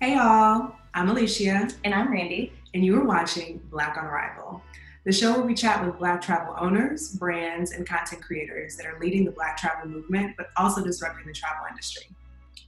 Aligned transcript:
Hey 0.00 0.14
y'all, 0.14 0.76
I'm 0.94 1.08
Alicia. 1.08 1.70
And 1.82 1.92
I'm 1.92 2.12
Randy. 2.12 2.52
And 2.72 2.84
you 2.84 2.96
are 3.00 3.04
watching 3.04 3.60
Black 3.68 3.96
on 3.96 4.04
Arrival, 4.04 4.62
the 5.04 5.10
show 5.10 5.32
where 5.32 5.42
we 5.42 5.54
chat 5.54 5.84
with 5.84 5.98
Black 5.98 6.22
travel 6.22 6.54
owners, 6.56 7.16
brands, 7.16 7.72
and 7.72 7.84
content 7.84 8.22
creators 8.22 8.76
that 8.76 8.86
are 8.86 8.96
leading 9.00 9.24
the 9.24 9.32
Black 9.32 9.56
travel 9.56 9.90
movement, 9.90 10.36
but 10.36 10.50
also 10.56 10.84
disrupting 10.84 11.26
the 11.26 11.32
travel 11.32 11.66
industry. 11.68 12.04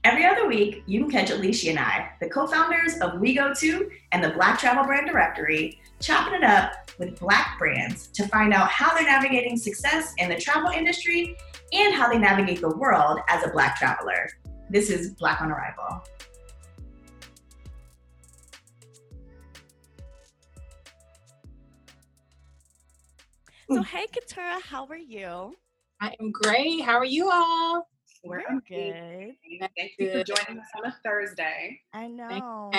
Every 0.03 0.25
other 0.25 0.45
week, 0.45 0.83
you 0.87 0.99
can 0.99 1.09
catch 1.09 1.29
Alicia 1.29 1.69
and 1.69 1.79
I, 1.79 2.11
the 2.19 2.27
co 2.27 2.47
founders 2.47 2.97
of 2.97 3.21
We 3.21 3.33
Go 3.33 3.53
To 3.53 3.89
and 4.11 4.21
the 4.21 4.31
Black 4.31 4.59
Travel 4.59 4.83
Brand 4.83 5.07
Directory, 5.07 5.79
chopping 6.01 6.33
it 6.33 6.43
up 6.43 6.73
with 6.99 7.17
Black 7.17 7.57
brands 7.57 8.07
to 8.07 8.27
find 8.27 8.53
out 8.53 8.67
how 8.67 8.93
they're 8.93 9.05
navigating 9.05 9.55
success 9.55 10.13
in 10.17 10.27
the 10.27 10.35
travel 10.35 10.71
industry 10.71 11.37
and 11.71 11.95
how 11.95 12.11
they 12.11 12.17
navigate 12.17 12.59
the 12.59 12.75
world 12.75 13.21
as 13.29 13.41
a 13.45 13.51
Black 13.51 13.77
traveler. 13.77 14.27
This 14.69 14.89
is 14.89 15.11
Black 15.11 15.41
on 15.41 15.49
Arrival. 15.49 16.03
So, 23.73 23.83
hey, 23.83 24.05
Katura, 24.07 24.61
how 24.61 24.85
are 24.87 24.97
you? 24.97 25.55
I 26.01 26.13
am 26.19 26.31
great. 26.31 26.81
How 26.81 26.95
are 26.95 27.05
you 27.05 27.29
all? 27.31 27.87
We're 28.21 28.43
good. 28.67 28.97
Thank 29.77 29.91
you 29.97 30.11
for 30.11 30.23
joining 30.23 30.59
us 30.59 30.67
on 30.77 30.87
a 30.87 30.95
Thursday. 31.05 31.79
I 31.93 32.09
know. 32.09 32.69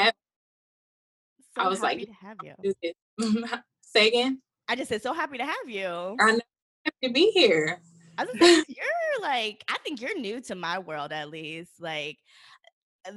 So 1.55 1.62
I 1.62 1.68
was 1.68 1.80
like, 1.80 1.98
to 2.01 2.12
have 2.12 2.37
you. 2.42 2.74
Say 3.80 4.09
again. 4.09 4.42
I 4.68 4.77
just 4.77 4.91
said 4.91 5.02
so 5.02 5.15
happy 5.15 5.38
to 5.38 5.46
have 5.46 5.68
you. 5.68 6.16
I'm 6.20 6.41
happy 6.84 7.04
to 7.04 7.10
be 7.10 7.30
here. 7.30 7.80
I 8.18 8.24
was 8.24 8.34
like, 8.38 8.66
you're 8.68 9.23
like, 9.23 9.65
I 9.68 9.79
think 9.84 10.02
you're 10.02 10.18
new 10.18 10.43
to 10.43 10.54
my 10.54 10.79
world 10.79 11.10
at 11.12 11.30
least. 11.30 11.73
Like, 11.80 12.18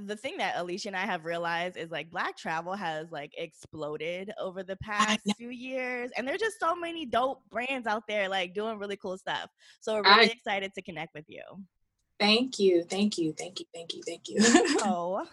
the 0.05 0.15
thing 0.15 0.37
that 0.37 0.55
Alicia 0.57 0.89
and 0.89 0.97
I 0.97 1.05
have 1.05 1.25
realized 1.25 1.77
is 1.77 1.91
like 1.91 2.09
black 2.09 2.37
travel 2.37 2.73
has 2.73 3.11
like 3.11 3.31
exploded 3.37 4.31
over 4.39 4.63
the 4.63 4.75
past 4.77 5.19
few 5.37 5.49
years 5.49 6.11
and 6.17 6.27
there's 6.27 6.39
just 6.39 6.59
so 6.59 6.75
many 6.75 7.05
dope 7.05 7.41
brands 7.49 7.87
out 7.87 8.03
there 8.07 8.27
like 8.27 8.53
doing 8.53 8.79
really 8.79 8.97
cool 8.97 9.17
stuff. 9.17 9.49
So 9.81 9.95
we're 9.95 10.03
really 10.03 10.29
I, 10.29 10.33
excited 10.33 10.73
to 10.75 10.81
connect 10.81 11.13
with 11.13 11.25
you. 11.27 11.43
Thank 12.19 12.59
you. 12.59 12.83
Thank 12.83 13.17
you. 13.17 13.33
Thank 13.37 13.59
you. 13.59 13.65
Thank 13.73 13.93
you. 13.93 14.01
Thank 14.05 14.29
you. 14.29 14.37
oh. 14.83 15.25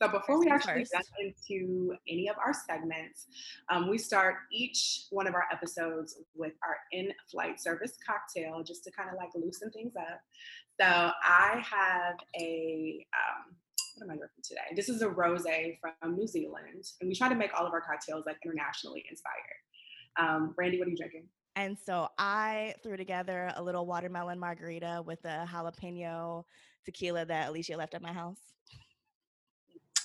So 0.00 0.08
before 0.08 0.40
we 0.40 0.48
actually 0.48 0.84
get 0.92 1.04
into 1.20 1.94
any 2.08 2.28
of 2.28 2.34
our 2.44 2.52
segments, 2.52 3.26
um, 3.70 3.88
we 3.88 3.98
start 3.98 4.34
each 4.50 5.04
one 5.10 5.28
of 5.28 5.34
our 5.34 5.44
episodes 5.52 6.18
with 6.34 6.54
our 6.66 6.76
in-flight 6.90 7.60
service 7.60 7.96
cocktail, 8.04 8.64
just 8.64 8.82
to 8.82 8.90
kind 8.90 9.10
of 9.10 9.14
like 9.16 9.28
loosen 9.36 9.70
things 9.70 9.92
up. 9.94 10.20
So 10.80 10.86
I 10.86 11.62
have 11.64 12.16
a 12.36 13.06
um, 13.14 13.54
what 13.96 14.04
am 14.06 14.10
I 14.10 14.16
drinking 14.16 14.44
today? 14.44 14.74
This 14.74 14.88
is 14.88 15.02
a 15.02 15.08
rosé 15.08 15.78
from 15.80 16.16
New 16.16 16.26
Zealand, 16.26 16.84
and 17.00 17.08
we 17.08 17.14
try 17.14 17.28
to 17.28 17.34
make 17.34 17.50
all 17.58 17.66
of 17.66 17.72
our 17.72 17.80
cocktails 17.80 18.24
like 18.26 18.36
internationally 18.44 19.04
inspired. 19.10 19.36
Um, 20.18 20.54
Randy, 20.56 20.78
what 20.78 20.88
are 20.88 20.90
you 20.90 20.96
drinking? 20.96 21.24
And 21.56 21.76
so 21.78 22.08
I 22.18 22.74
threw 22.82 22.96
together 22.96 23.52
a 23.56 23.62
little 23.62 23.86
watermelon 23.86 24.38
margarita 24.38 25.02
with 25.04 25.22
a 25.24 25.46
jalapeno 25.46 26.44
tequila 26.84 27.26
that 27.26 27.48
Alicia 27.48 27.76
left 27.76 27.94
at 27.94 28.02
my 28.02 28.12
house. 28.12 28.40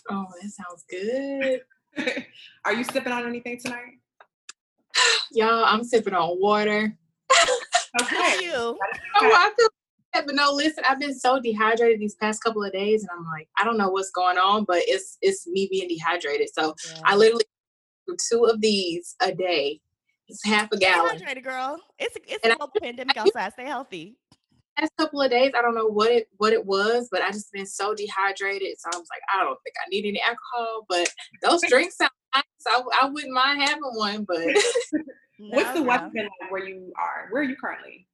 Oh, 0.09 0.25
that 0.41 0.51
sounds 0.51 0.83
good. 0.89 1.61
Are 2.65 2.73
you 2.73 2.83
sipping 2.83 3.11
on 3.11 3.25
anything 3.25 3.59
tonight? 3.59 3.99
Y'all, 5.31 5.63
I'm 5.65 5.83
sipping 5.83 6.13
on 6.13 6.39
water. 6.39 6.97
Okay. 8.01 8.43
you? 8.43 8.53
Oh, 8.53 8.77
I 9.15 9.51
feel 9.57 9.69
but 10.13 10.33
no, 10.33 10.51
listen, 10.51 10.83
I've 10.87 10.99
been 10.99 11.17
so 11.17 11.39
dehydrated 11.39 11.99
these 11.99 12.15
past 12.15 12.43
couple 12.43 12.63
of 12.63 12.71
days, 12.71 13.01
and 13.01 13.09
I'm 13.15 13.25
like, 13.25 13.47
I 13.57 13.63
don't 13.63 13.77
know 13.77 13.89
what's 13.89 14.11
going 14.11 14.37
on, 14.37 14.63
but 14.63 14.79
it's 14.87 15.17
it's 15.21 15.47
me 15.47 15.67
being 15.69 15.87
dehydrated. 15.87 16.49
So 16.53 16.75
yeah. 16.89 17.01
I 17.05 17.15
literally 17.15 17.43
two 18.29 18.45
of 18.45 18.61
these 18.61 19.15
a 19.21 19.33
day 19.33 19.81
it's 20.27 20.43
half 20.43 20.71
a 20.71 20.77
gallon. 20.77 21.17
Hydrated, 21.17 21.43
girl. 21.43 21.79
It's 21.99 22.15
it's 22.27 22.43
and 22.43 22.53
a 22.53 22.57
global 22.57 22.73
I, 22.81 22.85
pandemic 22.85 23.17
outside. 23.17 23.53
Stay 23.53 23.65
healthy. 23.65 24.15
Last 24.79 24.91
couple 24.99 25.21
of 25.21 25.31
days, 25.31 25.53
I 25.57 25.61
don't 25.61 25.73
know 25.73 25.87
what 25.87 26.11
it 26.11 26.27
what 26.37 26.53
it 26.53 26.65
was, 26.65 27.07
but 27.11 27.21
I 27.21 27.31
just 27.31 27.51
been 27.53 27.65
so 27.65 27.95
dehydrated. 27.95 28.77
So 28.79 28.89
I 28.93 28.97
was 28.97 29.07
like, 29.09 29.21
I 29.33 29.43
don't 29.43 29.57
think 29.63 29.75
I 29.85 29.89
need 29.89 30.05
any 30.05 30.21
alcohol. 30.21 30.85
But 30.89 31.09
those 31.41 31.61
drinks 31.67 31.97
sound 31.97 32.11
nice. 32.35 32.43
I, 32.67 32.81
I 33.01 33.09
wouldn't 33.09 33.33
mind 33.33 33.61
having 33.61 33.81
one. 33.81 34.25
But 34.25 34.39
no, 34.39 34.99
what's 35.57 35.73
the 35.73 35.79
no. 35.79 35.83
weather 35.83 36.09
been 36.13 36.29
like 36.41 36.51
where 36.51 36.67
you 36.67 36.91
are? 36.97 37.29
Where 37.31 37.41
are 37.41 37.45
you 37.45 37.55
currently? 37.55 38.06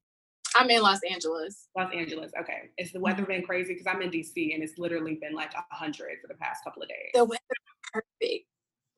I'm 0.55 0.69
in 0.69 0.81
Los 0.81 0.99
Angeles. 1.09 1.67
Los 1.75 1.91
Angeles. 1.93 2.31
Okay. 2.39 2.69
Is 2.77 2.91
the 2.91 2.99
weather 2.99 3.23
mm-hmm. 3.23 3.31
been 3.31 3.43
crazy? 3.43 3.73
Because 3.73 3.87
I'm 3.87 4.01
in 4.01 4.11
DC 4.11 4.53
and 4.53 4.63
it's 4.63 4.77
literally 4.77 5.15
been 5.21 5.33
like 5.33 5.53
a 5.53 5.75
hundred 5.75 6.17
for 6.21 6.27
the 6.27 6.35
past 6.35 6.63
couple 6.63 6.81
of 6.81 6.89
days. 6.89 7.11
The 7.13 7.25
weather 7.25 7.39
perfect. 7.91 8.45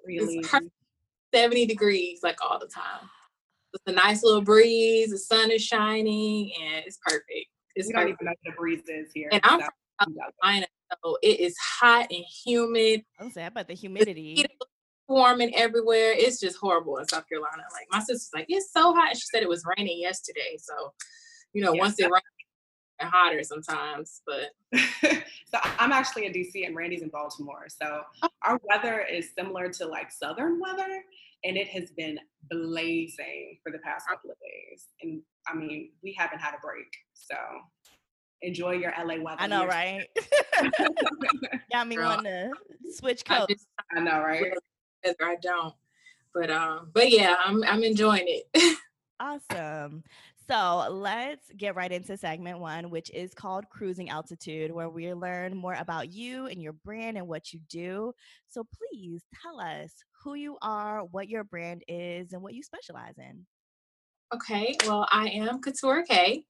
Really? 0.06 0.38
It's 0.38 0.50
perfect 0.50 0.72
70 1.36 1.66
degrees 1.66 2.20
like 2.24 2.38
all 2.42 2.58
the 2.58 2.68
time. 2.68 3.10
It's 3.74 3.84
a 3.88 3.92
nice 3.92 4.24
little 4.24 4.42
breeze, 4.42 5.12
the 5.12 5.18
sun 5.18 5.52
is 5.52 5.62
shining, 5.62 6.52
and 6.62 6.86
it's 6.86 6.98
perfect. 7.06 7.48
It's 7.76 7.88
we 7.88 7.94
don't 7.94 8.08
even 8.08 8.18
know 8.22 8.32
the 8.46 8.52
breeze 8.54 8.84
is 8.88 9.12
here. 9.14 9.28
And 9.34 9.42
I'm 9.44 9.60
from 9.60 10.16
Carolina, 10.42 10.68
so 11.04 11.18
it 11.22 11.42
is 11.42 11.58
hot 11.58 12.08
and 12.10 12.24
humid. 12.46 13.04
I'm 13.20 13.30
saying 13.32 13.48
about 13.48 13.68
the 13.68 13.74
humidity. 13.74 14.46
Warming 15.10 15.54
everywhere. 15.56 16.14
It's 16.14 16.40
just 16.40 16.58
horrible 16.58 16.98
in 16.98 17.08
South 17.10 17.28
Carolina. 17.28 17.64
Like 17.74 17.88
my 17.92 18.00
sister's 18.00 18.30
like, 18.34 18.46
it's 18.48 18.72
so 18.72 18.96
hot. 18.96 19.16
She 19.16 19.24
said 19.26 19.44
it 19.44 19.50
was 19.50 19.66
raining 19.78 20.00
yesterday. 20.00 20.58
So, 20.58 20.94
you 21.56 21.64
know, 21.64 21.74
yeah, 21.74 21.82
once 21.82 22.00
it 22.00 22.04
rains, 22.04 22.24
and 23.00 23.10
hotter 23.10 23.44
sometimes, 23.44 24.22
but 24.26 24.52
so 25.48 25.60
I'm 25.80 25.92
actually 25.92 26.26
in 26.26 26.34
DC 26.34 26.66
and 26.66 26.76
Randy's 26.76 27.02
in 27.02 27.10
Baltimore. 27.10 27.66
So 27.68 28.02
oh. 28.24 28.30
our 28.44 28.60
weather 28.64 29.02
is 29.02 29.30
similar 29.38 29.70
to 29.70 29.86
like 29.86 30.12
southern 30.12 30.60
weather 30.60 31.04
and 31.44 31.58
it 31.58 31.68
has 31.68 31.92
been 31.92 32.20
blazing 32.50 33.58
for 33.64 33.72
the 33.72 33.80
past 33.80 34.08
couple 34.08 34.32
of 34.32 34.38
days. 34.40 34.88
And 35.02 35.22
I 35.48 35.56
mean, 35.56 35.92
we 36.04 36.16
haven't 36.18 36.40
had 36.40 36.54
a 36.54 36.60
break. 36.62 36.88
So 37.14 37.36
enjoy 38.42 38.72
your 38.74 38.94
LA 38.98 39.22
weather. 39.22 39.42
I 39.42 39.48
know, 39.48 39.66
right? 39.66 40.08
Got 41.72 41.88
me 41.88 41.98
wanting 41.98 42.24
to 42.32 42.52
switch 42.94 43.26
coats. 43.26 43.68
I, 43.96 44.00
I 44.00 44.04
know, 44.04 44.20
right? 44.22 44.54
I 45.06 45.36
don't. 45.42 45.74
But 46.34 46.50
um, 46.50 46.90
but 46.94 47.12
yeah, 47.12 47.36
I'm 47.46 47.64
I'm 47.64 47.84
enjoying 47.84 48.26
it. 48.28 48.78
awesome. 49.20 50.04
So 50.48 50.88
let's 50.92 51.50
get 51.58 51.76
right 51.76 51.92
into 51.92 52.18
segment 52.18 52.60
one, 52.60 52.92
which 52.92 53.10
is 53.12 53.34
called 53.34 53.68
Cruising 53.70 54.10
Altitude, 54.10 54.72
where 54.72 54.90
we 54.90 55.12
learn 55.12 55.58
more 55.58 55.74
about 55.74 56.12
you 56.12 56.46
and 56.46 56.62
your 56.62 56.74
brand 56.74 57.18
and 57.18 57.28
what 57.28 57.52
you 57.52 57.60
do. 57.68 58.14
So 58.48 58.64
please 58.64 59.24
tell 59.42 59.60
us 59.60 59.92
who 60.24 60.36
you 60.36 60.58
are, 60.62 61.00
what 61.00 61.30
your 61.30 61.44
brand 61.44 61.84
is, 61.88 62.34
and 62.34 62.44
what 62.44 62.54
you 62.54 62.62
specialize 62.62 63.18
in. 63.18 63.46
Okay, 64.34 64.76
well, 64.86 65.08
I 65.12 65.30
am 65.30 65.62
Couture 65.62 66.04
K. 66.04 66.46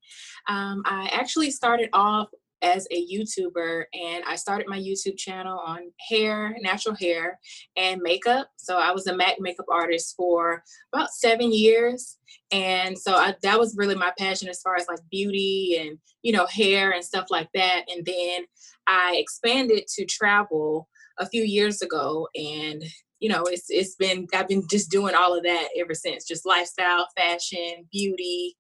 Um, 0.48 0.82
I 0.86 1.10
actually 1.14 1.52
started 1.52 1.90
off 1.94 2.30
as 2.66 2.88
a 2.90 3.08
YouTuber, 3.08 3.84
and 3.94 4.24
I 4.26 4.36
started 4.36 4.68
my 4.68 4.80
YouTube 4.80 5.18
channel 5.18 5.60
on 5.60 5.92
hair, 6.10 6.56
natural 6.62 6.96
hair, 6.96 7.40
and 7.78 8.02
makeup. 8.02 8.50
So 8.58 8.78
I 8.78 8.92
was 8.92 9.06
a 9.06 9.16
MAC 9.16 9.36
makeup 9.40 9.68
artist 9.72 10.16
for 10.18 10.64
about 10.94 11.12
seven 11.12 11.54
years, 11.54 12.18
and 12.52 12.98
so 12.98 13.14
I, 13.14 13.36
that 13.44 13.60
was 13.60 13.78
really 13.78 13.96
my 13.96 14.12
passion 14.18 14.50
as 14.50 14.62
far 14.62 14.76
as 14.76 14.88
like 14.88 15.00
beauty 15.12 15.78
and 15.80 16.00
you 16.24 16.32
know 16.32 16.48
hair 16.48 16.92
and 16.92 17.04
stuff 17.04 17.28
like 17.30 17.50
that. 17.54 17.84
And 17.88 18.06
then 18.06 18.46
I 18.88 19.16
expanded 19.18 19.86
to 19.96 20.06
travel 20.06 20.90
a 21.20 21.28
few 21.28 21.44
years 21.44 21.82
ago, 21.82 22.28
and 22.36 22.84
you 23.20 23.30
know 23.30 23.44
it's 23.44 23.66
it's 23.70 23.96
been 23.96 24.28
I've 24.34 24.48
been 24.48 24.68
just 24.68 24.90
doing 24.90 25.14
all 25.14 25.38
of 25.38 25.44
that 25.44 25.70
ever 25.78 25.94
since, 25.94 26.26
just 26.26 26.48
lifestyle, 26.48 27.08
fashion, 27.16 27.88
beauty 27.92 28.58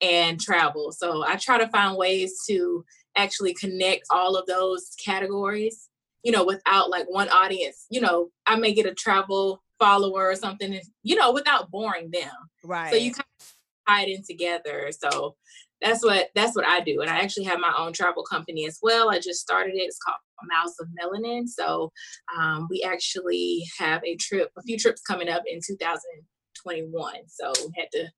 and 0.00 0.40
travel. 0.40 0.92
So 0.92 1.24
I 1.26 1.36
try 1.36 1.58
to 1.58 1.68
find 1.68 1.96
ways 1.96 2.38
to 2.48 2.84
actually 3.18 3.54
connect 3.54 4.04
all 4.10 4.36
of 4.36 4.46
those 4.46 4.94
categories, 5.04 5.88
you 6.22 6.32
know, 6.32 6.44
without 6.44 6.90
like 6.90 7.06
one 7.08 7.28
audience, 7.28 7.86
you 7.90 8.00
know, 8.00 8.30
I 8.46 8.56
may 8.56 8.72
get 8.72 8.86
a 8.86 8.94
travel 8.94 9.62
follower 9.78 10.30
or 10.30 10.36
something, 10.36 10.72
and, 10.72 10.82
you 11.02 11.16
know, 11.16 11.32
without 11.32 11.70
boring 11.70 12.10
them. 12.10 12.30
Right. 12.64 12.90
So 12.90 12.96
you 12.96 13.12
kind 13.12 13.26
of 13.40 13.52
tie 13.88 14.02
it 14.04 14.16
in 14.16 14.22
together. 14.24 14.90
So 14.92 15.36
that's 15.80 16.04
what 16.04 16.30
that's 16.34 16.56
what 16.56 16.66
I 16.66 16.80
do. 16.80 17.00
And 17.00 17.10
I 17.10 17.18
actually 17.18 17.44
have 17.44 17.60
my 17.60 17.72
own 17.76 17.92
travel 17.92 18.24
company 18.24 18.66
as 18.66 18.78
well. 18.82 19.10
I 19.10 19.18
just 19.18 19.40
started 19.40 19.74
it. 19.74 19.82
It's 19.82 19.98
called 19.98 20.16
Miles 20.48 20.76
of 20.80 20.88
Melanin. 21.00 21.46
So 21.48 21.92
um, 22.36 22.66
we 22.70 22.82
actually 22.82 23.64
have 23.78 24.02
a 24.04 24.16
trip, 24.16 24.50
a 24.56 24.62
few 24.62 24.78
trips 24.78 25.02
coming 25.02 25.28
up 25.28 25.42
in 25.46 25.60
2021. 25.64 27.14
So 27.28 27.52
we 27.60 27.72
had 27.76 27.88
to 27.92 28.10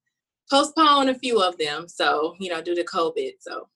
postpone 0.51 1.09
a 1.09 1.15
few 1.15 1.41
of 1.43 1.59
them. 1.59 1.87
So, 1.89 2.35
you 2.41 2.51
know, 2.51 2.63
due 2.63 2.75
to 2.75 2.85
COVID. 2.85 3.33
So 3.41 3.69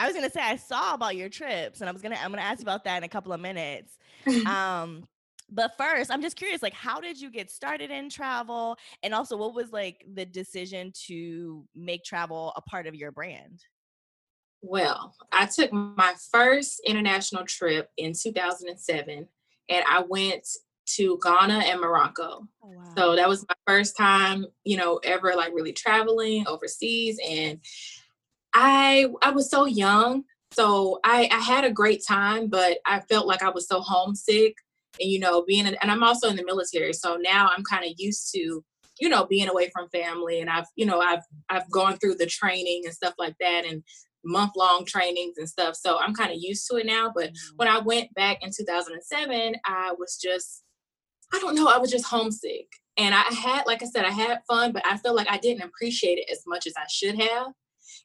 I 0.00 0.06
was 0.06 0.14
gonna 0.14 0.30
say 0.30 0.40
I 0.40 0.56
saw 0.56 0.94
about 0.94 1.16
your 1.16 1.28
trips, 1.28 1.80
and 1.80 1.88
I 1.88 1.92
was 1.92 2.00
gonna 2.02 2.16
I'm 2.16 2.30
gonna 2.30 2.42
ask 2.42 2.60
you 2.60 2.64
about 2.64 2.84
that 2.84 2.98
in 2.98 3.04
a 3.04 3.08
couple 3.08 3.32
of 3.32 3.40
minutes. 3.40 3.98
um, 4.46 5.06
but 5.52 5.72
first, 5.76 6.10
I'm 6.10 6.22
just 6.22 6.36
curious, 6.36 6.62
like, 6.62 6.72
how 6.72 7.00
did 7.00 7.20
you 7.20 7.28
get 7.30 7.50
started 7.50 7.90
in 7.90 8.08
travel, 8.08 8.76
and 9.02 9.12
also 9.12 9.36
what 9.36 9.54
was 9.54 9.72
like 9.72 10.04
the 10.14 10.24
decision 10.24 10.92
to 11.06 11.66
make 11.74 12.04
travel 12.04 12.52
a 12.56 12.62
part 12.62 12.86
of 12.86 12.94
your 12.94 13.12
brand? 13.12 13.64
Well, 14.62 15.14
I 15.32 15.46
took 15.46 15.72
my 15.72 16.14
first 16.30 16.80
international 16.86 17.44
trip 17.44 17.88
in 17.96 18.12
2007 18.12 19.26
and 19.70 19.84
I 19.88 20.02
went 20.06 20.46
to 20.96 21.18
Ghana 21.22 21.60
and 21.66 21.80
Morocco. 21.80 22.46
Oh, 22.62 22.68
wow. 22.68 22.94
So 22.96 23.16
that 23.16 23.28
was 23.28 23.46
my 23.48 23.54
first 23.66 23.96
time, 23.96 24.44
you 24.64 24.76
know, 24.76 24.98
ever 25.04 25.34
like 25.34 25.54
really 25.54 25.72
traveling 25.72 26.46
overseas 26.46 27.18
and 27.26 27.60
I 28.54 29.08
I 29.22 29.30
was 29.30 29.50
so 29.50 29.66
young. 29.66 30.24
So 30.52 31.00
I 31.04 31.28
I 31.32 31.38
had 31.38 31.64
a 31.64 31.72
great 31.72 32.02
time, 32.06 32.48
but 32.48 32.78
I 32.86 33.00
felt 33.00 33.26
like 33.26 33.42
I 33.42 33.50
was 33.50 33.68
so 33.68 33.80
homesick 33.80 34.54
and 35.00 35.10
you 35.10 35.18
know, 35.20 35.44
being 35.46 35.66
in, 35.66 35.76
and 35.80 35.90
I'm 35.90 36.02
also 36.02 36.28
in 36.28 36.36
the 36.36 36.44
military. 36.44 36.92
So 36.92 37.16
now 37.16 37.50
I'm 37.56 37.62
kind 37.62 37.84
of 37.84 37.92
used 37.96 38.32
to 38.34 38.64
you 39.00 39.08
know 39.08 39.26
being 39.26 39.48
away 39.48 39.70
from 39.70 39.88
family 39.88 40.40
and 40.40 40.50
i've 40.50 40.66
you 40.76 40.86
know 40.86 41.00
i've 41.00 41.22
i've 41.48 41.68
gone 41.70 41.96
through 41.96 42.14
the 42.14 42.26
training 42.26 42.82
and 42.84 42.94
stuff 42.94 43.14
like 43.18 43.34
that 43.40 43.64
and 43.66 43.82
month 44.24 44.52
long 44.54 44.84
trainings 44.84 45.38
and 45.38 45.48
stuff 45.48 45.74
so 45.74 45.98
i'm 45.98 46.14
kind 46.14 46.30
of 46.30 46.36
used 46.38 46.66
to 46.70 46.76
it 46.76 46.86
now 46.86 47.10
but 47.14 47.30
mm-hmm. 47.30 47.56
when 47.56 47.68
i 47.68 47.78
went 47.78 48.12
back 48.14 48.42
in 48.42 48.50
2007 48.50 49.56
i 49.64 49.92
was 49.98 50.18
just 50.22 50.62
i 51.32 51.38
don't 51.38 51.54
know 51.54 51.68
i 51.68 51.78
was 51.78 51.90
just 51.90 52.04
homesick 52.04 52.68
and 52.98 53.14
i 53.14 53.22
had 53.32 53.62
like 53.66 53.82
i 53.82 53.86
said 53.86 54.04
i 54.04 54.10
had 54.10 54.40
fun 54.46 54.72
but 54.72 54.84
i 54.86 54.96
felt 54.98 55.16
like 55.16 55.30
i 55.30 55.38
didn't 55.38 55.62
appreciate 55.62 56.18
it 56.18 56.30
as 56.30 56.42
much 56.46 56.66
as 56.66 56.74
i 56.76 56.84
should 56.90 57.18
have 57.18 57.46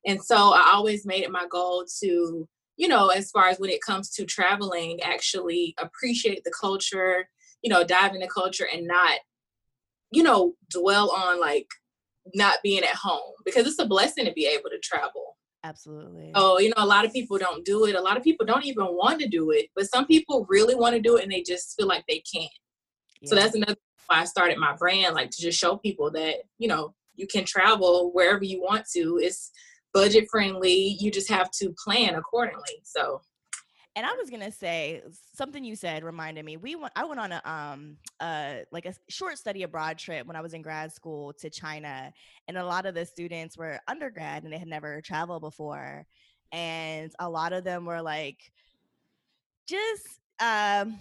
and 0.06 0.22
so 0.24 0.54
i 0.54 0.72
always 0.74 1.06
made 1.06 1.24
it 1.24 1.32
my 1.32 1.46
goal 1.50 1.86
to 2.02 2.48
you 2.78 2.88
know 2.88 3.10
as 3.10 3.32
far 3.32 3.48
as 3.48 3.60
when 3.60 3.70
it 3.70 3.82
comes 3.82 4.10
to 4.10 4.26
traveling 4.26 5.00
actually 5.02 5.74
appreciate 5.80 6.44
the 6.44 6.54
culture 6.60 7.28
you 7.62 7.70
know 7.70 7.84
dive 7.84 8.14
into 8.14 8.28
culture 8.28 8.68
and 8.74 8.88
not 8.88 9.20
you 10.16 10.24
know, 10.24 10.56
dwell 10.72 11.12
on 11.12 11.40
like 11.40 11.68
not 12.34 12.58
being 12.64 12.84
at 12.84 12.96
home 12.96 13.34
because 13.46 13.68
it's 13.68 13.80
a 13.80 13.86
blessing 13.86 14.26
to 14.26 14.32
be 14.34 14.46
able 14.48 14.70
to 14.70 14.80
travel. 14.80 15.38
Absolutely. 15.64 16.32
Oh, 16.36 16.60
you 16.60 16.70
know, 16.70 16.84
a 16.84 16.86
lot 16.86 17.06
of 17.06 17.14
people 17.14 17.38
don't 17.38 17.66
do 17.66 17.86
it. 17.86 17.96
A 17.96 18.02
lot 18.02 18.18
of 18.18 18.24
people 18.24 18.46
don't 18.46 18.66
even 18.66 18.86
want 18.86 19.20
to 19.22 19.28
do 19.28 19.52
it, 19.52 19.68
but 19.76 19.90
some 19.90 20.06
people 20.06 20.46
really 20.48 20.76
want 20.76 20.96
to 20.96 21.02
do 21.02 21.18
it 21.18 21.24
and 21.24 21.32
they 21.32 21.42
just 21.42 21.76
feel 21.76 21.88
like 21.88 22.06
they 22.08 22.24
can't. 22.32 22.50
Yeah. 23.22 23.30
So 23.30 23.36
that's 23.36 23.56
another 23.56 23.76
why 24.08 24.22
I 24.22 24.26
started 24.26 24.58
my 24.58 24.76
brand, 24.76 25.16
like 25.16 25.32
to 25.32 25.42
just 25.42 25.60
show 25.60 25.78
people 25.78 26.12
that, 26.12 26.36
you 26.60 26.68
know, 26.68 26.94
you 27.16 27.28
can 27.28 27.46
travel 27.46 28.12
wherever 28.14 28.44
you 28.44 28.62
want 28.62 28.86
to. 28.94 29.20
It's 29.22 29.52
budget 29.94 30.28
friendly. 30.30 30.98
You 31.00 31.12
just 31.12 31.30
have 31.30 31.50
to 31.52 31.74
plan 31.84 32.16
accordingly. 32.16 32.82
So 32.84 33.22
and 33.96 34.06
I 34.06 34.12
was 34.14 34.30
gonna 34.30 34.52
say 34.52 35.02
something 35.34 35.64
you 35.64 35.76
said 35.76 36.04
reminded 36.04 36.44
me. 36.44 36.58
We 36.58 36.76
went. 36.76 36.92
I 36.98 37.06
went 37.06 37.20
on 37.20 37.32
a 37.32 37.42
um 37.46 37.98
like 38.72 38.86
a 38.86 38.94
short 39.10 39.38
study 39.38 39.64
abroad 39.64 39.98
trip 39.98 40.28
when 40.28 40.36
I 40.36 40.42
was 40.42 40.54
in 40.54 40.62
grad 40.62 40.92
school 40.92 41.32
to 41.40 41.50
China, 41.50 42.12
and 42.48 42.58
a 42.58 42.66
lot 42.66 42.86
of 42.86 42.94
the 42.94 43.06
students 43.06 43.58
were 43.58 43.80
undergrad 43.88 44.44
and 44.44 44.52
they 44.52 44.58
had 44.58 44.68
never 44.68 45.02
traveled 45.02 45.42
before, 45.42 46.06
and 46.52 47.12
a 47.20 47.30
lot 47.30 47.54
of 47.54 47.64
them 47.64 47.86
were 47.86 48.02
like, 48.02 48.52
just 49.66 50.20
um 50.42 51.00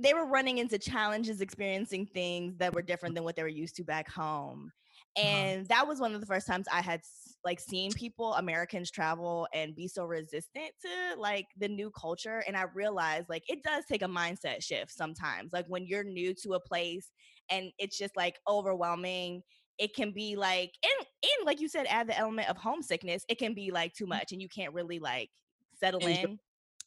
they 0.00 0.14
were 0.14 0.26
running 0.26 0.58
into 0.58 0.78
challenges 0.78 1.40
experiencing 1.40 2.06
things 2.06 2.56
that 2.56 2.74
were 2.74 2.82
different 2.82 3.14
than 3.14 3.24
what 3.24 3.36
they 3.36 3.42
were 3.42 3.48
used 3.48 3.76
to 3.76 3.84
back 3.84 4.10
home. 4.10 4.72
And 5.18 5.60
uh-huh. 5.60 5.66
that 5.68 5.88
was 5.88 6.00
one 6.00 6.14
of 6.14 6.20
the 6.20 6.26
first 6.26 6.46
times 6.46 6.66
i 6.72 6.80
had 6.80 7.00
like 7.44 7.60
seen 7.60 7.92
people 7.92 8.34
americans 8.34 8.90
travel 8.90 9.46
and 9.54 9.74
be 9.74 9.88
so 9.88 10.04
resistant 10.04 10.70
to 10.80 11.20
like 11.20 11.46
the 11.58 11.68
new 11.68 11.90
culture 11.90 12.42
and 12.46 12.56
i 12.56 12.64
realized 12.74 13.28
like 13.28 13.44
it 13.48 13.62
does 13.62 13.84
take 13.86 14.02
a 14.02 14.08
mindset 14.08 14.62
shift 14.62 14.90
sometimes 14.90 15.52
like 15.52 15.66
when 15.68 15.86
you're 15.86 16.04
new 16.04 16.34
to 16.34 16.52
a 16.52 16.60
place 16.60 17.10
and 17.50 17.70
it's 17.78 17.96
just 17.96 18.16
like 18.16 18.36
overwhelming 18.48 19.42
it 19.78 19.94
can 19.94 20.12
be 20.12 20.36
like 20.36 20.72
and 20.82 21.06
and 21.22 21.46
like 21.46 21.60
you 21.60 21.68
said 21.68 21.86
add 21.88 22.08
the 22.08 22.18
element 22.18 22.48
of 22.48 22.56
homesickness 22.56 23.24
it 23.28 23.38
can 23.38 23.54
be 23.54 23.70
like 23.70 23.94
too 23.94 24.04
mm. 24.04 24.10
much 24.10 24.32
and 24.32 24.42
you 24.42 24.48
can't 24.48 24.74
really 24.74 24.98
like 24.98 25.30
settle 25.78 26.04
in 26.06 26.38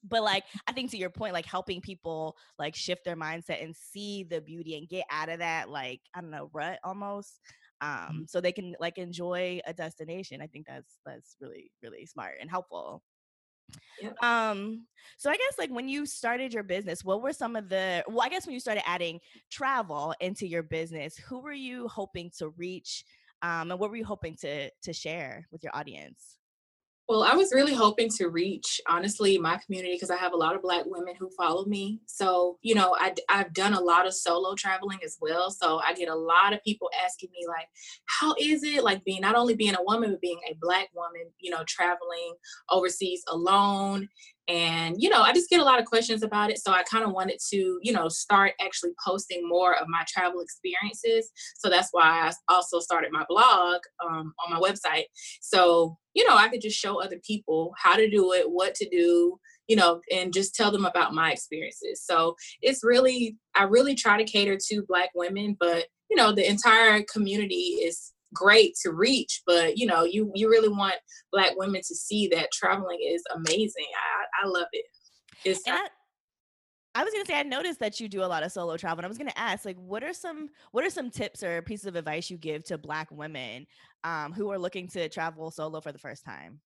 but 0.04 0.24
like 0.24 0.44
i 0.68 0.72
think 0.74 0.92
to 0.92 0.98
your 0.98 1.10
point 1.10 1.34
like 1.34 1.45
helping 1.45 1.80
people 1.80 2.36
like 2.60 2.75
shift 2.75 3.06
their 3.06 3.16
mindset 3.16 3.63
and 3.63 3.75
see 3.75 4.25
the 4.30 4.42
beauty 4.42 4.77
and 4.77 4.89
get 4.89 5.06
out 5.10 5.30
of 5.30 5.39
that 5.39 5.69
like 5.69 6.01
i 6.13 6.22
don't 6.22 6.31
know 6.31 6.50
rut 6.54 6.80
almost 6.84 7.39
Mm-hmm. 7.39 7.61
Um, 7.81 8.25
so 8.28 8.39
they 8.39 8.51
can 8.51 8.75
like 8.80 8.98
enjoy 8.98 9.60
a 9.66 9.74
destination. 9.74 10.42
I 10.42 10.48
think 10.48 10.68
that's 10.68 11.00
that's 11.06 11.36
really 11.42 11.72
really 11.81 12.06
smart 12.06 12.36
and 12.39 12.50
helpful. 12.50 13.04
Um, 14.22 14.86
so 15.18 15.30
I 15.30 15.38
guess 15.38 15.57
like 15.57 15.72
when 15.72 15.88
you 15.88 16.06
started 16.06 16.54
your 16.54 16.63
business, 16.63 17.04
what 17.04 17.22
were 17.22 17.33
some 17.33 17.56
of 17.56 17.69
the 17.69 18.04
well, 18.07 18.22
I 18.22 18.30
guess 18.30 18.45
when 18.45 18.54
you 18.54 18.60
started 18.60 18.88
adding 18.88 19.19
travel 19.50 20.13
into 20.19 20.48
your 20.48 20.63
business, 20.63 21.18
who 21.18 21.39
were 21.39 21.54
you 21.54 21.88
hoping 21.88 22.31
to 22.38 22.50
reach? 22.50 23.04
Um, 23.42 23.72
and 23.72 23.80
what 23.80 23.89
were 23.89 23.95
you 23.95 24.06
hoping 24.06 24.36
to 24.42 24.69
to 24.69 24.94
share 24.94 25.48
with 25.51 25.63
your 25.63 25.75
audience? 25.75 26.38
Well, 27.12 27.24
I 27.24 27.36
was 27.36 27.52
really 27.52 27.74
hoping 27.74 28.08
to 28.12 28.30
reach, 28.30 28.80
honestly, 28.88 29.38
my 29.38 29.58
community 29.58 29.96
because 29.96 30.10
I 30.10 30.16
have 30.16 30.31
a 30.31 30.38
lot 30.38 30.56
of 30.56 30.62
Black 30.62 30.86
women 30.86 31.13
who 31.19 31.30
follow 31.31 31.66
me. 31.66 32.00
So, 32.06 32.58
you 32.62 32.74
know, 32.74 32.96
I, 32.98 33.13
I've 33.28 33.54
done 33.54 33.74
a 33.74 33.81
lot 33.81 34.08
of 34.08 34.13
solo 34.13 34.56
traveling 34.56 35.00
as 35.04 35.18
well. 35.19 35.52
So 35.52 35.81
I 35.86 35.94
get 35.94 36.08
a 36.08 36.16
lot 36.16 36.54
of 36.54 36.63
people 36.63 36.90
asking 37.06 37.31
me, 37.34 37.46
like, 37.50 37.68
how 38.06 38.34
is 38.40 38.63
it 38.63 38.86
like 38.86 39.04
being 39.04 39.19
not 39.19 39.36
only 39.36 39.56
being 39.56 39.75
a 39.75 39.84
woman, 39.84 40.12
but 40.12 40.22
being 40.22 40.40
a 40.50 40.56
Black 40.62 40.88
woman, 40.96 41.24
you 41.38 41.52
know, 41.52 41.66
traveling 41.68 42.34
overseas 42.69 43.25
alone 43.28 44.08
and 44.48 44.96
you 45.00 45.10
know 45.10 45.22
i 45.22 45.32
just 45.32 45.50
get 45.50 45.60
a 45.60 45.64
lot 45.64 45.80
of 45.80 45.86
questions 45.86 46.24
about 46.24 46.50
it 46.50 46.60
so 46.60 46.72
i 46.72 46.84
kind 46.84 47.04
of 47.04 47.12
wanted 47.12 47.38
to 47.50 47.80
you 47.82 47.94
know 47.94 48.08
start 48.08 48.54
actually 48.60 48.92
posting 49.06 49.48
more 49.48 49.76
of 49.76 49.88
my 49.88 50.04
travel 50.08 50.42
experiences. 50.42 51.32
So 51.58 51.70
that's 51.70 51.90
why 51.92 52.04
i 52.04 52.32
also 52.54 52.80
started 52.80 53.12
my 53.12 53.26
blog 53.30 53.82
um, 54.04 54.34
on 54.46 54.52
my 54.52 54.60
website. 54.60 55.06
So 55.42 55.98
you 56.14 56.28
know 56.28 56.36
i 56.36 56.48
could 56.48 56.62
just 56.62 56.78
show 56.78 57.02
other 57.02 57.20
people 57.26 57.74
how 57.78 57.96
to 57.96 58.10
do 58.10 58.34
it 58.34 58.50
what 58.50 58.76
to 58.76 58.90
do 58.90 59.40
you 59.68 59.76
know 59.76 60.02
and 60.12 60.34
just 60.34 60.56
tell 60.56 60.72
them 60.72 60.86
about 60.86 61.14
my 61.14 61.32
experiences. 61.32 62.04
So 62.04 62.36
it's 62.62 62.84
really 62.84 63.38
i 63.56 63.64
really 63.64 63.96
try 63.96 64.18
to 64.18 64.30
cater 64.30 64.58
to 64.70 64.84
black 64.88 65.10
women 65.16 65.56
but 65.60 65.86
you 66.10 66.18
know 66.18 66.34
the 66.34 66.50
entire 66.50 67.04
community 67.12 67.80
is 67.86 68.12
great 68.33 68.75
to 68.81 68.92
reach 68.92 69.42
but 69.45 69.78
you 69.78 69.86
know 69.86 70.04
you 70.04 70.31
you 70.36 70.50
really 70.50 70.69
want 70.69 70.95
black 71.31 71.51
women 71.57 71.81
to 71.81 71.95
see 71.95 72.28
that 72.28 72.51
traveling 72.51 73.00
is 73.06 73.24
amazing 73.36 73.88
i 73.95 74.45
i 74.45 74.48
love 74.48 74.68
it 74.72 74.86
it's 75.44 75.62
I, 75.68 75.88
I 76.94 77.04
was 77.04 77.13
gonna 77.13 77.25
say 77.25 77.39
I 77.39 77.44
noticed 77.44 77.80
that 77.80 78.00
you 78.00 78.10
do 78.10 78.24
a 78.24 78.25
lot 78.25 78.44
of 78.44 78.51
solo 78.51 78.75
travel, 78.75 79.00
and 79.00 79.06
I 79.06 79.07
was 79.07 79.18
gonna 79.18 79.31
ask, 79.36 79.63
like, 79.63 79.78
what 79.78 80.04
are 80.04 80.13
some 80.13 80.50
what 80.72 80.83
are 80.83 80.89
some 80.89 81.10
tips 81.10 81.42
or 81.42 81.62
pieces 81.62 81.86
of 81.86 81.95
advice 81.95 82.30
you 82.30 82.38
give 82.38 82.63
to 82.66 82.78
Black 82.78 83.10
women 83.12 83.66
um, 84.04 84.34
who 84.34 84.51
are 84.51 84.60
looking 84.60 84.88
to 84.89 85.07
travel 85.07 85.51
solo 85.51 85.80
for 85.80 85.92
the 85.92 86.00
first 86.00 86.25
time? 86.25 86.60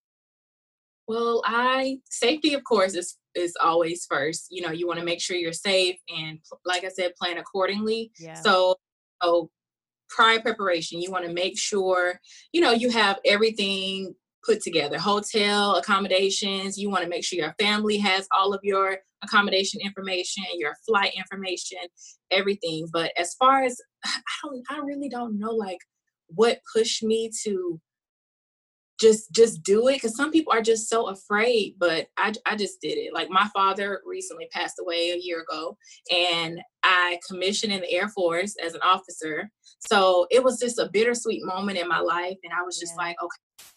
Well, 1.07 1.44
I 1.45 2.00
safety, 2.09 2.56
of 2.56 2.63
course, 2.63 2.95
is 2.95 3.18
is 3.35 3.56
always 3.63 4.07
first. 4.09 4.47
You 4.50 4.63
know, 4.63 4.71
you 4.71 4.88
want 4.88 5.00
to 5.00 5.06
make 5.06 5.21
sure 5.21 5.38
you're 5.38 5.53
safe, 5.53 5.97
and 6.09 6.40
like 6.66 6.83
I 6.83 6.90
said, 6.90 7.16
plan 7.16 7.37
accordingly. 7.37 8.11
Yeah. 8.19 8.33
So, 8.33 8.75
so 9.21 9.51
prior 10.09 10.40
preparation. 10.40 11.02
You 11.02 11.12
want 11.12 11.26
to 11.26 11.33
make 11.33 11.57
sure 11.57 12.19
you 12.52 12.62
know 12.62 12.71
you 12.71 12.90
have 12.90 13.19
everything 13.26 14.14
put 14.45 14.62
together 14.62 15.00
hotel 15.00 15.76
accommodations 15.76 16.78
you 16.78 16.88
want 16.88 17.02
to 17.02 17.09
make 17.09 17.26
sure 17.26 17.40
your 17.40 17.56
family 17.59 17.97
has 17.97 18.28
all 18.31 18.54
of 18.54 18.59
your 18.62 18.97
accommodation 19.24 19.81
information 19.81 20.44
your 20.57 20.76
flight 20.88 21.14
information 21.18 21.80
everything. 22.31 22.88
But 22.92 23.12
as 23.18 23.33
far 23.35 23.64
as 23.64 23.80
i 24.06 24.19
don't 24.44 24.64
i 24.69 24.78
really 24.80 25.09
don't 25.09 25.40
know 25.40 25.52
like 25.52 25.80
what 26.28 26.59
pushed 26.74 27.04
me 27.04 27.30
to 27.44 27.80
just 29.00 29.31
just 29.31 29.62
do 29.64 29.88
it 29.90 29.95
because 29.95 30.16
some 30.16 30.31
people 30.31 30.54
are 30.54 30.62
just 30.62 30.88
so 30.88 31.09
afraid 31.09 31.76
but 31.78 32.07
I, 32.18 32.33
I 32.45 32.56
just 32.56 32.80
did 32.81 32.97
it. 32.97 33.14
Like 33.14 33.30
my 33.30 33.50
father 33.54 34.02
recently 34.06 34.47
passed 34.52 34.80
away 34.80 35.12
a 35.12 35.19
year 35.19 35.42
ago 35.42 35.78
and 36.14 36.59
i 36.95 37.19
commissioned 37.28 37.73
in 37.73 37.81
the 37.81 37.92
air 37.92 38.07
force 38.09 38.56
as 38.64 38.73
an 38.73 38.81
officer 38.83 39.49
so 39.80 40.25
it 40.31 40.44
was 40.44 40.59
just 40.59 40.80
a 40.80 40.90
bittersweet 40.92 41.44
moment 41.45 41.78
in 41.78 41.87
my 41.87 41.99
life 41.99 42.37
and 42.44 42.54
i 42.54 42.64
was 42.64 42.80
just 42.80 42.94
yeah. 42.97 43.04
like 43.04 43.16
okay 43.21 43.69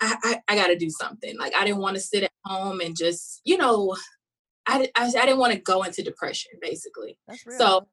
i 0.00 0.16
i, 0.24 0.40
I 0.48 0.56
got 0.56 0.68
to 0.68 0.76
do 0.76 0.90
something 0.90 1.38
like 1.38 1.54
i 1.54 1.64
didn't 1.64 1.80
want 1.80 1.96
to 1.96 2.02
sit 2.02 2.24
at 2.24 2.30
home 2.44 2.80
and 2.80 2.96
just 2.96 3.40
you 3.44 3.56
know 3.56 3.96
i, 4.66 4.88
I, 4.96 5.06
I 5.06 5.10
didn't 5.10 5.38
want 5.38 5.52
to 5.52 5.60
go 5.60 5.82
into 5.82 6.02
depression 6.02 6.52
basically 6.60 7.16
so 7.58 7.86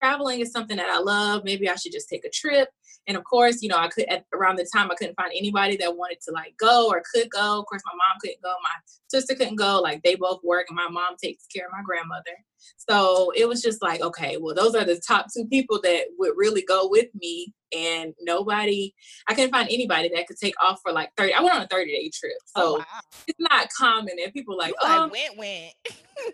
traveling 0.00 0.40
is 0.40 0.52
something 0.52 0.76
that 0.76 0.88
I 0.88 0.98
love. 0.98 1.44
Maybe 1.44 1.68
I 1.68 1.74
should 1.74 1.92
just 1.92 2.08
take 2.08 2.24
a 2.24 2.30
trip. 2.30 2.68
And 3.06 3.16
of 3.16 3.24
course, 3.24 3.62
you 3.62 3.68
know, 3.68 3.78
I 3.78 3.88
could 3.88 4.06
at 4.08 4.24
around 4.34 4.56
the 4.56 4.68
time 4.74 4.90
I 4.90 4.94
couldn't 4.94 5.16
find 5.16 5.32
anybody 5.34 5.76
that 5.78 5.96
wanted 5.96 6.20
to 6.26 6.32
like 6.32 6.54
go 6.58 6.88
or 6.88 7.02
could 7.12 7.30
go. 7.30 7.60
Of 7.60 7.66
course, 7.66 7.82
my 7.86 7.96
mom 7.96 8.18
couldn't 8.20 8.42
go, 8.42 8.54
my 8.62 8.70
sister 9.08 9.34
couldn't 9.34 9.56
go. 9.56 9.80
Like 9.80 10.02
they 10.02 10.14
both 10.14 10.40
work, 10.44 10.66
and 10.68 10.76
my 10.76 10.88
mom 10.88 11.16
takes 11.22 11.46
care 11.46 11.66
of 11.66 11.72
my 11.72 11.82
grandmother. 11.84 12.36
So 12.76 13.32
it 13.36 13.48
was 13.48 13.62
just 13.62 13.82
like, 13.82 14.00
okay, 14.00 14.36
well, 14.40 14.54
those 14.54 14.74
are 14.74 14.84
the 14.84 15.00
top 15.06 15.26
two 15.34 15.46
people 15.46 15.80
that 15.82 16.06
would 16.18 16.32
really 16.36 16.62
go 16.62 16.88
with 16.88 17.08
me. 17.14 17.54
And 17.76 18.14
nobody, 18.20 18.94
I 19.28 19.34
couldn't 19.34 19.50
find 19.50 19.68
anybody 19.70 20.10
that 20.14 20.26
could 20.26 20.38
take 20.38 20.54
off 20.62 20.80
for 20.82 20.90
like 20.90 21.10
30. 21.18 21.34
I 21.34 21.42
went 21.42 21.54
on 21.54 21.62
a 21.62 21.66
30 21.66 21.90
day 21.90 22.10
trip. 22.14 22.36
So 22.46 22.62
oh, 22.62 22.78
wow. 22.78 22.84
it's 23.26 23.38
not 23.38 23.68
common. 23.76 24.16
And 24.22 24.32
people 24.32 24.56
like, 24.56 24.70
you 24.70 24.74
oh, 24.80 25.10
like 25.12 25.12
went, 25.12 25.38
went. 25.38 25.74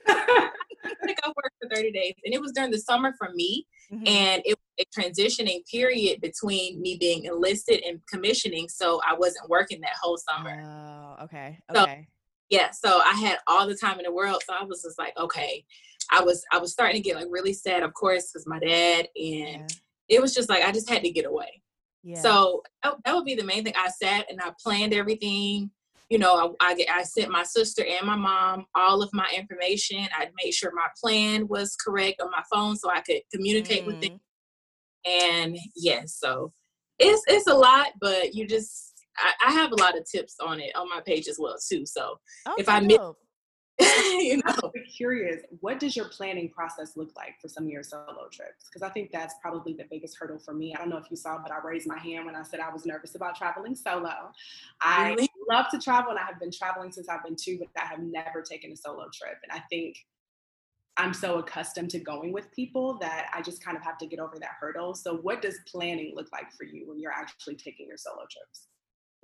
I 0.85 1.07
think 1.07 1.19
I 1.25 1.29
worked 1.29 1.57
for 1.61 1.75
30 1.75 1.91
days. 1.91 2.15
And 2.25 2.33
it 2.35 2.41
was 2.41 2.53
during 2.53 2.71
the 2.71 2.79
summer 2.79 3.15
for 3.19 3.31
me. 3.35 3.67
Mm-hmm. 3.93 4.07
And 4.07 4.43
it 4.45 4.57
was 4.57 4.87
a 4.87 5.01
transitioning 5.01 5.61
period 5.71 6.21
between 6.21 6.81
me 6.81 6.97
being 6.99 7.25
enlisted 7.25 7.83
and 7.85 8.01
commissioning. 8.09 8.69
So 8.69 9.01
I 9.07 9.15
wasn't 9.15 9.49
working 9.49 9.81
that 9.81 9.95
whole 10.01 10.19
summer. 10.19 10.63
Oh, 10.65 11.25
okay. 11.25 11.59
Okay. 11.75 12.07
So, 12.09 12.14
yeah. 12.55 12.71
So 12.71 13.01
I 13.05 13.15
had 13.15 13.39
all 13.47 13.67
the 13.67 13.77
time 13.77 13.99
in 13.99 14.05
the 14.05 14.13
world. 14.13 14.43
So 14.47 14.55
I 14.55 14.65
was 14.65 14.83
just 14.83 14.99
like, 14.99 15.17
okay. 15.19 15.65
I 16.11 16.23
was 16.23 16.45
I 16.53 16.59
was 16.59 16.73
starting 16.73 17.03
to 17.03 17.09
get 17.09 17.17
like 17.17 17.29
really 17.31 17.55
sad, 17.55 17.83
of 17.83 17.95
course, 17.95 18.31
because 18.31 18.47
my 18.47 18.59
dad 18.59 19.09
and 19.17 19.61
yeah. 19.61 19.67
it 20.09 20.21
was 20.21 20.35
just 20.35 20.49
like 20.49 20.63
I 20.63 20.71
just 20.71 20.89
had 20.89 21.03
to 21.03 21.11
get 21.11 21.25
away. 21.25 21.63
Yeah. 22.03 22.21
So 22.21 22.63
that, 22.83 22.97
that 23.05 23.15
would 23.15 23.25
be 23.25 23.35
the 23.35 23.45
main 23.45 23.65
thing. 23.65 23.73
I 23.77 23.89
sat 23.89 24.31
and 24.31 24.41
I 24.41 24.53
planned 24.63 24.93
everything 24.93 25.71
you 26.11 26.19
know, 26.19 26.55
I, 26.61 26.75
I, 26.75 26.99
I, 26.99 27.03
sent 27.03 27.31
my 27.31 27.45
sister 27.45 27.83
and 27.83 28.07
my 28.07 28.15
mom 28.15 28.67
all 28.75 29.03
of 29.03 29.09
my 29.13 29.27
information. 29.35 30.07
I 30.17 30.29
made 30.43 30.53
sure 30.53 30.71
my 30.75 30.89
plan 31.01 31.49
was 31.49 31.77
correct 31.77 32.21
on 32.21 32.31
my 32.31 32.43
phone 32.53 32.77
so 32.77 32.91
I 32.91 33.01
could 33.01 33.23
communicate 33.33 33.85
mm. 33.85 33.87
with 33.87 34.01
them. 34.03 34.21
Mm-hmm. 35.07 35.47
And 35.47 35.59
yes, 35.75 36.17
so 36.19 36.53
it's 36.99 37.23
it's 37.27 37.47
a 37.47 37.55
lot, 37.55 37.89
but 38.01 38.35
you 38.35 38.47
just 38.47 38.94
I, 39.17 39.33
I, 39.47 39.53
have 39.53 39.73
a 39.73 39.77
lot 39.77 39.97
of 39.97 40.05
tips 40.11 40.37
on 40.41 40.61
it 40.61 40.75
on 40.75 40.89
my 40.89 41.01
page 41.05 41.29
as 41.29 41.39
well 41.39 41.57
too. 41.57 41.87
So 41.87 42.19
oh, 42.47 42.55
if 42.59 42.69
I 42.69 42.81
miss 42.81 42.99
you 43.81 44.37
know. 44.37 44.55
I'm 44.63 44.85
curious, 44.97 45.43
what 45.61 45.81
does 45.81 45.97
your 45.97 46.09
planning 46.09 46.49
process 46.49 46.97
look 46.97 47.11
like 47.17 47.41
for 47.43 47.49
some 47.49 47.65
of 47.65 47.71
your 47.71 47.83
solo 47.83 48.29
trips? 48.33 48.67
Because 48.69 48.83
I 48.83 48.91
think 48.91 49.11
that's 49.11 49.35
probably 49.43 49.73
the 49.73 49.85
biggest 49.91 50.17
hurdle 50.17 50.39
for 50.39 50.55
me. 50.55 50.73
I 50.75 50.79
don't 50.79 50.91
know 50.91 50.97
if 50.97 51.11
you 51.11 51.17
saw, 51.17 51.39
but 51.43 51.51
I 51.51 51.59
raised 51.65 51.89
my 51.89 51.99
hand 51.99 52.25
when 52.27 52.37
I 52.37 52.45
said 52.45 52.61
I 52.61 52.73
was 52.73 52.87
nervous 52.87 53.17
about 53.17 53.37
traveling 53.37 53.75
solo. 53.75 54.31
I 54.81 55.11
really? 55.11 55.29
love 55.51 55.67
to 55.73 55.79
travel 55.79 56.11
and 56.11 56.21
I 56.21 56.25
have 56.25 56.39
been 56.39 56.53
traveling 56.53 56.93
since 56.93 57.09
I've 57.09 57.25
been 57.25 57.37
two, 57.37 57.59
but 57.59 57.69
I 57.83 57.87
have 57.87 57.99
never 57.99 58.43
taken 58.43 58.71
a 58.71 58.77
solo 58.77 59.07
trip. 59.13 59.39
And 59.43 59.51
I 59.51 59.65
think 59.69 59.97
I'm 60.97 61.13
so 61.13 61.39
accustomed 61.39 61.91
to 61.91 61.99
going 61.99 62.33
with 62.33 62.53
people 62.53 62.99
that 63.01 63.27
I 63.35 63.43
just 63.43 63.65
kind 63.65 63.77
of 63.77 63.83
have 63.83 63.99
to 63.99 64.07
get 64.07 64.21
over 64.21 64.39
that 64.39 64.51
hurdle. 64.61 64.95
So, 64.95 65.17
what 65.17 65.43
does 65.43 65.59
planning 65.67 66.13
look 66.15 66.29
like 66.31 66.53
for 66.53 66.65
you 66.65 66.89
when 66.89 67.01
you're 67.01 67.11
actually 67.11 67.57
taking 67.57 67.89
your 67.89 67.97
solo 67.97 68.25
trips? 68.31 68.69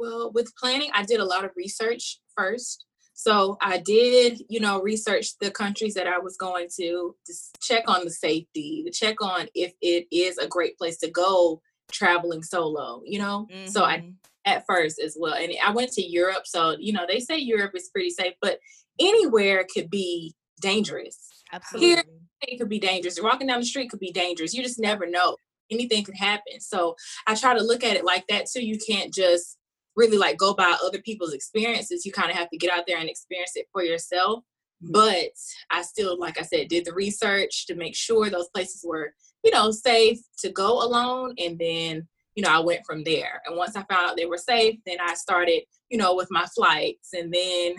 Well, 0.00 0.32
with 0.32 0.56
planning, 0.56 0.90
I 0.94 1.04
did 1.04 1.20
a 1.20 1.24
lot 1.24 1.44
of 1.44 1.50
research 1.56 2.20
first. 2.34 2.86
So 3.12 3.58
I 3.60 3.76
did, 3.76 4.40
you 4.48 4.60
know, 4.60 4.80
research 4.80 5.36
the 5.40 5.50
countries 5.50 5.92
that 5.92 6.06
I 6.06 6.18
was 6.18 6.38
going 6.38 6.68
to, 6.78 7.14
to 7.26 7.34
check 7.60 7.84
on 7.86 8.06
the 8.06 8.10
safety, 8.10 8.82
to 8.86 8.90
check 8.90 9.20
on 9.20 9.46
if 9.54 9.74
it 9.82 10.06
is 10.10 10.38
a 10.38 10.48
great 10.48 10.78
place 10.78 10.96
to 11.00 11.10
go 11.10 11.60
traveling 11.92 12.42
solo, 12.42 13.02
you 13.04 13.18
know? 13.18 13.46
Mm-hmm. 13.52 13.66
So 13.66 13.84
I 13.84 13.98
mm-hmm. 13.98 14.10
at 14.46 14.64
first 14.66 14.98
as 14.98 15.18
well. 15.20 15.34
And 15.34 15.52
I 15.62 15.70
went 15.70 15.92
to 15.92 16.02
Europe. 16.02 16.46
So, 16.46 16.76
you 16.78 16.94
know, 16.94 17.04
they 17.06 17.20
say 17.20 17.36
Europe 17.36 17.72
is 17.74 17.90
pretty 17.90 18.08
safe, 18.08 18.32
but 18.40 18.58
anywhere 18.98 19.66
could 19.70 19.90
be 19.90 20.34
dangerous. 20.62 21.28
Absolutely. 21.52 21.88
Here 21.88 22.04
it 22.48 22.56
could 22.56 22.70
be 22.70 22.78
dangerous. 22.78 23.20
Walking 23.20 23.48
down 23.48 23.60
the 23.60 23.66
street 23.66 23.90
could 23.90 24.00
be 24.00 24.12
dangerous. 24.12 24.54
You 24.54 24.62
just 24.62 24.80
never 24.80 25.06
know. 25.06 25.36
Anything 25.70 26.04
could 26.04 26.16
happen. 26.16 26.58
So 26.60 26.96
I 27.26 27.34
try 27.34 27.52
to 27.52 27.62
look 27.62 27.84
at 27.84 27.96
it 27.96 28.04
like 28.04 28.24
that 28.28 28.46
too. 28.50 28.64
You 28.64 28.78
can't 28.78 29.12
just 29.12 29.58
really 29.96 30.16
like 30.16 30.36
go 30.36 30.54
by 30.54 30.76
other 30.82 31.00
people's 31.00 31.34
experiences. 31.34 32.04
You 32.04 32.12
kind 32.12 32.30
of 32.30 32.36
have 32.36 32.50
to 32.50 32.58
get 32.58 32.72
out 32.72 32.84
there 32.86 32.98
and 32.98 33.08
experience 33.08 33.52
it 33.56 33.66
for 33.72 33.82
yourself. 33.82 34.44
Mm-hmm. 34.82 34.92
But 34.92 35.30
I 35.70 35.82
still, 35.82 36.18
like 36.18 36.38
I 36.38 36.42
said, 36.42 36.68
did 36.68 36.84
the 36.84 36.94
research 36.94 37.66
to 37.66 37.74
make 37.74 37.96
sure 37.96 38.30
those 38.30 38.48
places 38.48 38.84
were, 38.86 39.12
you 39.42 39.50
know, 39.50 39.70
safe 39.70 40.20
to 40.38 40.50
go 40.50 40.82
alone. 40.82 41.34
And 41.38 41.58
then, 41.58 42.08
you 42.34 42.42
know, 42.42 42.50
I 42.50 42.60
went 42.60 42.86
from 42.86 43.04
there. 43.04 43.42
And 43.46 43.56
once 43.56 43.76
I 43.76 43.84
found 43.84 44.10
out 44.10 44.16
they 44.16 44.26
were 44.26 44.38
safe, 44.38 44.78
then 44.86 44.98
I 45.00 45.14
started, 45.14 45.62
you 45.90 45.98
know, 45.98 46.14
with 46.14 46.28
my 46.30 46.46
flights 46.54 47.10
and 47.12 47.32
then 47.32 47.74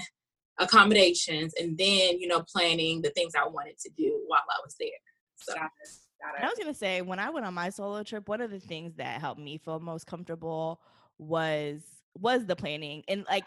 accommodations 0.60 1.54
and 1.60 1.78
then, 1.78 2.20
you 2.20 2.28
know, 2.28 2.44
planning 2.54 3.02
the 3.02 3.10
things 3.12 3.34
I 3.36 3.48
wanted 3.48 3.78
to 3.80 3.90
do 3.98 4.22
while 4.28 4.42
I 4.50 4.60
was 4.64 4.76
there. 4.80 4.90
So. 5.38 5.56
Got 5.56 5.66
it. 5.84 5.90
Got 6.22 6.36
it. 6.36 6.44
I 6.44 6.50
was 6.50 6.60
gonna 6.60 6.74
say 6.76 7.02
when 7.02 7.18
I 7.18 7.32
went 7.32 7.48
on 7.48 7.56
my 7.56 7.72
solo 7.72 8.04
trip, 8.04 8.30
one 8.30 8.42
of 8.42 8.52
the 8.52 8.60
things 8.60 8.96
that 8.98 9.20
helped 9.20 9.42
me 9.42 9.58
feel 9.58 9.80
most 9.80 10.06
comfortable 10.06 10.80
was 11.18 11.82
was 12.20 12.46
the 12.46 12.56
planning 12.56 13.04
and 13.08 13.26
like 13.30 13.46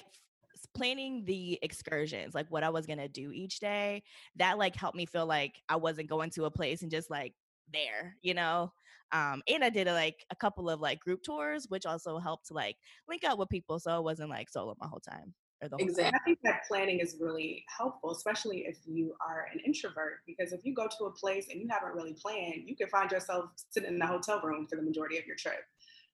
planning 0.74 1.24
the 1.24 1.58
excursions 1.62 2.34
like 2.34 2.46
what 2.48 2.64
i 2.64 2.70
was 2.70 2.86
gonna 2.86 3.08
do 3.08 3.30
each 3.32 3.60
day 3.60 4.02
that 4.36 4.58
like 4.58 4.74
helped 4.74 4.96
me 4.96 5.06
feel 5.06 5.26
like 5.26 5.60
i 5.68 5.76
wasn't 5.76 6.08
going 6.08 6.30
to 6.30 6.44
a 6.44 6.50
place 6.50 6.82
and 6.82 6.90
just 6.90 7.10
like 7.10 7.34
there 7.72 8.16
you 8.22 8.34
know 8.34 8.72
um 9.12 9.42
and 9.48 9.64
i 9.64 9.70
did 9.70 9.86
like 9.86 10.24
a 10.30 10.36
couple 10.36 10.68
of 10.68 10.80
like 10.80 11.00
group 11.00 11.22
tours 11.22 11.66
which 11.68 11.86
also 11.86 12.18
helped 12.18 12.46
to 12.46 12.54
like 12.54 12.76
link 13.08 13.22
up 13.24 13.38
with 13.38 13.48
people 13.48 13.78
so 13.78 13.98
it 13.98 14.04
wasn't 14.04 14.28
like 14.28 14.48
solo 14.48 14.74
my 14.80 14.86
whole 14.86 15.00
time 15.00 15.34
or 15.62 15.68
the 15.68 15.76
whole 15.76 15.86
exactly 15.86 16.10
time. 16.10 16.20
i 16.20 16.24
think 16.24 16.38
that 16.42 16.62
planning 16.66 17.00
is 17.00 17.16
really 17.20 17.64
helpful 17.76 18.10
especially 18.10 18.64
if 18.66 18.78
you 18.86 19.14
are 19.26 19.46
an 19.52 19.60
introvert 19.64 20.20
because 20.26 20.52
if 20.52 20.64
you 20.64 20.74
go 20.74 20.86
to 20.86 21.04
a 21.04 21.10
place 21.12 21.46
and 21.50 21.60
you 21.60 21.68
haven't 21.70 21.94
really 21.94 22.14
planned 22.14 22.62
you 22.66 22.76
can 22.76 22.88
find 22.88 23.10
yourself 23.10 23.46
sitting 23.70 23.90
in 23.90 23.98
the 23.98 24.06
hotel 24.06 24.40
room 24.42 24.66
for 24.66 24.76
the 24.76 24.82
majority 24.82 25.18
of 25.18 25.26
your 25.26 25.36
trip 25.36 25.60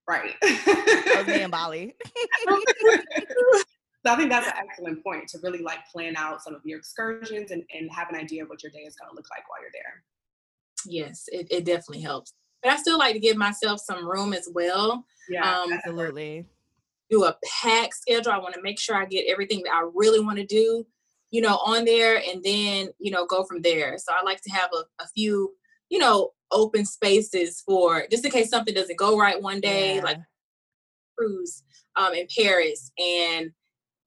Right. 0.08 0.34
me 1.26 1.42
in 1.42 1.50
Bali. 1.50 1.94
So 4.04 4.12
I 4.12 4.16
think 4.16 4.30
that's 4.30 4.46
an 4.46 4.54
excellent 4.56 5.04
point 5.04 5.28
to 5.28 5.38
really 5.42 5.60
like 5.60 5.86
plan 5.92 6.16
out 6.16 6.42
some 6.42 6.54
of 6.54 6.62
your 6.64 6.78
excursions 6.78 7.50
and, 7.50 7.62
and 7.74 7.90
have 7.92 8.08
an 8.08 8.16
idea 8.16 8.42
of 8.42 8.48
what 8.48 8.62
your 8.62 8.72
day 8.72 8.80
is 8.80 8.96
going 8.96 9.10
to 9.10 9.14
look 9.14 9.26
like 9.30 9.48
while 9.48 9.60
you're 9.60 9.70
there. 9.72 10.02
Yes, 10.86 11.24
it, 11.28 11.46
it 11.50 11.64
definitely 11.66 12.00
helps. 12.00 12.32
But 12.62 12.72
I 12.72 12.76
still 12.76 12.98
like 12.98 13.12
to 13.14 13.20
give 13.20 13.36
myself 13.36 13.80
some 13.80 14.08
room 14.08 14.32
as 14.32 14.48
well. 14.52 15.04
Yeah, 15.28 15.60
um, 15.60 15.72
absolutely. 15.72 16.46
Do 17.10 17.24
a 17.24 17.36
pack 17.62 17.94
schedule. 17.94 18.32
I 18.32 18.38
want 18.38 18.54
to 18.54 18.62
make 18.62 18.78
sure 18.78 18.96
I 18.96 19.04
get 19.04 19.26
everything 19.28 19.62
that 19.64 19.72
I 19.72 19.88
really 19.94 20.20
want 20.20 20.38
to 20.38 20.46
do, 20.46 20.86
you 21.30 21.42
know, 21.42 21.56
on 21.58 21.84
there 21.84 22.16
and 22.16 22.42
then, 22.42 22.88
you 22.98 23.10
know, 23.10 23.26
go 23.26 23.44
from 23.44 23.60
there. 23.60 23.98
So 23.98 24.12
I 24.12 24.24
like 24.24 24.40
to 24.42 24.50
have 24.52 24.70
a, 24.72 25.02
a 25.02 25.06
few, 25.08 25.54
you 25.90 25.98
know, 25.98 26.30
open 26.52 26.84
spaces 26.84 27.62
for 27.66 28.06
just 28.10 28.24
in 28.24 28.30
case 28.30 28.50
something 28.50 28.74
doesn't 28.74 28.98
go 28.98 29.18
right 29.18 29.40
one 29.40 29.60
day, 29.60 29.96
yeah. 29.96 30.02
like 30.02 30.18
cruise 31.16 31.62
um, 31.96 32.14
in 32.14 32.26
Paris. 32.36 32.90
And 32.98 33.50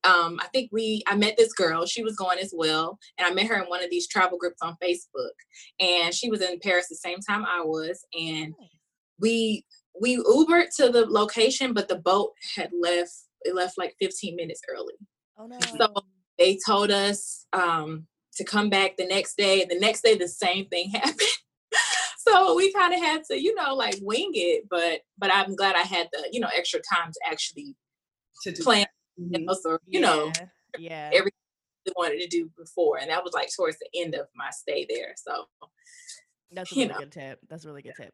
um, 0.04 0.40
I 0.42 0.48
think 0.54 0.70
we, 0.72 1.04
I 1.08 1.16
met 1.16 1.36
this 1.38 1.54
girl, 1.54 1.86
she 1.86 2.04
was 2.04 2.16
going 2.16 2.40
as 2.40 2.54
well. 2.56 2.98
And 3.18 3.26
I 3.26 3.34
met 3.34 3.48
her 3.48 3.62
in 3.62 3.70
one 3.70 3.84
of 3.84 3.90
these 3.90 4.08
travel 4.08 4.38
groups 4.38 4.62
on 4.62 4.78
Facebook. 4.84 5.32
And 5.80 6.14
she 6.14 6.30
was 6.30 6.42
in 6.42 6.60
Paris 6.60 6.90
the 6.90 6.96
same 6.96 7.20
time 7.20 7.46
I 7.46 7.62
was. 7.62 8.06
And 8.20 8.54
we, 9.20 9.66
we 10.00 10.18
Ubered 10.18 10.76
to 10.78 10.90
the 10.90 11.06
location, 11.06 11.74
but 11.74 11.88
the 11.88 11.96
boat 11.96 12.32
had 12.56 12.72
left, 12.78 13.14
it 13.44 13.56
left 13.56 13.78
like 13.78 13.96
15 14.02 14.36
minutes 14.36 14.62
early. 14.70 14.96
Oh 15.38 15.48
no. 15.48 15.60
So 15.78 15.88
they 16.38 16.58
told 16.66 16.92
us 16.92 17.46
um, 17.54 18.08
to 18.36 18.44
come 18.44 18.70
back 18.70 18.98
the 18.98 19.06
next 19.06 19.38
day. 19.38 19.66
The 19.66 19.80
next 19.80 20.02
day, 20.02 20.18
the 20.18 20.28
same 20.28 20.68
thing 20.68 20.90
happened 20.94 21.20
so 22.28 22.56
we 22.56 22.72
kind 22.74 22.94
of 22.94 23.00
had 23.00 23.24
to, 23.32 23.42
you 23.42 23.54
know, 23.56 23.74
like 23.76 23.96
wing 24.02 24.32
it. 24.34 24.66
But 24.70 25.02
but 25.18 25.34
I'm 25.34 25.56
glad 25.56 25.76
I 25.76 25.82
had 25.82 26.08
the, 26.12 26.30
you 26.32 26.40
know, 26.40 26.50
extra 26.56 26.80
time 26.94 27.12
to 27.12 27.20
actually 27.32 27.76
to 28.44 28.52
plan, 28.64 28.86
mm-hmm. 29.20 29.50
or, 29.66 29.80
you 29.88 30.00
yeah. 30.00 30.06
know, 30.06 30.32
yeah, 30.78 31.10
everything 31.14 31.32
we 31.86 31.94
wanted 31.96 32.22
to 32.22 32.28
do 32.28 32.50
before, 32.58 32.98
and 32.98 33.10
that 33.10 33.24
was 33.24 33.34
like 33.34 33.50
towards 33.56 33.78
the 33.80 34.02
end 34.02 34.16
of 34.16 34.28
my 34.36 34.50
stay 34.52 34.86
there. 34.90 35.14
So 35.16 35.46
that's 36.52 36.72
a 36.72 36.76
really 36.76 36.88
know. 36.88 37.00
good 37.00 37.12
tip. 37.12 37.40
That's 37.50 37.66
a 37.66 37.68
really 37.68 37.82
good 37.82 37.96
tip. 37.96 38.14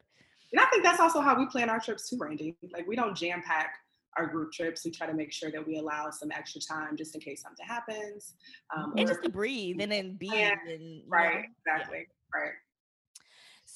And 0.51 0.59
I 0.59 0.65
think 0.65 0.83
that's 0.83 0.99
also 0.99 1.21
how 1.21 1.37
we 1.37 1.45
plan 1.45 1.69
our 1.69 1.79
trips 1.79 2.09
too, 2.09 2.17
Randy. 2.19 2.55
Like 2.73 2.87
we 2.87 2.95
don't 2.95 3.15
jam 3.15 3.43
pack 3.45 3.73
our 4.17 4.25
group 4.25 4.51
trips. 4.51 4.83
We 4.83 4.91
try 4.91 5.07
to 5.07 5.13
make 5.13 5.31
sure 5.31 5.51
that 5.51 5.65
we 5.65 5.77
allow 5.77 6.09
some 6.09 6.31
extra 6.31 6.59
time 6.59 6.97
just 6.97 7.13
in 7.13 7.21
case 7.21 7.43
something 7.43 7.65
happens. 7.65 8.33
Um, 8.75 8.93
and 8.97 9.07
just 9.07 9.23
to 9.23 9.29
breathe 9.29 9.77
and 9.79 9.91
then 9.91 10.15
be. 10.15 10.29
And, 10.33 11.03
right, 11.07 11.35
know, 11.35 11.41
exactly. 11.65 11.99
Yeah. 11.99 12.39
Right. 12.39 12.53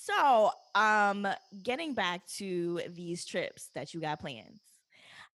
So, 0.03 0.51
um, 0.75 1.25
getting 1.63 1.93
back 1.93 2.27
to 2.35 2.81
these 2.89 3.23
trips 3.23 3.69
that 3.73 3.93
you 3.93 4.01
got 4.01 4.19
planned. 4.19 4.59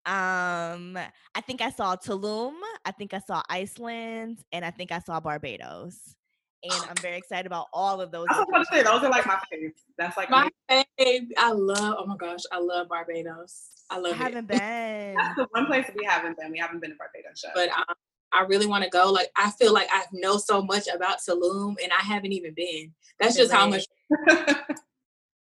Um, 0.04 0.98
I 1.34 1.40
think 1.40 1.62
I 1.62 1.70
saw 1.70 1.96
Tulum, 1.96 2.52
I 2.84 2.90
think 2.92 3.14
I 3.14 3.18
saw 3.20 3.42
Iceland, 3.48 4.40
and 4.52 4.66
I 4.66 4.70
think 4.70 4.92
I 4.92 4.98
saw 4.98 5.20
Barbados. 5.20 6.14
And 6.62 6.90
I'm 6.90 6.96
very 6.96 7.16
excited 7.16 7.46
about 7.46 7.68
all 7.72 8.02
of 8.02 8.10
those. 8.10 8.26
I 8.28 8.40
was 8.40 8.46
going 8.50 8.64
to 8.64 8.70
say 8.70 8.82
those 8.82 9.02
are 9.04 9.10
like 9.10 9.24
my 9.24 9.38
favorites. 9.50 9.84
That's 9.96 10.16
like 10.18 10.28
my 10.28 10.50
fave. 10.70 11.28
I 11.38 11.52
love. 11.52 11.94
Oh 11.98 12.04
my 12.04 12.16
gosh, 12.16 12.40
I 12.52 12.58
love 12.58 12.88
Barbados. 12.88 13.68
I 13.88 13.98
love. 13.98 14.12
I 14.12 14.16
haven't 14.16 14.50
it. 14.50 14.58
been. 14.58 15.14
That's 15.14 15.36
the 15.36 15.46
one 15.52 15.66
place 15.66 15.86
we 15.96 16.04
haven't 16.04 16.36
been. 16.36 16.50
We 16.50 16.58
haven't 16.58 16.80
been 16.80 16.90
to 16.90 16.96
Barbados 16.96 17.42
yet. 17.42 17.52
But 17.54 17.70
um, 17.70 17.94
I 18.32 18.42
really 18.42 18.66
want 18.66 18.84
to 18.84 18.90
go. 18.90 19.10
Like 19.10 19.30
I 19.36 19.50
feel 19.52 19.72
like 19.72 19.88
I 19.92 20.04
know 20.12 20.36
so 20.36 20.62
much 20.62 20.86
about 20.94 21.18
Tulum, 21.18 21.76
and 21.82 21.92
I 21.92 22.02
haven't 22.02 22.32
even 22.32 22.54
been. 22.54 22.92
That's 23.20 23.36
just 23.36 23.52
how 23.52 23.68
much. 23.68 23.84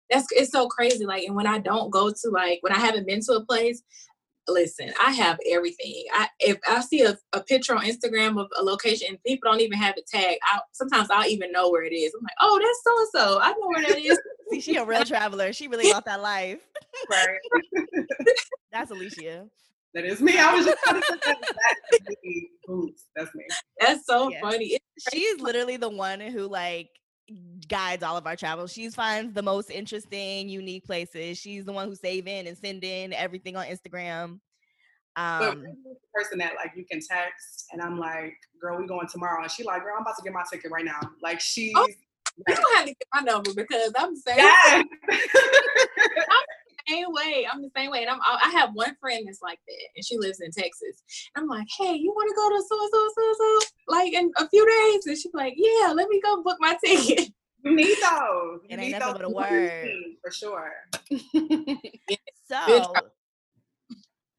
that's 0.10 0.28
it's 0.32 0.52
so 0.52 0.68
crazy. 0.68 1.06
Like, 1.06 1.24
and 1.24 1.36
when 1.36 1.48
I 1.48 1.60
don't 1.60 1.90
go 1.90 2.10
to 2.10 2.30
like 2.30 2.60
when 2.62 2.74
I 2.74 2.80
haven't 2.80 3.08
been 3.08 3.22
to 3.22 3.34
a 3.34 3.46
place, 3.46 3.82
listen, 4.48 4.92
I 5.04 5.12
have 5.12 5.38
everything. 5.50 6.06
I 6.14 6.28
if 6.40 6.58
I 6.68 6.82
see 6.82 7.02
a, 7.04 7.18
a 7.34 7.42
picture 7.42 7.76
on 7.76 7.86
Instagram 7.86 8.40
of 8.40 8.48
a 8.58 8.64
location 8.64 9.08
and 9.10 9.24
people 9.24 9.52
don't 9.52 9.62
even 9.62 9.78
have 9.78 9.96
it 9.98 10.08
tagged, 10.08 10.40
I 10.44 10.60
sometimes 10.72 11.10
I'll 11.12 11.28
even 11.28 11.52
know 11.52 11.70
where 11.70 11.84
it 11.84 11.94
is. 11.94 12.14
I'm 12.14 12.24
like, 12.24 12.36
oh, 12.42 12.60
that's 12.60 12.84
so 12.84 13.00
and 13.00 13.28
so. 13.28 13.40
I 13.42 13.50
know 13.52 13.68
where 13.68 13.86
that 13.88 13.98
is. 13.98 14.20
see, 14.52 14.62
she 14.62 14.76
a 14.78 14.86
real 14.86 15.04
traveler. 15.04 15.54
She 15.54 15.68
really 15.68 15.90
got 15.92 16.06
that 16.06 16.22
life. 16.22 16.60
Right. 17.10 17.40
that's 18.72 18.92
Alicia. 18.92 19.48
That 19.96 20.04
is 20.04 20.22
me. 20.22 20.38
I 20.38 20.54
was 20.54 20.66
just 20.66 20.78
trying 20.84 21.02
to 21.02 21.20
that. 21.24 22.16
Boots. 22.68 23.06
That's 23.16 23.34
me. 23.34 23.46
That's 23.80 24.06
so 24.06 24.30
yeah. 24.30 24.42
funny. 24.42 24.78
She's 25.12 25.40
literally 25.40 25.78
the 25.78 25.90
one 25.90 26.20
who 26.20 26.48
like 26.50 26.90
guides 27.70 28.04
all 28.04 28.18
of 28.18 28.28
our 28.28 28.36
travels. 28.36 28.74
She 28.74 28.90
finds 28.90 29.34
the 29.34 29.42
most 29.42 29.72
interesting, 29.72 30.50
unique 30.50 30.84
places. 30.84 31.38
She's 31.38 31.64
the 31.64 31.72
one 31.72 31.88
who's 31.88 32.02
saving 32.02 32.46
and 32.46 32.58
sending 32.58 33.14
everything 33.14 33.56
on 33.56 33.66
Instagram. 33.68 34.40
Um, 35.18 35.62
the 35.62 35.96
person 36.14 36.40
that 36.40 36.56
like 36.56 36.74
you 36.76 36.84
can 36.92 37.00
text, 37.00 37.68
and 37.72 37.82
I'm 37.82 37.98
like, 37.98 38.34
"Girl, 38.62 38.78
we 38.78 38.86
going 38.86 39.08
tomorrow," 39.08 39.44
and 39.44 39.50
she 39.50 39.64
like, 39.64 39.82
"Girl, 39.82 39.94
I'm 39.96 40.02
about 40.02 40.18
to 40.18 40.24
get 40.24 40.34
my 40.34 40.44
ticket 40.52 40.72
right 40.72 40.84
now." 40.84 41.00
Like 41.24 41.40
she's. 41.40 41.72
Oh, 41.74 41.88
you 41.88 42.44
don't 42.54 42.76
have 42.76 42.86
to 42.86 42.92
get 42.92 43.08
my 43.14 43.22
number 43.22 43.54
because 43.54 43.94
I'm 43.98 44.14
saying. 44.18 44.40
Yeah. 44.40 44.60
I'm 44.74 44.86
the 45.10 46.45
same 46.88 47.08
way. 47.10 47.48
I'm 47.52 47.62
the 47.62 47.72
same 47.76 47.92
way, 47.92 48.02
and 48.02 48.10
I'm. 48.10 48.20
I 48.24 48.50
have 48.52 48.72
one 48.74 48.96
friend 49.00 49.26
that's 49.26 49.42
like 49.42 49.60
that, 49.68 49.88
and 49.96 50.06
she 50.06 50.18
lives 50.18 50.40
in 50.42 50.52
Texas. 50.52 51.04
I'm 51.36 51.48
like, 51.48 51.68
"Hey, 51.78 51.94
you 51.94 52.12
want 52.12 52.30
to 52.30 52.36
go 52.36 52.50
to 52.50 52.64
so 52.68 52.90
so 52.92 53.10
so 53.16 53.34
so 53.38 53.60
like 53.88 54.14
in 54.14 54.32
a 54.38 54.50
few 54.50 54.66
days?" 54.68 55.06
And 55.06 55.18
she's 55.18 55.34
like, 55.34 55.54
"Yeah, 55.58 55.92
let 55.92 56.10
me 56.10 56.20
go 56.22 56.44
book 56.44 56.58
my 56.60 56.78
ticket." 56.86 57.32
You 57.64 57.76
need 57.76 57.98
those. 57.98 58.60
You 58.70 58.78
it 58.78 58.80
ain't 58.80 59.00
nothing 59.00 59.14
but 59.14 59.26
a 59.26 59.30
word. 59.30 59.90
For 60.22 60.32
sure. 60.32 60.72
so 62.48 62.94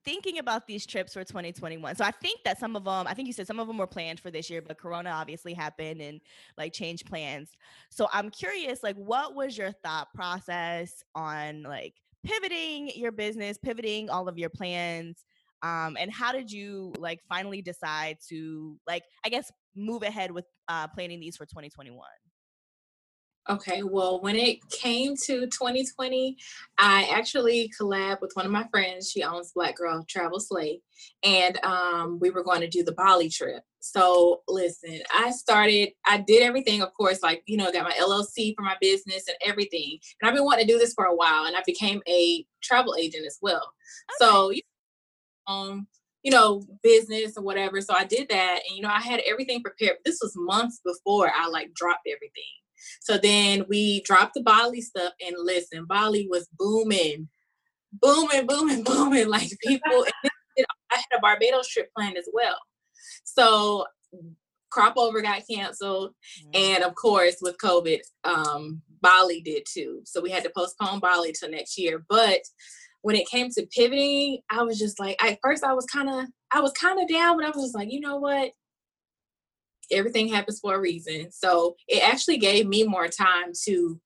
thinking 0.06 0.38
about 0.38 0.68
these 0.68 0.86
trips 0.86 1.12
for 1.12 1.24
2021 1.24 1.96
so 1.96 2.04
i 2.04 2.12
think 2.12 2.38
that 2.44 2.60
some 2.60 2.76
of 2.76 2.84
them 2.84 3.08
i 3.08 3.12
think 3.12 3.26
you 3.26 3.32
said 3.32 3.46
some 3.46 3.58
of 3.58 3.66
them 3.66 3.76
were 3.76 3.88
planned 3.88 4.20
for 4.20 4.30
this 4.30 4.48
year 4.48 4.62
but 4.62 4.78
corona 4.78 5.10
obviously 5.10 5.52
happened 5.52 6.00
and 6.00 6.20
like 6.56 6.72
changed 6.72 7.04
plans 7.06 7.50
so 7.90 8.06
i'm 8.12 8.30
curious 8.30 8.84
like 8.84 8.94
what 8.94 9.34
was 9.34 9.58
your 9.58 9.72
thought 9.84 10.06
process 10.14 11.02
on 11.16 11.64
like 11.64 11.94
pivoting 12.26 12.90
your 12.94 13.12
business 13.12 13.58
pivoting 13.58 14.10
all 14.10 14.28
of 14.28 14.38
your 14.38 14.50
plans 14.50 15.24
um, 15.62 15.96
and 15.98 16.12
how 16.12 16.32
did 16.32 16.50
you 16.50 16.92
like 16.98 17.20
finally 17.28 17.62
decide 17.62 18.16
to 18.28 18.76
like 18.86 19.02
i 19.24 19.28
guess 19.28 19.50
move 19.74 20.02
ahead 20.02 20.30
with 20.30 20.44
uh, 20.68 20.86
planning 20.88 21.20
these 21.20 21.36
for 21.36 21.46
2021 21.46 22.00
Okay, 23.48 23.84
well, 23.84 24.20
when 24.20 24.34
it 24.34 24.58
came 24.70 25.14
to 25.24 25.46
2020, 25.46 26.36
I 26.78 27.08
actually 27.12 27.70
collabed 27.80 28.20
with 28.20 28.32
one 28.34 28.44
of 28.44 28.50
my 28.50 28.66
friends. 28.72 29.08
She 29.10 29.22
owns 29.22 29.52
Black 29.52 29.76
Girl 29.76 30.04
Travel 30.08 30.40
Slay, 30.40 30.80
and 31.22 31.56
um, 31.64 32.18
we 32.20 32.30
were 32.30 32.42
going 32.42 32.60
to 32.62 32.68
do 32.68 32.82
the 32.82 32.92
Bali 32.92 33.28
trip. 33.28 33.62
So, 33.78 34.42
listen, 34.48 34.98
I 35.16 35.30
started, 35.30 35.90
I 36.04 36.18
did 36.18 36.42
everything, 36.42 36.82
of 36.82 36.92
course, 36.94 37.22
like, 37.22 37.44
you 37.46 37.56
know, 37.56 37.70
got 37.70 37.84
my 37.84 37.92
LLC 37.92 38.52
for 38.56 38.62
my 38.62 38.74
business 38.80 39.28
and 39.28 39.36
everything. 39.44 39.98
And 40.20 40.28
I've 40.28 40.34
been 40.34 40.44
wanting 40.44 40.66
to 40.66 40.72
do 40.72 40.78
this 40.78 40.94
for 40.94 41.04
a 41.04 41.14
while, 41.14 41.44
and 41.44 41.56
I 41.56 41.60
became 41.64 42.02
a 42.08 42.44
travel 42.64 42.96
agent 42.98 43.26
as 43.26 43.38
well. 43.40 43.72
Okay. 44.10 44.16
So, 44.18 44.52
um, 45.46 45.86
you 46.24 46.32
know, 46.32 46.64
business 46.82 47.34
or 47.36 47.44
whatever. 47.44 47.80
So 47.80 47.94
I 47.94 48.04
did 48.04 48.28
that, 48.30 48.60
and 48.68 48.76
you 48.76 48.82
know, 48.82 48.88
I 48.88 49.00
had 49.00 49.20
everything 49.24 49.62
prepared. 49.62 49.98
This 50.04 50.18
was 50.20 50.32
months 50.34 50.80
before 50.84 51.30
I 51.32 51.46
like 51.46 51.72
dropped 51.74 52.08
everything. 52.08 52.42
So 53.00 53.18
then 53.18 53.64
we 53.68 54.02
dropped 54.02 54.34
the 54.34 54.42
Bali 54.42 54.80
stuff 54.80 55.12
and 55.24 55.36
listen, 55.38 55.86
Bali 55.86 56.26
was 56.30 56.48
booming, 56.58 57.28
booming, 57.92 58.46
booming, 58.46 58.82
booming. 58.84 59.28
Like 59.28 59.50
people, 59.64 60.04
I 60.58 60.68
had 60.90 61.18
a 61.18 61.20
Barbados 61.20 61.68
trip 61.68 61.90
planned 61.96 62.16
as 62.16 62.28
well. 62.32 62.56
So 63.24 63.86
crop 64.70 64.96
over 64.96 65.22
got 65.22 65.42
canceled. 65.50 66.12
And 66.52 66.84
of 66.84 66.94
course, 66.94 67.36
with 67.40 67.56
COVID, 67.58 68.00
um, 68.24 68.82
Bali 69.00 69.40
did 69.40 69.64
too. 69.66 70.02
So 70.04 70.20
we 70.20 70.30
had 70.30 70.44
to 70.44 70.52
postpone 70.54 71.00
Bali 71.00 71.32
till 71.32 71.50
next 71.50 71.78
year. 71.78 72.04
But 72.08 72.40
when 73.02 73.16
it 73.16 73.28
came 73.28 73.50
to 73.50 73.66
pivoting, 73.74 74.40
I 74.50 74.62
was 74.62 74.78
just 74.78 74.98
like, 74.98 75.16
at 75.22 75.38
first 75.42 75.64
I 75.64 75.72
was 75.72 75.86
kind 75.86 76.08
of, 76.08 76.26
I 76.52 76.60
was 76.60 76.72
kind 76.72 77.00
of 77.00 77.08
down, 77.08 77.36
but 77.36 77.46
I 77.46 77.50
was 77.50 77.64
just 77.64 77.74
like, 77.74 77.90
you 77.90 78.00
know 78.00 78.16
what? 78.16 78.50
Everything 79.90 80.28
happens 80.28 80.60
for 80.60 80.74
a 80.74 80.80
reason. 80.80 81.30
So 81.30 81.76
it 81.88 82.02
actually 82.02 82.38
gave 82.38 82.66
me 82.66 82.84
more 82.84 83.08
time 83.08 83.52
to 83.64 84.00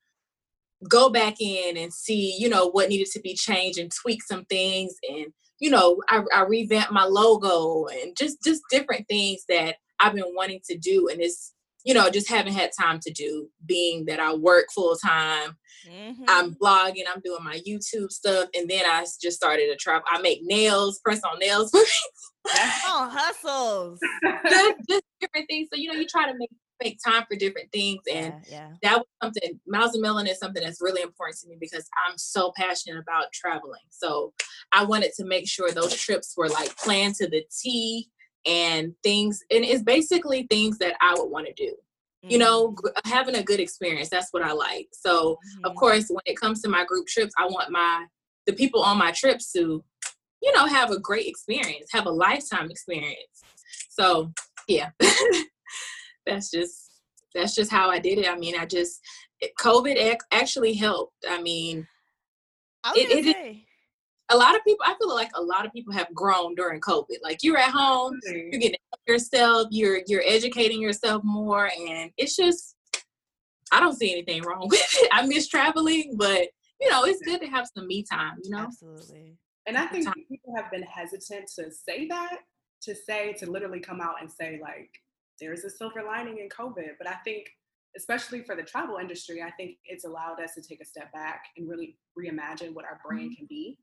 go 0.88 1.10
back 1.10 1.40
in 1.40 1.76
and 1.76 1.92
see, 1.92 2.36
you 2.38 2.48
know, 2.48 2.70
what 2.70 2.88
needed 2.88 3.08
to 3.12 3.20
be 3.20 3.34
changed 3.34 3.78
and 3.78 3.90
tweak 3.90 4.22
some 4.22 4.44
things. 4.46 4.94
And, 5.08 5.26
you 5.58 5.70
know, 5.70 6.00
I, 6.08 6.22
I 6.34 6.42
revamped 6.42 6.92
my 6.92 7.04
logo 7.04 7.86
and 7.86 8.16
just 8.16 8.42
just 8.42 8.62
different 8.70 9.06
things 9.08 9.44
that 9.48 9.76
I've 9.98 10.14
been 10.14 10.34
wanting 10.34 10.60
to 10.70 10.78
do. 10.78 11.08
And 11.08 11.20
it's, 11.20 11.52
you 11.84 11.94
know, 11.94 12.10
just 12.10 12.28
haven't 12.28 12.52
had 12.52 12.70
time 12.78 13.00
to 13.00 13.12
do, 13.12 13.48
being 13.64 14.04
that 14.06 14.20
I 14.20 14.34
work 14.34 14.66
full 14.74 14.96
time. 14.96 15.56
Mm-hmm. 15.88 16.24
I'm 16.28 16.54
blogging, 16.54 17.04
I'm 17.12 17.22
doing 17.24 17.42
my 17.42 17.60
YouTube 17.66 18.10
stuff, 18.10 18.48
and 18.54 18.68
then 18.68 18.84
I 18.84 19.04
just 19.20 19.36
started 19.36 19.70
a 19.70 19.76
travel. 19.76 20.04
I 20.10 20.20
make 20.20 20.40
nails, 20.42 21.00
press 21.02 21.20
on 21.22 21.38
nails 21.38 21.70
for 21.70 21.80
oh, 22.46 23.08
hustles. 23.10 23.98
just, 24.48 24.74
just, 24.88 25.02
different 25.20 25.46
things. 25.48 25.68
So, 25.72 25.78
you 25.78 25.92
know, 25.92 25.98
you 25.98 26.06
try 26.06 26.30
to 26.30 26.36
make 26.36 26.50
make 26.82 26.98
time 27.06 27.24
for 27.28 27.36
different 27.36 27.70
things. 27.72 28.00
And 28.10 28.34
yeah, 28.48 28.50
yeah. 28.50 28.68
that 28.82 28.98
was 28.98 29.06
something, 29.22 29.60
Miles 29.66 29.92
and 29.92 30.02
Melon 30.02 30.26
is 30.26 30.38
something 30.38 30.62
that's 30.62 30.80
really 30.80 31.02
important 31.02 31.38
to 31.40 31.48
me 31.48 31.56
because 31.60 31.86
I'm 32.08 32.16
so 32.16 32.52
passionate 32.56 32.98
about 32.98 33.32
traveling. 33.32 33.82
So 33.90 34.32
I 34.72 34.84
wanted 34.84 35.12
to 35.18 35.24
make 35.24 35.48
sure 35.48 35.70
those 35.70 35.94
trips 35.94 36.34
were 36.36 36.48
like 36.48 36.74
planned 36.76 37.16
to 37.16 37.28
the 37.28 37.44
T 37.60 38.08
and 38.46 38.94
things, 39.02 39.40
and 39.50 39.64
it's 39.64 39.82
basically 39.82 40.46
things 40.50 40.78
that 40.78 40.94
I 41.00 41.14
would 41.18 41.30
want 41.30 41.46
to 41.46 41.52
do. 41.54 41.70
Mm-hmm. 42.24 42.30
You 42.30 42.38
know, 42.38 42.72
mm-hmm. 42.72 43.10
having 43.10 43.36
a 43.36 43.42
good 43.42 43.60
experience. 43.60 44.08
That's 44.08 44.28
what 44.32 44.42
I 44.42 44.52
like. 44.52 44.88
So, 44.92 45.32
mm-hmm. 45.32 45.64
of 45.64 45.74
course, 45.76 46.08
when 46.08 46.22
it 46.26 46.38
comes 46.38 46.60
to 46.62 46.68
my 46.68 46.84
group 46.84 47.06
trips, 47.06 47.32
I 47.38 47.46
want 47.46 47.70
my 47.70 48.06
the 48.46 48.52
people 48.52 48.82
on 48.82 48.98
my 48.98 49.12
trips 49.12 49.52
to 49.52 49.84
you 50.42 50.52
know, 50.52 50.66
have 50.66 50.90
a 50.90 50.98
great 50.98 51.26
experience, 51.26 51.88
have 51.92 52.06
a 52.06 52.10
lifetime 52.10 52.70
experience. 52.70 53.42
So 53.90 54.32
yeah, 54.68 54.90
that's 56.26 56.50
just 56.50 56.90
that's 57.34 57.54
just 57.54 57.70
how 57.70 57.90
I 57.90 57.98
did 57.98 58.18
it. 58.18 58.28
I 58.28 58.36
mean, 58.36 58.56
I 58.58 58.66
just 58.66 59.00
COVID 59.60 60.16
actually 60.32 60.74
helped. 60.74 61.24
I 61.28 61.40
mean, 61.42 61.86
I 62.84 62.92
it, 62.96 63.26
it, 63.26 63.56
a 64.30 64.36
lot 64.36 64.54
of 64.54 64.64
people. 64.64 64.84
I 64.86 64.94
feel 64.94 65.14
like 65.14 65.30
a 65.34 65.42
lot 65.42 65.66
of 65.66 65.72
people 65.72 65.92
have 65.92 66.12
grown 66.14 66.54
during 66.54 66.80
COVID. 66.80 67.18
Like 67.22 67.38
you're 67.42 67.58
at 67.58 67.70
home, 67.70 68.14
mm-hmm. 68.14 68.48
you're 68.50 68.60
getting 68.60 68.78
yourself, 69.06 69.68
you're 69.70 70.00
you're 70.06 70.22
educating 70.24 70.80
yourself 70.80 71.22
more, 71.24 71.70
and 71.78 72.10
it's 72.16 72.36
just 72.36 72.76
I 73.72 73.80
don't 73.80 73.96
see 73.96 74.12
anything 74.12 74.42
wrong 74.42 74.66
with 74.70 74.94
it. 74.94 75.08
I 75.12 75.26
miss 75.26 75.48
traveling, 75.48 76.14
but 76.16 76.48
you 76.80 76.90
know, 76.90 77.04
it's 77.04 77.20
good 77.22 77.40
to 77.40 77.46
have 77.46 77.68
some 77.76 77.86
me 77.86 78.02
time. 78.02 78.38
You 78.42 78.50
know, 78.50 78.58
absolutely. 78.58 79.36
And 79.66 79.76
I 79.76 79.86
think 79.86 80.08
people 80.28 80.54
have 80.56 80.70
been 80.70 80.82
hesitant 80.82 81.50
to 81.56 81.70
say 81.70 82.08
that, 82.08 82.38
to 82.82 82.94
say, 82.94 83.34
to 83.34 83.50
literally 83.50 83.80
come 83.80 84.00
out 84.00 84.14
and 84.20 84.30
say, 84.30 84.58
like, 84.60 84.90
there's 85.38 85.64
a 85.64 85.70
silver 85.70 86.02
lining 86.02 86.38
in 86.38 86.48
COVID. 86.48 86.92
But 86.98 87.06
I 87.06 87.16
think, 87.24 87.46
especially 87.96 88.42
for 88.42 88.56
the 88.56 88.62
travel 88.62 88.96
industry, 88.96 89.42
I 89.42 89.50
think 89.52 89.76
it's 89.84 90.04
allowed 90.04 90.40
us 90.42 90.54
to 90.54 90.62
take 90.62 90.80
a 90.80 90.86
step 90.86 91.12
back 91.12 91.44
and 91.56 91.68
really 91.68 91.98
reimagine 92.18 92.74
what 92.74 92.84
our 92.84 93.00
brand 93.04 93.30
mm-hmm. 93.30 93.34
can 93.34 93.46
be, 93.48 93.78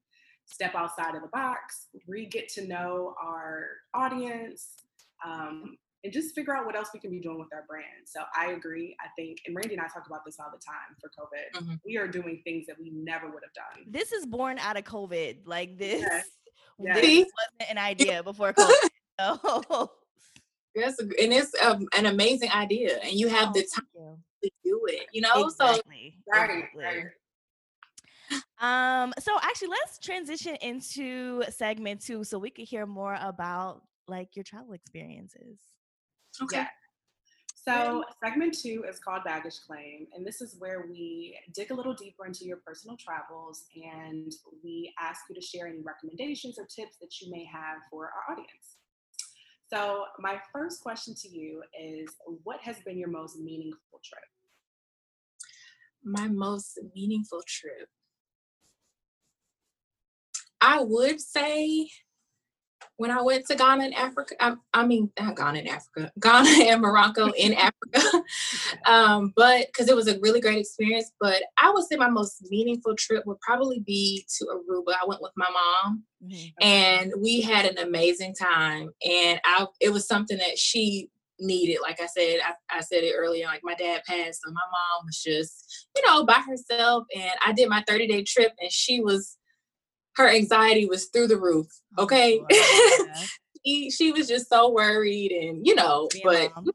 step 0.47 0.75
outside 0.75 1.15
of 1.15 1.21
the 1.21 1.27
box, 1.27 1.87
re 2.07 2.25
get 2.25 2.49
to 2.49 2.67
know 2.67 3.13
our 3.21 3.67
audience, 3.93 4.83
um, 5.25 5.77
and 6.03 6.13
just 6.13 6.33
figure 6.33 6.55
out 6.55 6.65
what 6.65 6.75
else 6.75 6.89
we 6.93 6.99
can 6.99 7.11
be 7.11 7.19
doing 7.19 7.37
with 7.37 7.49
our 7.53 7.65
brand. 7.67 8.05
So 8.05 8.21
I 8.37 8.51
agree. 8.51 8.95
I 9.01 9.07
think, 9.17 9.39
and 9.45 9.55
Randy 9.55 9.75
and 9.75 9.81
I 9.81 9.87
talk 9.87 10.05
about 10.07 10.25
this 10.25 10.37
all 10.39 10.51
the 10.51 10.63
time 10.63 10.95
for 10.99 11.09
COVID. 11.09 11.61
Mm-hmm. 11.61 11.75
We 11.85 11.97
are 11.97 12.07
doing 12.07 12.41
things 12.43 12.65
that 12.67 12.79
we 12.79 12.91
never 12.91 13.27
would 13.27 13.43
have 13.43 13.53
done. 13.53 13.85
This 13.87 14.11
is 14.11 14.25
born 14.25 14.57
out 14.59 14.77
of 14.77 14.83
COVID. 14.83 15.39
Like 15.45 15.77
this, 15.77 16.01
yes. 16.01 16.25
Yes. 16.79 17.01
this 17.01 17.25
wasn't 17.59 17.71
an 17.71 17.77
idea 17.77 18.23
before 18.23 18.53
COVID. 18.53 18.89
so. 19.19 19.91
Yes, 20.75 20.99
and 20.99 21.11
it's 21.33 21.51
um, 21.63 21.87
an 21.97 22.05
amazing 22.05 22.51
idea, 22.51 22.99
and 23.03 23.13
you 23.13 23.29
have 23.29 23.49
oh, 23.49 23.53
the 23.53 23.67
time 23.73 24.17
to 24.43 24.49
do 24.63 24.79
it. 24.85 25.07
You 25.11 25.21
know, 25.21 25.45
exactly. 25.45 26.17
so 26.31 26.39
right, 26.39 26.65
right. 26.75 27.05
Um, 28.59 29.13
so 29.19 29.37
actually 29.43 29.69
let's 29.69 29.99
transition 29.99 30.55
into 30.61 31.43
segment 31.49 32.01
two 32.01 32.23
so 32.23 32.39
we 32.39 32.49
could 32.49 32.65
hear 32.67 32.85
more 32.85 33.17
about 33.21 33.83
like 34.07 34.35
your 34.35 34.43
travel 34.43 34.73
experiences. 34.73 35.59
Okay. 36.41 36.57
Yeah. 36.57 36.67
So, 37.67 38.05
segment 38.23 38.57
two 38.57 38.85
is 38.87 38.97
called 38.97 39.25
Baggage 39.25 39.59
Claim, 39.67 40.07
and 40.15 40.25
this 40.25 40.39
is 40.39 40.55
where 40.57 40.85
we 40.89 41.37
dig 41.53 41.69
a 41.71 41.73
little 41.73 41.93
deeper 41.93 42.25
into 42.25 42.45
your 42.45 42.61
personal 42.65 42.95
travels 42.95 43.65
and 43.75 44.31
we 44.63 44.93
ask 45.01 45.23
you 45.29 45.35
to 45.35 45.41
share 45.41 45.67
any 45.67 45.81
recommendations 45.81 46.57
or 46.57 46.63
tips 46.63 46.95
that 47.01 47.19
you 47.19 47.29
may 47.29 47.43
have 47.43 47.79
for 47.91 48.05
our 48.05 48.33
audience. 48.33 48.77
So, 49.69 50.05
my 50.17 50.39
first 50.53 50.81
question 50.81 51.13
to 51.15 51.27
you 51.27 51.61
is 51.77 52.07
What 52.43 52.61
has 52.61 52.77
been 52.85 52.97
your 52.97 53.09
most 53.09 53.37
meaningful 53.37 53.99
trip? 54.01 54.23
My 56.05 56.29
most 56.29 56.79
meaningful 56.95 57.41
trip. 57.45 57.89
I 60.61 60.81
would 60.81 61.21
say 61.21 61.89
when 62.97 63.11
I 63.11 63.21
went 63.21 63.45
to 63.45 63.55
Ghana 63.55 63.85
and 63.85 63.93
Africa, 63.93 64.35
I, 64.39 64.55
I, 64.73 64.85
mean, 64.85 65.11
not 65.19 65.35
Ghana 65.35 65.59
and 65.59 65.67
Africa, 65.67 66.11
Ghana 66.19 66.49
and 66.65 66.81
Morocco 66.81 67.31
in 67.31 67.53
Africa, 67.93 68.23
um, 68.85 69.33
but 69.35 69.67
because 69.67 69.87
it 69.87 69.95
was 69.95 70.07
a 70.07 70.19
really 70.19 70.41
great 70.41 70.57
experience. 70.57 71.11
But 71.19 71.43
I 71.61 71.71
would 71.71 71.85
say 71.85 71.95
my 71.95 72.09
most 72.09 72.45
meaningful 72.49 72.95
trip 72.95 73.25
would 73.25 73.39
probably 73.39 73.79
be 73.79 74.25
to 74.37 74.45
Aruba. 74.45 74.93
I 75.01 75.05
went 75.07 75.21
with 75.21 75.31
my 75.35 75.47
mom, 75.51 76.03
mm-hmm. 76.25 76.65
and 76.67 77.13
we 77.21 77.41
had 77.41 77.65
an 77.65 77.77
amazing 77.77 78.33
time. 78.33 78.89
And 79.07 79.39
I, 79.45 79.67
it 79.79 79.89
was 79.89 80.07
something 80.07 80.37
that 80.37 80.57
she 80.57 81.09
needed. 81.39 81.79
Like 81.83 82.01
I 82.01 82.07
said, 82.07 82.39
I, 82.43 82.77
I 82.77 82.81
said 82.81 83.03
it 83.03 83.13
earlier, 83.15 83.45
like 83.45 83.61
my 83.63 83.75
dad 83.75 84.03
passed, 84.05 84.41
so 84.43 84.51
my 84.51 84.61
mom 84.71 85.05
was 85.05 85.21
just, 85.21 85.87
you 85.95 86.03
know, 86.07 86.25
by 86.25 86.41
herself. 86.47 87.05
And 87.15 87.31
I 87.45 87.53
did 87.53 87.69
my 87.69 87.83
30 87.87 88.07
day 88.07 88.23
trip 88.23 88.53
and 88.59 88.71
she 88.71 89.01
was, 89.01 89.37
her 90.17 90.27
anxiety 90.29 90.85
was 90.85 91.05
through 91.05 91.27
the 91.27 91.37
roof. 91.37 91.67
Oh, 91.97 92.03
okay. 92.03 92.41
Oh, 92.51 93.07
she, 93.65 93.89
she 93.91 94.11
was 94.11 94.27
just 94.27 94.49
so 94.49 94.71
worried 94.71 95.31
and, 95.31 95.65
you 95.65 95.75
know, 95.75 96.09
but 96.23 96.51
mom. 96.55 96.69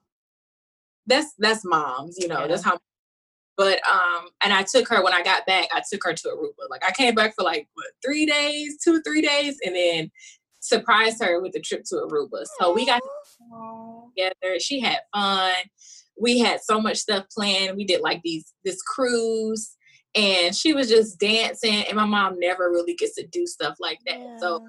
that's, 1.07 1.35
that's 1.39 1.65
moms, 1.65 2.17
you 2.19 2.29
know, 2.29 2.41
yeah. 2.41 2.47
that's 2.47 2.65
how 2.65 2.79
but 3.57 3.81
um, 3.87 4.29
and 4.43 4.53
I 4.53 4.63
took 4.63 4.89
her 4.89 5.05
when 5.05 5.13
I 5.13 5.23
got 5.23 5.47
back. 5.47 5.69
I 5.75 5.83
took 5.91 6.03
her 6.05 6.15
to 6.15 6.29
Aruba. 6.29 6.71
Like 6.71 6.83
I 6.87 6.91
came 6.91 7.15
back 7.15 7.35
for 7.37 7.45
like 7.45 7.69
what 7.75 7.87
three 8.05 8.25
days, 8.27 8.79
two 8.83 9.03
three 9.03 9.21
days, 9.21 9.59
and 9.65 9.77
then 9.77 10.11
surprised 10.61 11.23
her 11.23 11.41
with 11.41 11.55
a 11.55 11.61
trip 11.61 11.85
to 11.87 11.97
Aruba. 11.97 12.45
So 12.59 12.73
we 12.73 12.87
got 12.87 13.03
together. 14.17 14.59
She 14.59 14.81
had 14.81 14.99
fun. 15.15 15.55
We 16.21 16.39
had 16.39 16.61
so 16.63 16.81
much 16.81 16.99
stuff 16.99 17.27
planned. 17.37 17.77
We 17.77 17.85
did 17.85 18.01
like 18.01 18.23
these 18.25 18.53
this 18.65 18.81
cruise, 18.83 19.77
and 20.15 20.55
she 20.55 20.73
was 20.73 20.89
just 20.89 21.19
dancing. 21.19 21.85
And 21.89 21.97
my 21.97 22.05
mom 22.05 22.39
never 22.39 22.71
really 22.71 22.95
gets 22.95 23.15
to 23.17 23.27
do 23.27 23.47
stuff 23.47 23.77
like 23.81 23.99
that. 24.07 24.19
Yeah. 24.19 24.37
So 24.39 24.67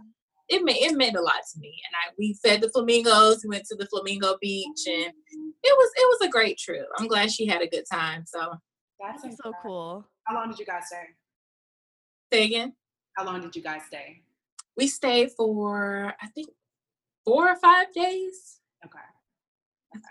it 0.50 0.64
meant 0.64 0.78
it 0.80 0.96
meant 0.96 1.16
a 1.16 1.22
lot 1.22 1.42
to 1.54 1.60
me. 1.60 1.74
And 1.88 1.96
I 1.96 2.14
we 2.18 2.38
fed 2.44 2.62
the 2.62 2.70
flamingos. 2.70 3.44
We 3.44 3.50
went 3.50 3.66
to 3.66 3.76
the 3.76 3.88
flamingo 3.88 4.38
beach, 4.42 4.82
and 4.88 5.06
mm-hmm. 5.06 5.50
it 5.64 5.78
was 5.78 5.92
it 5.96 6.20
was 6.20 6.28
a 6.28 6.32
great 6.32 6.58
trip. 6.58 6.86
I'm 6.98 7.08
glad 7.08 7.32
she 7.32 7.46
had 7.46 7.62
a 7.62 7.68
good 7.68 7.86
time. 7.92 8.26
So 8.28 8.54
that's, 9.00 9.24
That's 9.24 9.38
so 9.44 9.52
cool. 9.62 10.06
How 10.26 10.36
long 10.36 10.50
did 10.50 10.60
you 10.60 10.66
guys 10.66 10.84
stay? 10.88 11.04
Say 12.32 12.46
again. 12.46 12.74
How 13.18 13.26
long 13.26 13.42
did 13.42 13.56
you 13.56 13.62
guys 13.62 13.82
stay? 13.88 14.22
We 14.78 14.88
stayed 14.88 15.32
for 15.32 16.14
I 16.22 16.28
think 16.28 16.50
four 17.26 17.50
or 17.50 17.56
five 17.58 17.94
days. 17.94 18.60
Okay. 18.86 19.00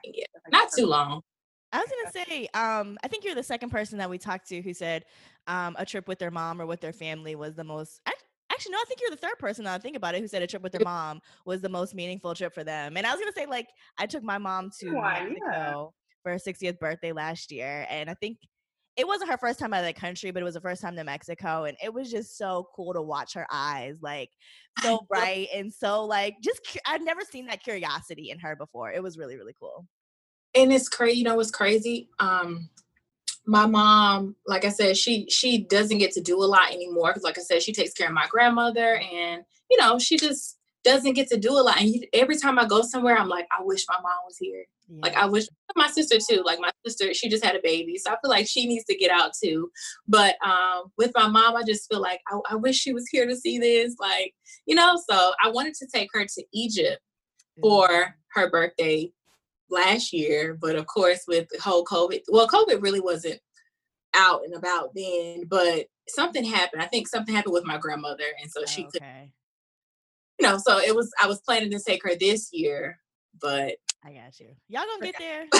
Think, 0.05 0.17
yeah, 0.17 0.25
not 0.51 0.71
too 0.77 0.87
long. 0.87 1.23
I 1.73 1.79
was 1.79 1.89
gonna 1.89 2.27
say, 2.27 2.49
um, 2.55 2.99
I 3.03 3.09
think 3.09 3.25
you're 3.25 3.35
the 3.35 3.43
second 3.43 3.71
person 3.71 3.99
that 3.99 4.11
we 4.11 4.19
talked 4.19 4.49
to 4.49 4.61
who 4.61 4.75
said 4.75 5.05
um, 5.47 5.75
a 5.79 5.87
trip 5.87 6.07
with 6.07 6.19
their 6.19 6.31
mom 6.31 6.61
or 6.61 6.67
with 6.67 6.81
their 6.81 6.93
family 6.93 7.35
was 7.35 7.55
the 7.55 7.65
most. 7.65 8.01
actually, 8.51 8.73
no, 8.73 8.79
I 8.79 8.85
think 8.87 9.01
you're 9.01 9.11
the 9.11 9.17
third 9.17 9.39
person 9.39 9.65
that 9.65 9.75
I 9.75 9.79
think 9.79 9.97
about 9.97 10.15
it 10.15 10.21
who 10.21 10.29
said 10.29 10.43
a 10.43 10.47
trip 10.47 10.63
with 10.63 10.73
their 10.73 10.85
mom 10.85 11.21
was 11.47 11.63
the 11.63 11.69
most 11.69 11.95
meaningful 11.95 12.35
trip 12.35 12.55
for 12.55 12.63
them. 12.63 12.97
And 12.97 13.07
I 13.07 13.11
was 13.11 13.21
gonna 13.21 13.33
say, 13.33 13.47
like, 13.47 13.69
I 13.99 14.07
took 14.07 14.23
my 14.23 14.39
mom 14.39 14.71
to 14.81 14.91
Mexico 14.91 15.35
yeah. 15.51 15.85
for 16.23 16.33
her 16.33 16.39
60th 16.39 16.79
birthday 16.79 17.13
last 17.13 17.51
year, 17.51 17.87
and 17.89 18.11
I 18.11 18.15
think 18.15 18.39
it 18.97 19.07
wasn't 19.07 19.31
her 19.31 19.39
first 19.39 19.59
time 19.59 19.73
out 19.73 19.81
of 19.81 19.87
the 19.87 19.99
country, 19.99 20.31
but 20.31 20.43
it 20.43 20.45
was 20.45 20.55
the 20.55 20.61
first 20.61 20.83
time 20.83 20.97
to 20.97 21.05
Mexico. 21.05 21.65
And 21.65 21.77
it 21.83 21.93
was 21.93 22.11
just 22.11 22.37
so 22.37 22.69
cool 22.77 22.93
to 22.93 23.01
watch 23.01 23.33
her 23.35 23.47
eyes, 23.51 23.97
like 24.03 24.29
so 24.83 25.01
bright 25.09 25.49
and 25.55 25.73
so 25.73 26.05
like 26.05 26.35
just 26.43 26.61
I've 26.87 27.03
never 27.03 27.23
seen 27.23 27.47
that 27.47 27.63
curiosity 27.63 28.31
in 28.31 28.39
her 28.41 28.55
before. 28.55 28.93
It 28.93 29.03
was 29.03 29.17
really, 29.17 29.37
really 29.37 29.55
cool. 29.59 29.87
And 30.55 30.73
it's 30.73 30.89
crazy, 30.89 31.19
you 31.19 31.25
know, 31.25 31.39
it's 31.41 31.51
crazy. 31.51 32.09
Um, 32.19 32.69
my 33.47 33.67
mom, 33.67 34.37
like 34.47 34.65
I 34.65 34.69
said, 34.69 34.97
she 34.97 35.27
she 35.29 35.59
doesn't 35.59 35.99
get 35.99 36.13
to 36.13 36.21
do 36.21 36.43
a 36.43 36.47
lot 36.47 36.73
anymore 36.73 37.11
because, 37.11 37.25
like 37.25 37.39
I 37.39 37.43
said, 37.43 37.63
she 37.63 37.73
takes 37.73 37.93
care 37.93 38.09
of 38.09 38.15
my 38.15 38.27
grandmother, 38.29 38.97
and 38.97 39.43
you 39.71 39.79
know, 39.79 39.99
she 39.99 40.17
just 40.17 40.59
doesn't 40.85 41.15
get 41.15 41.29
to 41.29 41.37
do 41.37 41.53
a 41.53 41.63
lot. 41.63 41.81
And 41.81 41.89
you, 41.89 42.03
every 42.13 42.37
time 42.37 42.59
I 42.59 42.67
go 42.67 42.83
somewhere, 42.83 43.17
I'm 43.17 43.29
like, 43.29 43.47
I 43.57 43.63
wish 43.63 43.85
my 43.89 43.97
mom 43.97 44.13
was 44.27 44.37
here. 44.39 44.65
Yeah. 44.89 44.99
Like 45.03 45.17
I 45.17 45.27
wish 45.27 45.47
my 45.77 45.89
sister 45.89 46.19
too. 46.19 46.43
Like 46.45 46.61
my 46.61 46.71
sister, 46.87 47.15
she 47.15 47.29
just 47.29 47.45
had 47.45 47.57
a 47.57 47.61
baby, 47.63 47.99
so 47.99 48.13
I 48.13 48.17
feel 48.23 48.31
like 48.31 48.47
she 48.47 48.67
needs 48.67 48.85
to 48.85 48.97
get 48.97 49.11
out 49.11 49.33
too. 49.43 49.71
But 50.07 50.37
um, 50.45 50.93
with 50.99 51.13
my 51.15 51.27
mom, 51.27 51.57
I 51.57 51.63
just 51.65 51.89
feel 51.89 52.01
like 52.01 52.21
I, 52.31 52.39
I 52.51 52.57
wish 52.57 52.77
she 52.77 52.93
was 52.93 53.09
here 53.11 53.27
to 53.27 53.37
see 53.37 53.59
this. 53.59 53.97
Like 53.99 54.35
you 54.67 54.75
know, 54.75 55.01
so 55.09 55.33
I 55.43 55.51
wanted 55.51 55.75
to 55.75 55.87
take 55.93 56.11
her 56.13 56.25
to 56.25 56.45
Egypt 56.53 57.01
for 57.61 58.15
her 58.35 58.51
birthday 58.51 59.13
last 59.73 60.13
year, 60.13 60.57
but 60.61 60.77
of 60.77 60.87
course 60.87 61.25
with 61.27 61.49
the 61.51 61.61
whole 61.61 61.85
COVID, 61.85 62.21
well, 62.29 62.47
COVID 62.47 62.83
really 62.83 63.01
wasn't 63.01 63.41
out 64.15 64.43
and 64.45 64.55
about 64.55 64.91
then, 64.95 65.45
but 65.49 65.87
something 66.09 66.45
happened. 66.45 66.83
I 66.83 66.87
think 66.87 67.09
something 67.09 67.35
happened 67.35 67.55
with 67.55 67.67
my 67.67 67.79
grandmother, 67.79 68.25
and 68.41 68.51
so 68.51 68.65
she 68.67 68.83
okay. 68.85 68.91
could 68.93 69.33
you 70.43 70.49
know, 70.49 70.59
so 70.59 70.79
it 70.79 70.95
was 70.95 71.13
I 71.23 71.27
was 71.27 71.41
planning 71.41 71.71
to 71.71 71.79
take 71.79 72.03
her 72.05 72.17
this 72.19 72.51
year, 72.53 72.99
but 73.41 73.77
I 74.05 74.13
got 74.13 74.39
you. 74.41 74.49
Y'all 74.69 74.83
gonna 74.93 75.13
get 75.13 75.19
there. 75.19 75.47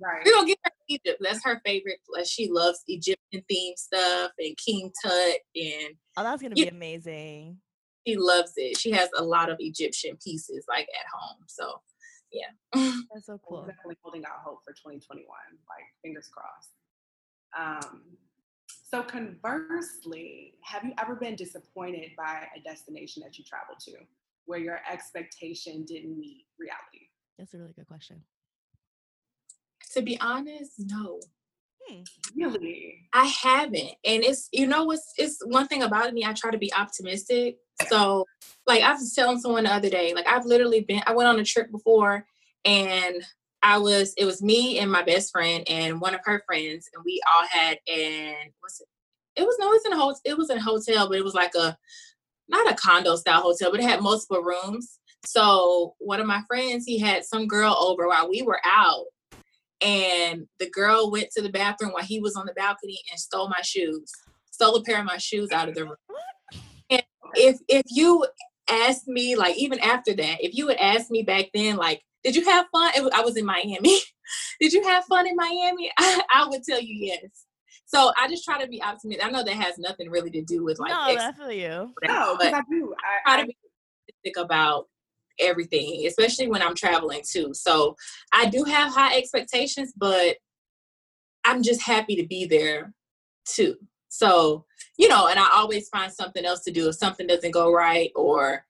right. 0.00 0.22
We're 0.24 0.34
gonna 0.34 0.48
get 0.48 0.58
her 0.64 0.70
Egypt. 0.88 1.18
That's 1.20 1.44
her 1.44 1.60
favorite. 1.64 2.00
Like 2.14 2.26
she 2.26 2.50
loves 2.50 2.82
Egyptian 2.86 3.44
themed 3.50 3.78
stuff 3.78 4.32
and 4.38 4.56
King 4.56 4.92
Tut 5.02 5.36
and 5.54 5.94
Oh, 6.16 6.22
that's 6.22 6.42
gonna 6.42 6.54
be 6.54 6.68
amazing. 6.68 7.58
She 8.06 8.16
loves 8.16 8.52
it. 8.56 8.78
She 8.78 8.90
has 8.92 9.08
a 9.16 9.24
lot 9.24 9.50
of 9.50 9.56
Egyptian 9.58 10.18
pieces 10.22 10.64
like 10.68 10.86
at 11.00 11.06
home. 11.12 11.44
So 11.48 11.80
yeah. 12.32 12.50
That's 13.12 13.26
so 13.26 13.40
cool. 13.46 13.60
I'm 13.60 13.68
definitely 13.68 13.98
holding 14.02 14.24
out 14.24 14.42
hope 14.44 14.60
for 14.64 14.72
2021. 14.72 15.26
Like 15.26 15.84
fingers 16.02 16.28
crossed. 16.32 16.70
Um 17.56 18.02
so 18.88 19.02
conversely, 19.02 20.54
have 20.62 20.84
you 20.84 20.92
ever 20.98 21.16
been 21.16 21.34
disappointed 21.34 22.10
by 22.16 22.46
a 22.56 22.60
destination 22.60 23.22
that 23.24 23.36
you 23.36 23.44
traveled 23.44 23.80
to 23.80 23.92
where 24.46 24.60
your 24.60 24.80
expectation 24.90 25.84
didn't 25.84 26.18
meet 26.18 26.46
reality? 26.58 27.08
That's 27.36 27.52
a 27.54 27.58
really 27.58 27.72
good 27.72 27.88
question. 27.88 28.22
To 29.92 30.02
be 30.02 30.20
honest, 30.20 30.74
no. 30.78 31.20
Really? 32.36 33.08
I 33.12 33.26
haven't. 33.26 33.92
And 34.04 34.24
it's 34.24 34.48
you 34.52 34.66
know 34.66 34.84
what's 34.84 35.12
it's 35.16 35.38
one 35.44 35.68
thing 35.68 35.82
about 35.82 36.12
me, 36.12 36.24
I 36.24 36.32
try 36.32 36.50
to 36.50 36.58
be 36.58 36.72
optimistic. 36.74 37.58
So 37.88 38.24
like 38.66 38.82
I 38.82 38.92
was 38.92 39.14
telling 39.14 39.38
someone 39.38 39.64
the 39.64 39.72
other 39.72 39.90
day, 39.90 40.14
like 40.14 40.26
I've 40.28 40.44
literally 40.44 40.80
been 40.80 41.02
I 41.06 41.14
went 41.14 41.28
on 41.28 41.38
a 41.38 41.44
trip 41.44 41.70
before 41.70 42.26
and 42.64 43.22
I 43.62 43.78
was 43.78 44.14
it 44.16 44.24
was 44.24 44.42
me 44.42 44.78
and 44.78 44.90
my 44.90 45.02
best 45.02 45.32
friend 45.32 45.64
and 45.68 46.00
one 46.00 46.14
of 46.14 46.20
her 46.24 46.42
friends, 46.46 46.88
and 46.94 47.04
we 47.04 47.20
all 47.32 47.46
had 47.48 47.78
an 47.88 48.34
what's 48.60 48.80
it? 48.80 48.88
It 49.36 49.42
was 49.42 49.56
no, 49.58 49.68
it 49.68 49.70
was 49.70 49.86
in 49.86 49.92
a 49.92 49.96
hotel. 49.96 50.20
It 50.24 50.38
was 50.38 50.50
in 50.50 50.58
a 50.58 50.62
hotel, 50.62 51.08
but 51.08 51.18
it 51.18 51.24
was 51.24 51.34
like 51.34 51.54
a 51.54 51.76
not 52.48 52.70
a 52.70 52.74
condo 52.74 53.16
style 53.16 53.42
hotel, 53.42 53.70
but 53.70 53.80
it 53.80 53.86
had 53.86 54.02
multiple 54.02 54.42
rooms. 54.42 54.98
So 55.24 55.94
one 55.98 56.20
of 56.20 56.26
my 56.26 56.42
friends, 56.46 56.84
he 56.84 56.98
had 56.98 57.24
some 57.24 57.48
girl 57.48 57.74
over 57.74 58.06
while 58.06 58.30
we 58.30 58.42
were 58.42 58.60
out, 58.64 59.06
and 59.80 60.46
the 60.58 60.70
girl 60.70 61.10
went 61.10 61.30
to 61.36 61.42
the 61.42 61.50
bathroom 61.50 61.92
while 61.92 62.04
he 62.04 62.20
was 62.20 62.36
on 62.36 62.46
the 62.46 62.54
balcony 62.54 62.98
and 63.10 63.20
stole 63.20 63.48
my 63.48 63.60
shoes, 63.62 64.10
stole 64.50 64.76
a 64.76 64.82
pair 64.82 65.00
of 65.00 65.06
my 65.06 65.18
shoes 65.18 65.50
out 65.52 65.68
of 65.68 65.74
the 65.74 65.84
room. 65.84 65.96
And 66.90 67.02
if 67.34 67.58
if 67.68 67.82
you 67.88 68.26
asked 68.68 69.08
me, 69.08 69.36
like 69.36 69.56
even 69.56 69.78
after 69.80 70.14
that, 70.14 70.38
if 70.40 70.54
you 70.54 70.68
had 70.68 70.78
asked 70.78 71.10
me 71.10 71.22
back 71.22 71.46
then, 71.54 71.76
like 71.76 72.02
did 72.26 72.34
you 72.34 72.44
have 72.44 72.66
fun? 72.72 72.90
Was, 72.96 73.12
I 73.14 73.20
was 73.20 73.36
in 73.36 73.46
Miami. 73.46 74.00
Did 74.60 74.72
you 74.72 74.82
have 74.82 75.04
fun 75.04 75.28
in 75.28 75.36
Miami? 75.36 75.92
I, 75.96 76.22
I, 76.34 76.48
would 76.48 76.64
tell 76.64 76.80
you 76.80 77.06
yes. 77.06 77.44
So 77.84 78.10
I 78.20 78.28
just 78.28 78.44
try 78.44 78.60
to 78.60 78.66
be 78.66 78.82
optimistic. 78.82 79.24
I 79.24 79.30
know 79.30 79.44
that 79.44 79.54
has 79.54 79.78
nothing 79.78 80.10
really 80.10 80.30
to 80.32 80.42
do 80.42 80.64
with 80.64 80.80
like. 80.80 80.90
No, 80.90 81.06
ex- 81.06 81.22
I 81.22 81.30
feel 81.30 81.52
you. 81.52 81.94
No, 82.02 82.36
because 82.36 82.52
I 82.52 82.62
do. 82.68 82.94
I, 82.98 83.30
try 83.30 83.40
to 83.42 83.46
be 83.46 83.56
optimistic 84.08 84.44
about 84.44 84.86
everything, 85.38 86.06
especially 86.06 86.48
when 86.48 86.62
I'm 86.62 86.74
traveling 86.74 87.22
too. 87.28 87.52
So 87.54 87.96
I 88.32 88.46
do 88.48 88.64
have 88.64 88.92
high 88.92 89.16
expectations, 89.16 89.92
but 89.96 90.36
I'm 91.44 91.62
just 91.62 91.82
happy 91.82 92.16
to 92.16 92.26
be 92.26 92.46
there 92.46 92.92
too. 93.46 93.76
So, 94.08 94.64
you 94.98 95.08
know, 95.08 95.28
and 95.28 95.38
I 95.38 95.48
always 95.52 95.88
find 95.88 96.12
something 96.12 96.44
else 96.44 96.62
to 96.64 96.72
do 96.72 96.88
if 96.88 96.96
something 96.96 97.26
doesn't 97.26 97.50
go 97.50 97.72
right 97.72 98.10
or, 98.14 98.64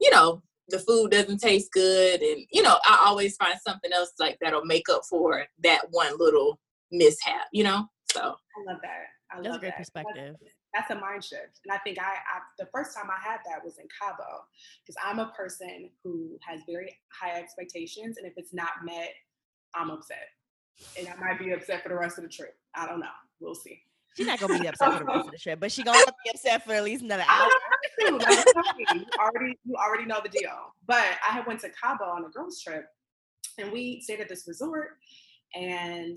you 0.00 0.10
know, 0.10 0.42
the 0.68 0.78
food 0.78 1.10
doesn't 1.10 1.38
taste 1.38 1.70
good 1.72 2.22
and 2.22 2.46
you 2.50 2.62
know 2.62 2.78
i 2.86 3.02
always 3.04 3.36
find 3.36 3.58
something 3.66 3.92
else 3.92 4.12
like 4.18 4.38
that'll 4.40 4.64
make 4.64 4.88
up 4.88 5.02
for 5.08 5.44
that 5.62 5.82
one 5.90 6.16
little 6.18 6.58
mishap 6.90 7.46
you 7.52 7.64
know 7.64 7.86
so 8.10 8.20
i 8.20 8.72
love 8.72 8.80
that 8.82 9.06
I 9.30 9.36
that's 9.36 9.48
love 9.48 9.56
a 9.56 9.60
great 9.60 9.70
that. 9.70 9.78
perspective 9.78 10.36
that's, 10.40 10.54
that's, 10.74 10.90
a 10.90 10.94
mind 10.94 11.24
shift. 11.24 11.60
And 11.64 11.72
i 11.72 11.78
think 11.78 11.98
I, 11.98 12.04
I 12.04 12.40
the 12.58 12.68
first 12.74 12.96
time 12.96 13.08
i 13.10 13.20
had 13.22 13.38
that 13.46 13.64
was 13.64 13.78
in 13.78 13.86
cabo 14.00 14.44
because 14.82 14.96
i'm 15.04 15.18
a 15.18 15.32
person 15.36 15.90
who 16.02 16.38
has 16.46 16.60
very 16.68 16.98
high 17.12 17.38
expectations 17.38 18.16
and 18.18 18.26
if 18.26 18.32
it's 18.36 18.52
not 18.54 18.70
met 18.84 19.12
i'm 19.74 19.90
upset. 19.90 20.28
And 20.98 21.08
i 21.08 21.14
might 21.16 21.38
be 21.38 21.52
upset 21.52 21.82
for 21.82 21.88
the 21.88 21.96
rest 21.96 22.18
of 22.18 22.24
the 22.24 22.30
trip. 22.30 22.56
I 22.74 22.86
don't 22.86 23.00
know. 23.00 23.06
We'll 23.40 23.54
see. 23.54 23.82
She's 24.16 24.26
not 24.26 24.38
gonna 24.38 24.58
be 24.58 24.66
upset 24.66 24.92
for 24.92 24.98
the 24.98 25.04
rest 25.04 25.26
of 25.26 25.32
the 25.32 25.38
trip, 25.38 25.60
but 25.60 25.72
she 25.72 25.82
gonna 25.82 25.98
be 26.24 26.30
upset 26.30 26.64
for 26.64 26.72
at 26.72 26.84
least 26.84 27.02
another 27.02 27.24
hour. 27.26 27.48
you 27.98 28.18
already 29.18 29.58
you 29.64 29.74
already 29.76 30.04
know 30.04 30.20
the 30.22 30.28
deal. 30.28 30.74
But 30.86 31.04
I 31.26 31.32
had 31.32 31.46
went 31.46 31.60
to 31.60 31.70
Cabo 31.70 32.04
on 32.04 32.24
a 32.24 32.28
girls 32.28 32.60
trip, 32.60 32.84
and 33.58 33.72
we 33.72 34.00
stayed 34.02 34.20
at 34.20 34.28
this 34.28 34.44
resort, 34.46 34.90
and 35.54 36.16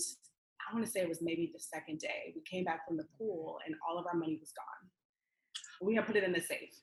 I 0.69 0.73
want 0.73 0.85
to 0.85 0.91
say 0.91 1.01
it 1.01 1.09
was 1.09 1.21
maybe 1.21 1.51
the 1.53 1.59
second 1.59 1.99
day. 1.99 2.33
We 2.35 2.41
came 2.41 2.63
back 2.63 2.87
from 2.87 2.97
the 2.97 3.05
pool, 3.17 3.59
and 3.65 3.75
all 3.87 3.97
of 3.97 4.05
our 4.07 4.15
money 4.15 4.37
was 4.39 4.51
gone. 4.51 4.89
We 5.87 5.95
had 5.95 6.05
put 6.07 6.15
it 6.15 6.23
in 6.23 6.31
the 6.33 6.41
safe. 6.41 6.75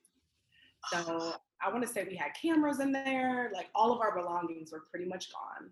So 0.92 1.34
I 1.64 1.70
want 1.70 1.82
to 1.86 1.88
say 1.92 2.04
we 2.08 2.16
had 2.16 2.32
cameras 2.40 2.80
in 2.80 2.92
there, 2.92 3.50
like 3.54 3.68
all 3.74 3.92
of 3.92 4.00
our 4.00 4.14
belongings 4.16 4.72
were 4.72 4.84
pretty 4.90 5.06
much 5.06 5.30
gone, 5.32 5.70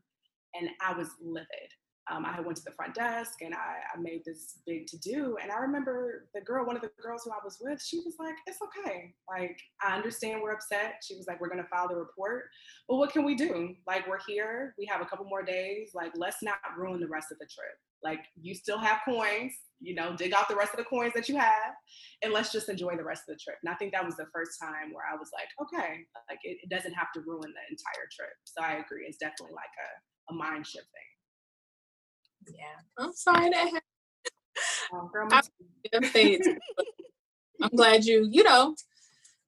and 0.55 0.70
I 0.81 0.92
was 0.96 1.09
livid. 1.20 1.70
um, 2.11 2.25
I 2.27 2.40
went 2.40 2.57
to 2.59 2.64
the 2.64 2.73
front 2.73 2.94
desk 2.94 3.40
and 3.40 3.55
I, 3.55 3.77
I 3.94 4.01
made 4.01 4.23
this 4.25 4.59
big 4.66 4.87
to 4.88 4.99
do. 4.99 5.37
And 5.40 5.53
I 5.53 5.59
remember 5.59 6.27
the 6.35 6.40
girl, 6.40 6.66
one 6.66 6.75
of 6.77 6.83
the 6.83 6.90
girls 7.01 7.23
who 7.25 7.31
I 7.31 7.38
was 7.44 7.59
with, 7.61 7.81
she 7.83 7.99
was 7.99 8.14
like, 8.18 8.35
"It's 8.46 8.59
okay. 8.62 9.14
Like 9.29 9.59
I 9.83 9.94
understand 9.96 10.42
we're 10.42 10.53
upset." 10.53 10.94
She 11.07 11.14
was 11.16 11.27
like, 11.29 11.40
"We're 11.40 11.49
gonna 11.49 11.68
file 11.70 11.88
the 11.88 11.96
report, 11.96 12.46
but 12.88 12.96
what 12.96 13.12
can 13.12 13.25
we 13.25 13.35
do? 13.37 13.75
Like 13.87 14.09
we're 14.09 14.18
here. 14.27 14.75
We 14.79 14.87
have 14.87 15.01
a 15.01 15.05
couple 15.05 15.25
more 15.27 15.42
days. 15.44 15.90
Like 15.94 16.12
let's 16.16 16.42
not 16.42 16.59
ruin 16.77 17.01
the 17.01 17.09
rest 17.09 17.31
of 17.31 17.38
the 17.38 17.46
trip. 17.46 17.77
Like 18.02 18.20
you 18.40 18.54
still 18.54 18.78
have 18.78 19.00
coins. 19.04 19.52
You 19.82 19.94
know, 19.94 20.14
dig 20.14 20.34
out 20.34 20.46
the 20.46 20.56
rest 20.56 20.74
of 20.74 20.78
the 20.78 20.84
coins 20.84 21.12
that 21.14 21.26
you 21.26 21.38
have, 21.38 21.72
and 22.22 22.34
let's 22.34 22.52
just 22.52 22.68
enjoy 22.68 22.96
the 22.96 23.04
rest 23.04 23.22
of 23.26 23.34
the 23.34 23.40
trip." 23.42 23.56
And 23.62 23.72
I 23.72 23.76
think 23.76 23.92
that 23.92 24.04
was 24.04 24.14
the 24.16 24.26
first 24.32 24.60
time 24.60 24.92
where 24.92 25.04
I 25.10 25.16
was 25.16 25.30
like, 25.32 25.48
"Okay, 25.62 26.04
like 26.28 26.38
it, 26.44 26.58
it 26.62 26.68
doesn't 26.68 26.92
have 26.92 27.12
to 27.14 27.20
ruin 27.20 27.40
the 27.48 27.64
entire 27.70 28.06
trip." 28.12 28.36
So 28.44 28.62
I 28.62 28.84
agree. 28.84 29.06
It's 29.08 29.16
definitely 29.16 29.54
like 29.54 29.72
a, 29.80 30.32
a 30.32 30.36
mind 30.36 30.66
shift 30.66 30.86
thing. 30.92 32.56
Yeah, 32.58 32.76
I'm 32.98 33.14
sorry 33.14 33.48
that 33.50 33.56
happened. 33.56 33.82
Oh, 34.92 35.08
girl, 35.12 35.28
I'm 37.62 37.70
glad 37.70 38.04
you, 38.04 38.28
you 38.30 38.42
know, 38.42 38.74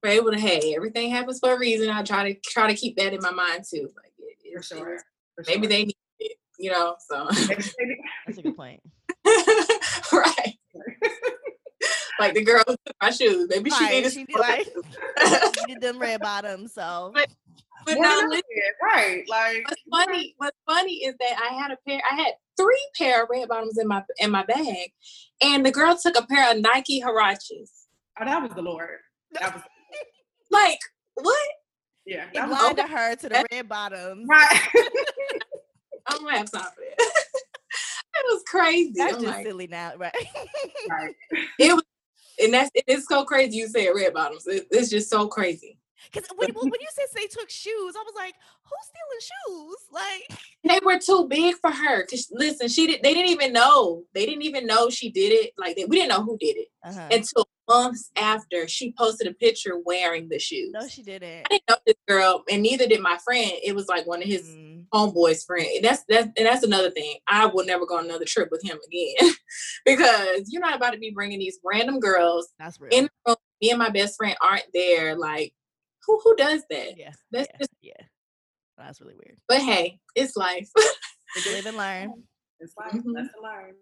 were 0.03 0.09
able 0.09 0.33
to. 0.33 0.39
Hey, 0.39 0.75
everything 0.77 1.11
happens 1.11 1.39
for 1.41 1.55
a 1.55 1.59
reason. 1.59 1.91
I 1.91 2.03
try 2.03 2.33
to 2.33 2.41
try 2.45 2.69
to 2.69 2.75
keep 2.75 2.97
that 2.97 3.13
in 3.13 3.21
my 3.23 3.31
mind 3.31 3.65
too. 3.69 3.89
Like, 3.97 4.13
it, 4.19 4.57
for 4.57 4.63
sure. 4.63 4.99
For 5.37 5.45
maybe 5.47 5.63
sure. 5.63 5.69
they 5.69 5.85
need 5.85 5.97
it, 6.19 6.37
you 6.59 6.71
know. 6.71 6.97
So 7.09 7.29
that's 8.27 8.39
a 8.39 8.43
good 8.43 8.57
point. 8.57 8.81
right. 10.13 10.55
like 12.21 12.35
the 12.35 12.45
girl 12.45 12.63
took 12.67 12.79
my 13.01 13.11
shoes. 13.11 13.47
Maybe 13.49 13.71
she 13.71 13.85
right, 13.85 13.93
needed. 13.95 14.13
She 14.13 14.25
did, 14.25 14.39
like, 14.39 14.67
she 14.67 15.67
did 15.75 15.81
them 15.81 15.99
red 15.99 16.21
bottoms. 16.21 16.75
So. 16.75 17.11
But, 17.15 17.29
but 17.85 17.97
More 17.97 18.29
listen, 18.29 18.43
right. 18.83 19.25
Like 19.29 19.65
what's 19.69 19.83
funny, 19.91 20.35
what's 20.39 20.57
funny 20.69 20.95
is 21.05 21.15
that 21.19 21.49
I 21.51 21.55
had 21.55 21.73
a 21.73 21.77
pair, 21.87 22.01
I 22.11 22.15
had 22.15 22.33
three 22.57 22.89
pair 22.97 23.25
of 23.25 23.29
red 23.31 23.49
bottoms 23.49 23.77
in 23.79 23.89
my 23.89 24.05
in 24.19 24.31
my 24.31 24.45
bag, 24.45 24.91
and 25.43 25.67
the 25.67 25.73
girl 25.73 25.97
took 26.01 26.17
a 26.17 26.25
pair 26.27 26.53
of 26.53 26.61
Nike 26.61 27.03
Huaraches. 27.03 27.71
Oh, 28.21 28.25
that 28.25 28.41
was 28.43 28.53
the 28.53 28.63
Lord. 28.63 28.99
That 29.41 29.55
was 29.55 29.63
Like 30.51 30.79
what? 31.15 31.49
yeah. 32.07 32.27
It 32.27 32.35
That 32.35 32.49
was, 32.51 32.59
blinded 32.59 32.87
her 32.89 33.17
to 33.17 33.29
the 33.29 33.47
red 33.51 33.69
bottoms. 33.69 34.27
right. 34.29 34.61
I 36.07 36.11
don't 36.11 36.31
have 36.31 36.51
time 36.53 36.63
for 36.63 36.83
that. 36.99 37.13
It 38.15 38.27
was 38.29 38.43
crazy. 38.47 38.93
That's 38.97 39.15
I'm 39.15 39.23
just 39.23 39.35
like, 39.35 39.47
silly 39.47 39.67
now, 39.67 39.93
right? 39.97 40.15
right. 40.91 41.15
it 41.59 41.73
was, 41.75 41.83
and 42.43 42.55
that's 42.55 42.71
it's 42.75 43.07
so 43.09 43.25
crazy. 43.25 43.57
You 43.57 43.69
said 43.69 43.89
red 43.95 44.15
bottoms. 44.15 44.47
It, 44.47 44.67
it's 44.71 44.91
just 44.91 45.11
so 45.11 45.29
crazy. 45.29 45.79
Because 46.11 46.29
when, 46.37 46.53
when 46.53 46.81
you 46.81 46.89
said 46.93 47.05
they 47.15 47.27
took 47.27 47.49
shoes, 47.49 47.95
I 47.97 48.03
was 48.05 48.15
like, 48.17 48.35
who's 48.65 48.87
stealing 48.87 49.67
shoes? 49.69 49.77
Like, 49.93 50.41
They 50.65 50.79
were 50.85 50.99
too 50.99 51.27
big 51.29 51.57
for 51.61 51.71
her. 51.71 52.07
Cause 52.07 52.29
listen, 52.33 52.69
she 52.69 52.87
did. 52.87 53.03
They 53.03 53.15
didn't 53.15 53.31
even 53.31 53.53
know. 53.53 54.05
They 54.15 54.27
didn't 54.27 54.43
even 54.43 54.67
know 54.67 54.91
she 54.91 55.11
did 55.11 55.33
it. 55.33 55.53
Like 55.59 55.77
they, 55.77 55.85
we 55.85 55.97
didn't 55.97 56.11
know 56.11 56.23
who 56.23 56.39
did 56.39 56.57
it 56.57 56.69
uh-huh. 56.85 57.09
until 57.11 57.49
months 57.69 58.11
after 58.17 58.69
she 58.69 58.93
posted 58.93 59.27
a 59.29 59.35
picture 59.35 59.79
wearing 59.85 60.29
the 60.29 60.39
shoes. 60.39 60.73
no, 60.73 60.87
she 60.87 61.03
didn't. 61.03 61.47
I 61.47 61.49
didn't 61.51 61.69
know 61.69 61.77
this 61.87 61.97
girl, 62.09 62.45
and 62.51 62.63
neither 62.63 62.87
did 62.87 63.01
my 63.01 63.19
friend. 63.25 63.53
It 63.63 63.75
was 63.75 63.89
like 63.89 64.07
one 64.07 64.23
of 64.23 64.29
his 64.29 64.49
Mm. 64.49 64.72
Homeboy's 64.93 65.45
friend. 65.45 65.67
That's 65.83 66.05
that's 66.09 66.29
and 66.37 66.47
that's 66.47 66.63
another 66.65 66.91
thing. 66.91 67.17
I 67.29 67.47
will 67.47 67.65
never 67.65 67.87
go 67.87 67.97
on 67.99 68.05
another 68.05 68.25
trip 68.27 68.49
with 68.51 68.63
him 68.65 68.79
again 68.87 69.33
because 69.87 70.45
you're 70.53 70.61
not 70.63 70.77
about 70.77 70.93
to 70.93 70.99
be 70.99 71.11
bringing 71.11 71.39
these 71.39 71.59
random 71.65 71.99
girls 72.01 72.49
That's 72.59 72.81
real. 72.81 72.91
in 72.93 73.05
the 73.05 73.11
room. 73.27 73.37
Me 73.63 73.71
and 73.71 73.79
my 73.79 73.91
best 73.91 74.17
friend 74.17 74.37
aren't 74.43 74.67
there. 74.75 75.17
Like 75.17 75.53
who 76.07 76.21
who 76.25 76.35
does 76.37 76.63
that? 76.71 76.99
yeah, 76.99 77.13
That's 77.31 77.49
yeah, 77.53 77.59
just. 77.59 77.71
yeah. 77.83 77.93
That's 78.79 79.01
really 79.01 79.15
weird. 79.15 79.39
But 79.49 79.61
hey, 79.61 80.01
it's 80.17 80.37
life. 80.37 80.69
Live 81.51 81.67
and 81.67 81.77
learn. 81.77 82.13
It's 82.61 82.75
like 82.79 82.93
Mhm. 82.93 83.03
lesson 83.15 83.31
learned. 83.43 83.75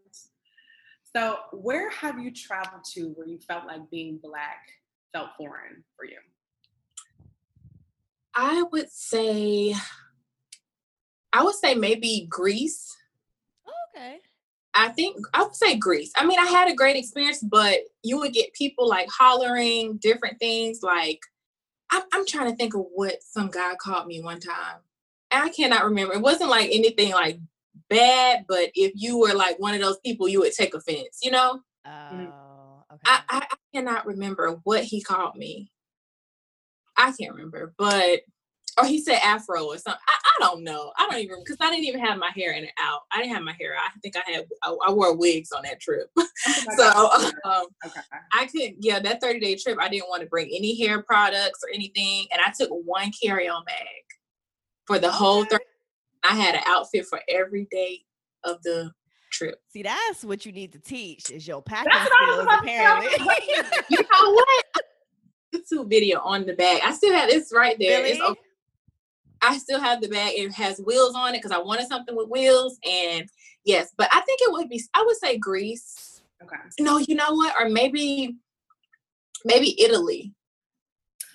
So, 1.14 1.36
where 1.52 1.90
have 1.90 2.18
you 2.18 2.30
traveled 2.32 2.82
to 2.94 3.08
where 3.14 3.26
you 3.26 3.38
felt 3.38 3.66
like 3.66 3.82
being 3.90 4.18
black 4.22 4.68
felt 5.12 5.30
foreign 5.36 5.84
for 5.96 6.06
you? 6.06 6.16
I 8.34 8.62
would 8.72 8.90
say, 8.90 9.74
I 11.32 11.44
would 11.44 11.54
say 11.54 11.74
maybe 11.74 12.26
Greece. 12.28 12.96
Oh, 13.66 13.72
okay. 13.94 14.18
I 14.74 14.88
think 14.88 15.16
I 15.34 15.42
would 15.42 15.56
say 15.56 15.76
Greece. 15.76 16.12
I 16.16 16.24
mean, 16.24 16.38
I 16.38 16.46
had 16.46 16.70
a 16.70 16.74
great 16.74 16.96
experience, 16.96 17.42
but 17.42 17.78
you 18.02 18.18
would 18.18 18.32
get 18.32 18.54
people 18.54 18.88
like 18.88 19.08
hollering 19.10 19.98
different 19.98 20.38
things. 20.38 20.80
Like, 20.82 21.20
I'm, 21.90 22.02
I'm 22.12 22.26
trying 22.26 22.50
to 22.50 22.56
think 22.56 22.74
of 22.74 22.86
what 22.94 23.22
some 23.22 23.48
guy 23.48 23.74
called 23.80 24.06
me 24.06 24.20
one 24.22 24.40
time. 24.40 24.78
And 25.30 25.44
I 25.44 25.48
cannot 25.48 25.84
remember. 25.84 26.14
It 26.14 26.22
wasn't 26.22 26.50
like 26.50 26.70
anything 26.72 27.12
like 27.12 27.38
bad, 27.88 28.44
but 28.48 28.70
if 28.74 28.92
you 28.94 29.18
were 29.18 29.34
like 29.34 29.58
one 29.58 29.74
of 29.74 29.80
those 29.80 29.98
people, 30.04 30.28
you 30.28 30.40
would 30.40 30.52
take 30.52 30.74
offense, 30.74 31.18
you 31.22 31.30
know? 31.30 31.60
Mm. 32.12 32.32
Oh, 32.32 32.84
okay. 32.92 33.00
I, 33.04 33.20
I, 33.28 33.46
I 33.50 33.56
cannot 33.74 34.06
remember 34.06 34.60
what 34.64 34.84
he 34.84 35.02
called 35.02 35.36
me. 35.36 35.70
I 36.96 37.12
can't 37.12 37.32
remember, 37.34 37.72
but 37.78 38.20
or 38.78 38.86
he 38.86 39.00
said 39.00 39.18
afro 39.22 39.64
or 39.64 39.78
something. 39.78 40.00
I, 40.08 40.44
I 40.44 40.46
don't 40.46 40.64
know. 40.64 40.92
I 40.96 41.08
don't 41.08 41.20
even 41.20 41.38
because 41.40 41.56
I 41.60 41.70
didn't 41.70 41.84
even 41.84 42.00
have 42.00 42.18
my 42.18 42.30
hair 42.34 42.52
in 42.52 42.64
it 42.64 42.72
out. 42.80 43.00
I 43.12 43.18
didn't 43.18 43.34
have 43.34 43.42
my 43.42 43.54
hair. 43.58 43.74
out. 43.74 43.90
I 43.94 43.98
think 44.00 44.16
I 44.16 44.30
had 44.30 44.46
I, 44.62 44.74
I 44.86 44.92
wore 44.92 45.16
wigs 45.16 45.52
on 45.52 45.62
that 45.64 45.80
trip. 45.80 46.10
So 46.76 47.10
um, 47.44 47.66
okay. 47.84 48.00
I 48.32 48.46
couldn't. 48.46 48.76
Yeah, 48.80 48.98
that 49.00 49.20
thirty 49.20 49.40
day 49.40 49.56
trip, 49.56 49.76
I 49.78 49.90
didn't 49.90 50.08
want 50.08 50.22
to 50.22 50.28
bring 50.28 50.46
any 50.46 50.74
hair 50.78 51.02
products 51.02 51.60
or 51.62 51.68
anything, 51.74 52.26
and 52.32 52.40
I 52.44 52.50
took 52.58 52.70
one 52.70 53.12
carry 53.22 53.46
on 53.46 53.62
bag 53.66 53.76
for 54.86 54.98
the 54.98 55.10
whole. 55.10 55.42
Okay. 55.42 55.50
30 55.50 55.64
I 56.22 56.34
had 56.34 56.54
an 56.54 56.62
outfit 56.66 57.06
for 57.06 57.20
every 57.28 57.66
day 57.70 58.00
of 58.44 58.62
the 58.62 58.92
trip. 59.30 59.60
See, 59.68 59.82
that's 59.82 60.24
what 60.24 60.44
you 60.44 60.52
need 60.52 60.72
to 60.72 60.78
teach 60.78 61.30
is 61.30 61.46
your 61.46 61.62
packing 61.62 61.92
That's 61.92 62.10
what 62.10 62.22
I 62.22 62.26
was 62.26 62.34
skills, 62.34 62.42
about 62.42 62.60
to 62.60 62.66
say. 62.66 63.60
Apparently. 63.60 63.86
you 63.90 63.98
know 63.98 64.32
what? 64.32 64.64
YouTube 65.54 65.88
video 65.90 66.20
on 66.20 66.46
the 66.46 66.54
bag. 66.54 66.82
I 66.84 66.92
still 66.92 67.14
have 67.14 67.28
it's 67.28 67.52
right 67.52 67.76
there. 67.78 68.04
It's 68.04 68.20
okay. 68.20 68.40
I 69.42 69.58
still 69.58 69.80
have 69.80 70.00
the 70.00 70.08
bag. 70.08 70.32
It 70.34 70.52
has 70.52 70.78
wheels 70.80 71.14
on 71.14 71.34
it 71.34 71.38
because 71.38 71.52
I 71.52 71.58
wanted 71.58 71.88
something 71.88 72.14
with 72.16 72.28
wheels. 72.28 72.78
And 72.88 73.28
yes, 73.64 73.92
but 73.96 74.08
I 74.12 74.20
think 74.22 74.40
it 74.42 74.52
would 74.52 74.68
be. 74.68 74.82
I 74.94 75.02
would 75.04 75.16
say 75.16 75.38
Greece. 75.38 76.22
Okay. 76.42 76.56
No, 76.78 76.98
you 76.98 77.14
know 77.14 77.34
what? 77.34 77.54
Or 77.60 77.68
maybe, 77.68 78.36
maybe 79.44 79.80
Italy. 79.82 80.34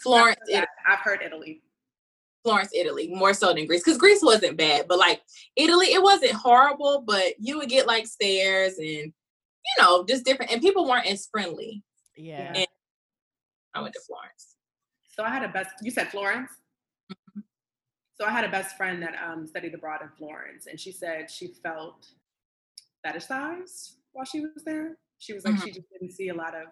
Florence, 0.02 0.38
I've 0.48 0.54
heard, 0.54 0.58
Italy. 0.58 0.68
I've 0.88 1.00
heard 1.00 1.22
Italy. 1.24 1.62
Florence, 2.44 2.70
Italy, 2.76 3.08
more 3.12 3.34
so 3.34 3.54
than 3.54 3.66
Greece. 3.66 3.84
Because 3.84 3.98
Greece 3.98 4.22
wasn't 4.22 4.56
bad, 4.58 4.86
but 4.88 5.00
like 5.00 5.22
Italy, 5.56 5.88
it 5.88 6.02
wasn't 6.04 6.34
horrible. 6.34 7.04
But 7.06 7.34
you 7.40 7.58
would 7.58 7.70
get 7.70 7.88
like 7.88 8.06
stairs 8.06 8.78
and 8.78 8.88
you 8.88 9.82
know 9.82 10.06
just 10.08 10.26
different, 10.26 10.52
and 10.52 10.62
people 10.62 10.88
weren't 10.88 11.08
as 11.08 11.28
friendly. 11.32 11.84
yeah. 12.16 12.54
And- 12.56 12.68
I 13.74 13.82
went 13.82 13.94
to 13.96 14.00
Florence. 14.08 14.56
So 15.18 15.24
I 15.24 15.30
had 15.30 15.44
a 15.44 15.50
best. 15.50 15.70
You 15.82 15.92
said 15.92 16.08
Florence. 16.10 16.50
Mm-hmm. 18.16 18.24
So 18.24 18.30
I 18.30 18.32
had 18.32 18.46
a 18.46 18.50
best 18.52 18.78
friend 18.78 19.02
that 19.04 19.16
um, 19.24 19.46
studied 19.48 19.74
abroad 19.74 20.02
in 20.02 20.10
Florence, 20.18 20.68
and 20.68 20.80
she 20.80 20.92
said 20.92 21.30
she 21.30 21.48
felt 21.64 22.08
fetishized 23.06 23.94
while 24.14 24.26
she 24.26 24.42
was 24.42 24.64
there. 24.66 24.98
She 25.20 25.34
was 25.34 25.46
like 25.46 25.56
Mhm. 25.56 25.64
she 25.64 25.72
just 25.72 25.90
didn't 25.92 26.12
see 26.12 26.30
a 26.30 26.34
lot 26.34 26.56
of 26.56 26.68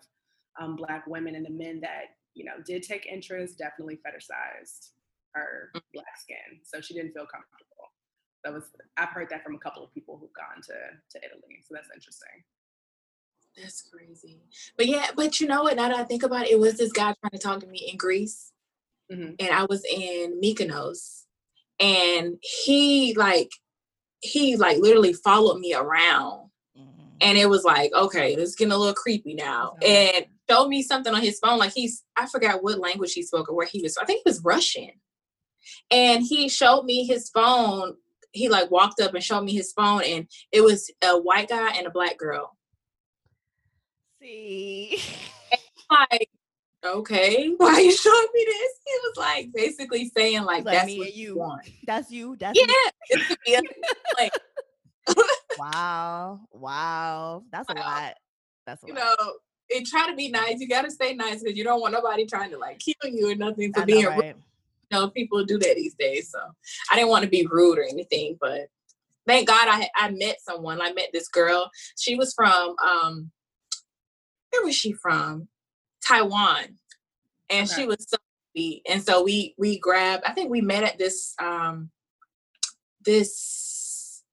um, 0.59 0.75
black 0.75 1.07
women, 1.07 1.35
and 1.35 1.45
the 1.45 1.49
men 1.49 1.79
that 1.81 2.17
you 2.33 2.45
know 2.45 2.61
did 2.65 2.83
take 2.83 3.05
interest 3.05 3.57
definitely 3.57 3.97
fetishized 3.97 4.91
her 5.33 5.71
Mm. 5.75 5.81
black 5.93 6.17
skin. 6.19 6.61
So 6.63 6.79
she 6.81 6.93
didn't 6.93 7.13
feel 7.13 7.25
comfortable. 7.25 7.91
That 8.43 8.53
was 8.53 8.71
I've 8.97 9.09
heard 9.09 9.29
that 9.29 9.43
from 9.43 9.55
a 9.55 9.59
couple 9.59 9.83
of 9.83 9.93
people 9.93 10.17
who've 10.17 10.33
gone 10.33 10.61
to 10.63 10.73
to 11.19 11.25
Italy. 11.25 11.61
So 11.63 11.73
that's 11.73 11.89
interesting. 11.93 12.43
That's 13.57 13.81
crazy. 13.83 14.41
But 14.77 14.87
yeah, 14.87 15.11
but 15.15 15.39
you 15.39 15.47
know 15.47 15.63
what? 15.63 15.75
Now 15.75 15.89
that 15.89 15.97
I 15.97 16.03
think 16.05 16.23
about 16.23 16.45
it, 16.45 16.51
it 16.51 16.59
was 16.59 16.77
this 16.77 16.91
guy 16.91 17.13
trying 17.21 17.31
to 17.31 17.37
talk 17.37 17.59
to 17.61 17.67
me 17.67 17.87
in 17.91 17.97
Greece, 17.97 18.51
Mhm. 19.11 19.35
and 19.39 19.49
I 19.51 19.65
was 19.65 19.83
in 19.85 20.39
Mykonos, 20.41 21.25
and 21.79 22.37
he 22.41 23.13
like 23.15 23.49
he 24.21 24.55
like 24.55 24.77
literally 24.77 25.13
followed 25.13 25.59
me 25.59 25.73
around, 25.73 26.49
Mhm. 26.77 27.11
and 27.21 27.37
it 27.37 27.49
was 27.49 27.63
like, 27.63 27.91
okay, 27.93 28.35
this 28.35 28.49
is 28.49 28.55
getting 28.55 28.71
a 28.71 28.77
little 28.77 28.93
creepy 28.93 29.33
now, 29.33 29.73
not 29.75 29.83
and 29.83 30.25
showed 30.49 30.67
me 30.69 30.81
something 30.81 31.13
on 31.13 31.21
his 31.21 31.39
phone, 31.39 31.59
like 31.59 31.73
he's 31.73 32.03
I 32.15 32.25
forgot 32.27 32.63
what 32.63 32.79
language 32.79 33.13
he 33.13 33.23
spoke 33.23 33.49
or 33.49 33.55
where 33.55 33.67
he 33.67 33.81
was. 33.81 33.97
I 33.97 34.05
think 34.05 34.21
he 34.23 34.29
was 34.29 34.43
Russian, 34.43 34.91
and 35.91 36.23
he 36.23 36.49
showed 36.49 36.83
me 36.85 37.05
his 37.05 37.29
phone. 37.29 37.95
He 38.31 38.49
like 38.49 38.71
walked 38.71 38.99
up 38.99 39.13
and 39.13 39.23
showed 39.23 39.43
me 39.43 39.53
his 39.53 39.73
phone, 39.73 40.03
and 40.03 40.27
it 40.51 40.61
was 40.61 40.89
a 41.03 41.17
white 41.19 41.49
guy 41.49 41.71
and 41.75 41.85
a 41.85 41.91
black 41.91 42.17
girl. 42.17 42.57
See. 44.21 45.01
like, 45.91 46.29
okay, 46.85 47.53
why 47.57 47.67
are 47.73 47.81
you 47.81 47.91
showing 47.95 48.27
me 48.33 48.45
this? 48.45 48.71
He 48.85 48.93
was 49.03 49.13
like 49.17 49.49
basically 49.53 50.11
saying 50.15 50.43
like, 50.43 50.65
like, 50.65 50.73
that's 50.75 50.85
me 50.87 50.99
what 50.99 51.07
and 51.07 51.15
you 51.17 51.37
want. 51.37 51.61
That's 51.85 52.11
you. 52.11 52.35
That's 52.37 52.57
Yeah, 52.59 52.65
you. 52.65 52.75
it 53.09 53.27
could 53.45 53.63
like 54.19 54.33
Wow. 55.57 56.41
Wow. 56.51 57.43
That's 57.51 57.69
a 57.69 57.73
Wow. 57.73 57.81
lot. 57.81 58.13
That's 58.65 58.83
a 58.83 58.87
you 58.87 58.93
lot. 58.93 59.17
know, 59.19 59.33
and 59.75 59.85
try 59.85 60.07
to 60.09 60.15
be 60.15 60.29
nice. 60.29 60.59
You 60.59 60.67
gotta 60.67 60.91
stay 60.91 61.13
nice 61.13 61.41
because 61.43 61.57
you 61.57 61.63
don't 61.63 61.81
want 61.81 61.93
nobody 61.93 62.25
trying 62.25 62.51
to 62.51 62.57
like 62.57 62.79
kill 62.79 63.11
you 63.11 63.31
or 63.31 63.35
nothing 63.35 63.71
for 63.73 63.81
I 63.81 63.85
know, 63.85 63.85
being 63.85 64.05
rude. 64.05 64.09
right? 64.17 64.35
You 64.91 64.99
know, 64.99 65.09
people 65.09 65.43
do 65.43 65.57
that 65.57 65.75
these 65.75 65.95
days. 65.95 66.29
So 66.29 66.39
I 66.91 66.95
didn't 66.95 67.09
want 67.09 67.23
to 67.23 67.29
be 67.29 67.47
rude 67.49 67.79
or 67.79 67.83
anything, 67.83 68.37
but 68.39 68.67
thank 69.25 69.47
God 69.47 69.67
I 69.67 69.89
I 69.95 70.11
met 70.11 70.37
someone. 70.41 70.81
I 70.81 70.93
met 70.93 71.07
this 71.11 71.29
girl. 71.29 71.71
She 71.97 72.15
was 72.15 72.31
from 72.35 72.75
um 72.85 73.31
where 74.51 74.63
was 74.63 74.75
she 74.75 74.93
from? 74.93 75.47
Taiwan. 76.05 76.77
And 77.49 77.69
okay. 77.69 77.81
she 77.81 77.87
was 77.87 78.05
so 78.07 78.17
sweet. 78.51 78.83
And 78.89 79.03
so 79.03 79.23
we 79.23 79.55
we 79.57 79.79
grabbed, 79.79 80.23
I 80.25 80.33
think 80.33 80.49
we 80.49 80.61
met 80.61 80.83
at 80.83 80.97
this 80.97 81.35
um 81.39 81.89
this 83.03 84.23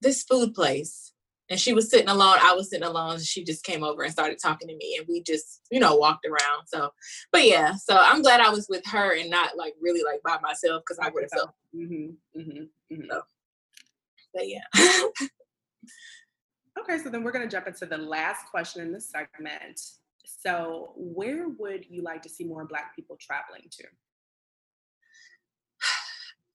this 0.00 0.22
food 0.22 0.54
place. 0.54 1.12
And 1.48 1.58
she 1.58 1.72
was 1.72 1.90
sitting 1.90 2.08
alone. 2.08 2.38
I 2.40 2.54
was 2.54 2.70
sitting 2.70 2.86
alone. 2.86 3.18
She 3.18 3.42
just 3.42 3.64
came 3.64 3.82
over 3.82 4.04
and 4.04 4.12
started 4.12 4.38
talking 4.40 4.68
to 4.68 4.76
me, 4.76 4.96
and 4.96 5.08
we 5.08 5.20
just, 5.20 5.62
you 5.68 5.80
know, 5.80 5.96
walked 5.96 6.24
around. 6.24 6.68
So, 6.68 6.90
but 7.32 7.44
yeah, 7.44 7.74
so 7.74 7.96
I'm 7.98 8.22
glad 8.22 8.40
I 8.40 8.50
was 8.50 8.68
with 8.68 8.86
her 8.86 9.18
and 9.18 9.28
not 9.28 9.56
like 9.56 9.74
really 9.80 10.04
like 10.04 10.22
by 10.22 10.38
myself 10.40 10.84
because 10.86 11.00
I 11.04 11.10
would 11.10 11.24
have 11.24 11.32
felt. 11.32 11.50
Mm-hmm, 11.74 12.40
mm-hmm, 12.40 12.94
mm-hmm. 12.94 13.10
So, 13.10 13.22
but 14.32 14.48
yeah. 14.48 14.62
okay, 16.78 16.98
so 17.02 17.10
then 17.10 17.24
we're 17.24 17.32
going 17.32 17.48
to 17.48 17.50
jump 17.50 17.66
into 17.66 17.84
the 17.84 17.98
last 17.98 18.46
question 18.48 18.82
in 18.82 18.92
this 18.92 19.10
segment. 19.10 19.80
So, 20.42 20.92
where 20.96 21.50
would 21.50 21.84
you 21.90 22.02
like 22.02 22.22
to 22.22 22.30
see 22.30 22.44
more 22.44 22.64
Black 22.64 22.96
people 22.96 23.18
traveling 23.20 23.64
to? 23.72 23.84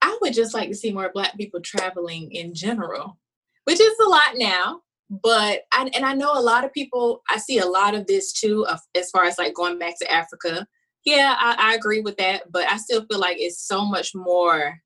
I 0.02 0.18
would 0.20 0.34
just 0.34 0.54
like 0.54 0.68
to 0.70 0.74
see 0.74 0.92
more 0.92 1.10
Black 1.14 1.36
people 1.36 1.60
traveling 1.60 2.32
in 2.32 2.52
general, 2.52 3.16
which 3.62 3.80
is 3.80 3.94
a 4.04 4.08
lot 4.08 4.30
now. 4.34 4.82
But 5.08 5.62
I, 5.72 5.88
and 5.94 6.04
I 6.04 6.14
know 6.14 6.32
a 6.36 6.42
lot 6.42 6.64
of 6.64 6.72
people, 6.72 7.22
I 7.30 7.38
see 7.38 7.58
a 7.58 7.66
lot 7.66 7.94
of 7.94 8.08
this 8.08 8.32
too, 8.32 8.66
as 8.96 9.10
far 9.10 9.24
as 9.24 9.38
like 9.38 9.54
going 9.54 9.78
back 9.78 9.96
to 10.00 10.12
Africa. 10.12 10.66
Yeah, 11.04 11.36
I, 11.38 11.70
I 11.70 11.74
agree 11.76 12.00
with 12.00 12.16
that. 12.16 12.50
But 12.50 12.68
I 12.68 12.78
still 12.78 13.06
feel 13.06 13.20
like 13.20 13.36
it's 13.38 13.62
so 13.62 13.84
much 13.84 14.16
more 14.16 14.80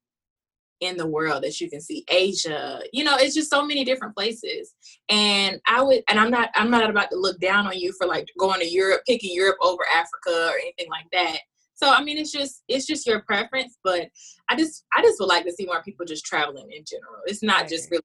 in 0.80 0.96
the 0.96 1.06
world 1.06 1.42
that 1.42 1.60
you 1.60 1.68
can 1.68 1.80
see 1.80 2.04
asia 2.08 2.80
you 2.92 3.04
know 3.04 3.16
it's 3.18 3.34
just 3.34 3.50
so 3.50 3.64
many 3.64 3.84
different 3.84 4.14
places. 4.14 4.74
And 5.08 5.60
i 5.66 5.82
would 5.82 6.02
and 6.08 6.18
i'm 6.18 6.30
not 6.30 6.50
i'm 6.54 6.70
not 6.70 6.88
about 6.88 7.10
to 7.10 7.16
look 7.16 7.38
down 7.40 7.66
on 7.66 7.78
you 7.78 7.92
for 7.98 8.06
like 8.06 8.26
going 8.38 8.60
to 8.60 8.68
europe 8.68 9.02
picking 9.06 9.34
europe 9.34 9.58
over 9.60 9.82
africa 9.94 10.48
or 10.48 10.58
anything 10.58 10.88
like 10.90 11.06
that. 11.12 11.38
So 11.74 11.90
i 11.90 12.02
mean 12.02 12.18
it's 12.18 12.32
just 12.32 12.62
it's 12.68 12.86
just 12.86 13.06
your 13.06 13.20
preference 13.22 13.78
but 13.84 14.08
i 14.48 14.56
just 14.56 14.84
i 14.96 15.02
just 15.02 15.20
would 15.20 15.28
like 15.28 15.44
to 15.44 15.52
see 15.52 15.66
more 15.66 15.82
people 15.82 16.06
just 16.06 16.24
traveling 16.24 16.70
in 16.70 16.84
general. 16.84 17.20
It's 17.26 17.42
not 17.42 17.68
just 17.68 17.90
really 17.90 18.02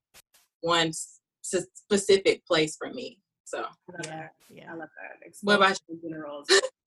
one 0.62 0.92
specific 1.42 2.46
place 2.46 2.76
for 2.76 2.92
me 2.92 3.20
so. 3.46 3.60
I 3.60 3.62
love 3.62 4.02
yeah, 4.04 4.10
that. 4.10 4.32
yeah 4.50 4.72
i 4.72 4.76
love 4.76 4.90
that. 5.00 5.34
What 5.42 5.58
about 5.58 5.80
you 5.88 6.00
in 6.02 6.10
general 6.10 6.44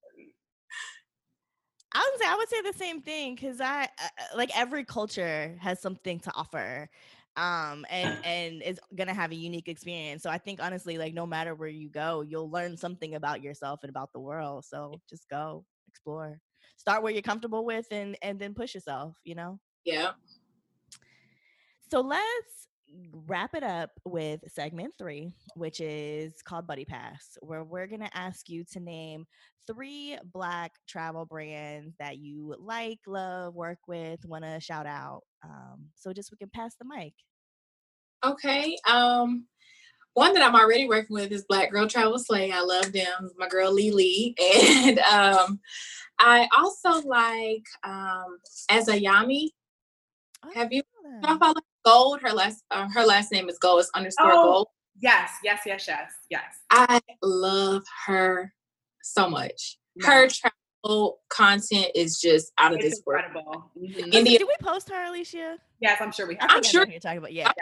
I 1.92 2.10
would 2.10 2.20
say 2.20 2.28
I 2.28 2.36
would 2.36 2.48
say 2.48 2.60
the 2.62 2.78
same 2.78 3.00
thing 3.00 3.34
because 3.34 3.60
I 3.60 3.84
uh, 3.84 4.36
like 4.36 4.56
every 4.56 4.84
culture 4.84 5.56
has 5.60 5.80
something 5.80 6.20
to 6.20 6.32
offer, 6.34 6.88
um, 7.36 7.86
and 7.90 8.16
and 8.24 8.62
is 8.62 8.78
gonna 8.94 9.14
have 9.14 9.32
a 9.32 9.36
unique 9.36 9.68
experience. 9.68 10.22
So 10.22 10.30
I 10.30 10.38
think 10.38 10.60
honestly, 10.62 10.98
like 10.98 11.14
no 11.14 11.26
matter 11.26 11.54
where 11.54 11.68
you 11.68 11.88
go, 11.88 12.20
you'll 12.22 12.50
learn 12.50 12.76
something 12.76 13.14
about 13.14 13.42
yourself 13.42 13.80
and 13.82 13.90
about 13.90 14.12
the 14.12 14.20
world. 14.20 14.64
So 14.64 15.00
just 15.08 15.28
go 15.28 15.64
explore, 15.88 16.40
start 16.76 17.02
where 17.02 17.12
you're 17.12 17.22
comfortable 17.22 17.64
with, 17.64 17.86
and 17.90 18.16
and 18.22 18.38
then 18.38 18.54
push 18.54 18.74
yourself. 18.74 19.16
You 19.24 19.36
know. 19.36 19.58
Yeah. 19.84 20.12
So 21.90 22.00
let's 22.00 22.68
wrap 23.26 23.54
it 23.54 23.62
up 23.62 23.90
with 24.04 24.40
segment 24.48 24.94
three, 24.98 25.32
which 25.54 25.80
is 25.80 26.42
called 26.42 26.66
Buddy 26.66 26.84
Pass, 26.84 27.36
where 27.40 27.64
we're 27.64 27.86
going 27.86 28.00
to 28.00 28.16
ask 28.16 28.48
you 28.48 28.64
to 28.72 28.80
name 28.80 29.26
three 29.66 30.16
Black 30.32 30.72
travel 30.88 31.26
brands 31.26 31.94
that 31.98 32.18
you 32.18 32.54
like, 32.58 32.98
love, 33.06 33.54
work 33.54 33.78
with, 33.86 34.24
want 34.24 34.44
to 34.44 34.60
shout 34.60 34.86
out. 34.86 35.22
Um, 35.44 35.88
so 35.94 36.12
just 36.12 36.30
we 36.30 36.38
can 36.38 36.50
pass 36.50 36.74
the 36.76 36.86
mic. 36.86 37.12
Okay. 38.24 38.76
Um, 38.88 39.46
one 40.14 40.34
that 40.34 40.42
I'm 40.42 40.56
already 40.56 40.88
working 40.88 41.14
with 41.14 41.30
is 41.30 41.44
Black 41.48 41.70
Girl 41.70 41.86
Travel 41.86 42.18
Slay. 42.18 42.50
I 42.50 42.60
love 42.60 42.92
them. 42.92 43.30
My 43.36 43.48
girl 43.48 43.72
Lee 43.72 43.92
Lee. 43.92 44.34
And 44.88 44.98
um, 45.00 45.60
I 46.18 46.48
also 46.56 47.06
like 47.06 47.64
um, 47.84 48.38
Azayami. 48.70 49.50
Oh, 50.44 50.50
Have 50.54 50.72
you 50.72 50.82
Gold. 51.88 52.20
Her 52.22 52.32
last 52.32 52.64
uh, 52.70 52.88
her 52.92 53.04
last 53.04 53.32
name 53.32 53.48
is 53.48 53.58
Gold. 53.58 53.80
It's 53.80 53.90
underscore 53.94 54.32
oh, 54.32 54.44
Gold. 54.44 54.68
Yes, 55.00 55.30
yes, 55.42 55.60
yes, 55.64 55.86
yes, 55.88 56.10
yes. 56.30 56.42
I 56.70 57.00
love 57.22 57.82
her 58.06 58.52
so 59.02 59.28
much. 59.28 59.78
Her 60.02 60.28
travel 60.28 61.20
content 61.28 61.88
is 61.94 62.20
just 62.20 62.52
out 62.58 62.72
of 62.72 62.78
it's 62.78 62.90
this 62.90 62.98
incredible. 62.98 63.44
world. 63.46 63.62
Mm-hmm. 63.80 64.12
India, 64.12 64.38
did 64.38 64.48
we 64.48 64.54
post 64.60 64.90
her, 64.90 65.04
Alicia? 65.04 65.58
Yes, 65.80 66.00
I'm 66.00 66.12
sure 66.12 66.26
we 66.26 66.36
have. 66.40 66.50
I'm 66.52 66.62
sure 66.62 66.86
you're 66.86 67.00
talking 67.00 67.18
about. 67.18 67.32
Yeah, 67.32 67.52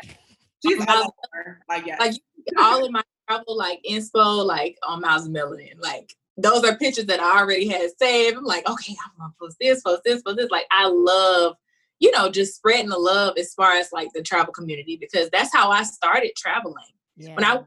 she's 0.65 0.85
all 0.89 1.15
over. 1.25 1.61
Like, 1.69 1.87
yes. 1.87 2.01
like 2.01 2.15
all 2.59 2.85
of 2.85 2.91
my 2.91 3.03
travel 3.29 3.57
like 3.57 3.81
inspo 3.89 4.45
like 4.45 4.77
on 4.87 5.01
Miles 5.01 5.29
Melanin. 5.29 5.79
Like 5.79 6.15
those 6.37 6.65
are 6.65 6.77
pictures 6.77 7.07
that 7.07 7.21
I 7.21 7.41
already 7.41 7.69
had 7.69 7.91
saved. 7.99 8.37
I'm 8.37 8.45
like, 8.45 8.69
okay, 8.69 8.95
I'm 9.05 9.13
gonna 9.19 9.33
post 9.41 9.57
this, 9.61 9.83
post 9.83 10.03
this, 10.05 10.23
post 10.23 10.37
this. 10.37 10.51
Like 10.51 10.67
I 10.71 10.89
love 10.89 11.57
you 11.99 12.11
know, 12.11 12.31
just 12.31 12.57
spreading 12.57 12.91
the 12.91 12.99
love 12.99 13.35
as 13.39 13.55
far 13.55 13.73
as 13.73 13.91
like 13.93 14.09
the 14.15 14.23
travel 14.23 14.53
community 14.53 14.99
because 15.01 15.31
that's 15.31 15.53
how 15.53 15.71
I 15.71 15.83
started 15.83 16.33
traveling. 16.37 16.75
Yeah. 17.17 17.35
When 17.35 17.45
I 17.45 17.61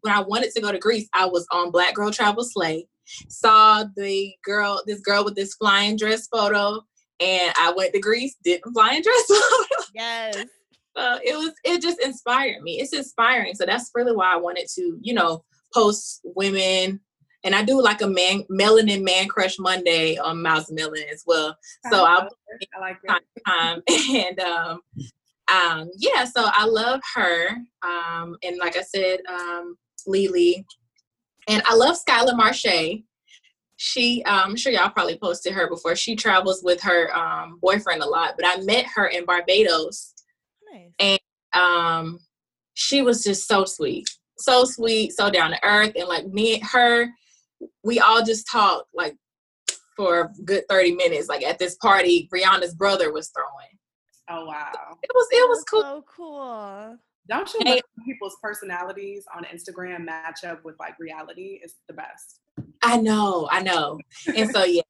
when 0.00 0.12
I 0.12 0.20
wanted 0.20 0.52
to 0.52 0.60
go 0.60 0.72
to 0.72 0.78
Greece, 0.78 1.08
I 1.14 1.26
was 1.26 1.46
on 1.50 1.70
Black 1.70 1.94
Girl 1.94 2.10
Travel 2.10 2.44
Slay, 2.44 2.86
saw 3.28 3.84
the 3.96 4.34
girl, 4.44 4.82
this 4.86 5.00
girl 5.00 5.24
with 5.24 5.34
this 5.34 5.54
flying 5.54 5.96
dress 5.96 6.26
photo, 6.28 6.82
and 7.20 7.52
I 7.58 7.72
went 7.74 7.94
to 7.94 8.00
Greece, 8.00 8.36
didn't 8.44 8.72
flying 8.72 9.02
dress 9.02 9.26
photo. 9.26 9.84
Yes. 9.94 10.44
Uh, 10.96 11.18
it 11.24 11.36
was 11.36 11.52
it 11.64 11.82
just 11.82 12.00
inspired 12.00 12.62
me. 12.62 12.80
It's 12.80 12.92
inspiring. 12.92 13.54
So 13.54 13.66
that's 13.66 13.90
really 13.94 14.14
why 14.14 14.32
I 14.32 14.36
wanted 14.36 14.68
to, 14.74 14.98
you 15.00 15.14
know, 15.14 15.44
post 15.74 16.20
women 16.24 17.00
and 17.44 17.54
I 17.54 17.62
do 17.62 17.80
like 17.80 18.00
a 18.02 18.06
man 18.06 18.42
melanin 18.50 19.04
man 19.04 19.28
crush 19.28 19.58
Monday 19.58 20.16
on 20.16 20.42
Miles 20.42 20.70
Melanin 20.70 21.10
as 21.12 21.22
well. 21.26 21.56
So 21.90 22.04
I, 22.04 22.26
I 22.74 22.80
like 22.80 22.98
time, 23.06 23.20
time 23.46 23.82
and 23.88 24.40
um 24.40 24.80
um 25.52 25.90
yeah, 25.98 26.24
so 26.24 26.46
I 26.46 26.64
love 26.64 27.00
her. 27.14 27.50
Um 27.82 28.36
and 28.42 28.58
like 28.58 28.76
I 28.76 28.82
said, 28.82 29.20
um 29.28 29.76
Lily. 30.06 30.64
And 31.46 31.62
I 31.66 31.74
love 31.74 31.96
Skylar 31.96 32.36
Marche. 32.36 33.02
She 33.76 34.22
um, 34.24 34.50
I'm 34.50 34.56
sure 34.56 34.72
y'all 34.72 34.90
probably 34.90 35.18
posted 35.18 35.52
her 35.52 35.68
before. 35.68 35.94
She 35.94 36.16
travels 36.16 36.62
with 36.64 36.80
her 36.82 37.14
um 37.14 37.58
boyfriend 37.60 38.02
a 38.02 38.08
lot, 38.08 38.34
but 38.38 38.46
I 38.46 38.62
met 38.62 38.86
her 38.94 39.06
in 39.06 39.26
Barbados. 39.26 40.14
Nice. 40.72 40.92
And 40.98 41.20
um 41.52 42.20
she 42.72 43.02
was 43.02 43.22
just 43.22 43.46
so 43.46 43.64
sweet 43.64 44.08
so 44.38 44.64
sweet, 44.64 45.12
so 45.12 45.30
down 45.30 45.50
to 45.50 45.64
earth, 45.64 45.92
and 45.96 46.08
like 46.08 46.26
me 46.26 46.54
and 46.54 46.64
her, 46.64 47.08
we 47.82 48.00
all 48.00 48.22
just 48.24 48.46
talked 48.50 48.88
like 48.94 49.16
for 49.96 50.20
a 50.20 50.42
good 50.44 50.64
30 50.68 50.92
minutes. 50.92 51.28
Like 51.28 51.42
at 51.42 51.58
this 51.58 51.76
party, 51.76 52.28
Brianna's 52.32 52.74
brother 52.74 53.12
was 53.12 53.30
throwing. 53.30 53.78
Oh 54.30 54.46
wow. 54.46 54.72
It 55.02 55.10
was 55.14 55.26
it 55.30 55.48
was 55.48 55.64
cool. 55.64 55.82
So 55.82 56.04
cool. 56.14 56.98
Don't 57.28 57.52
you 57.54 57.60
hey. 57.64 57.80
people's 58.04 58.36
personalities 58.42 59.24
on 59.34 59.44
Instagram 59.44 60.04
match 60.04 60.44
up 60.44 60.64
with 60.64 60.76
like 60.78 60.98
reality? 60.98 61.60
is 61.62 61.76
the 61.88 61.94
best. 61.94 62.40
I 62.82 62.98
know, 62.98 63.48
I 63.50 63.62
know. 63.62 63.98
and 64.36 64.50
so 64.50 64.64
yeah, 64.64 64.82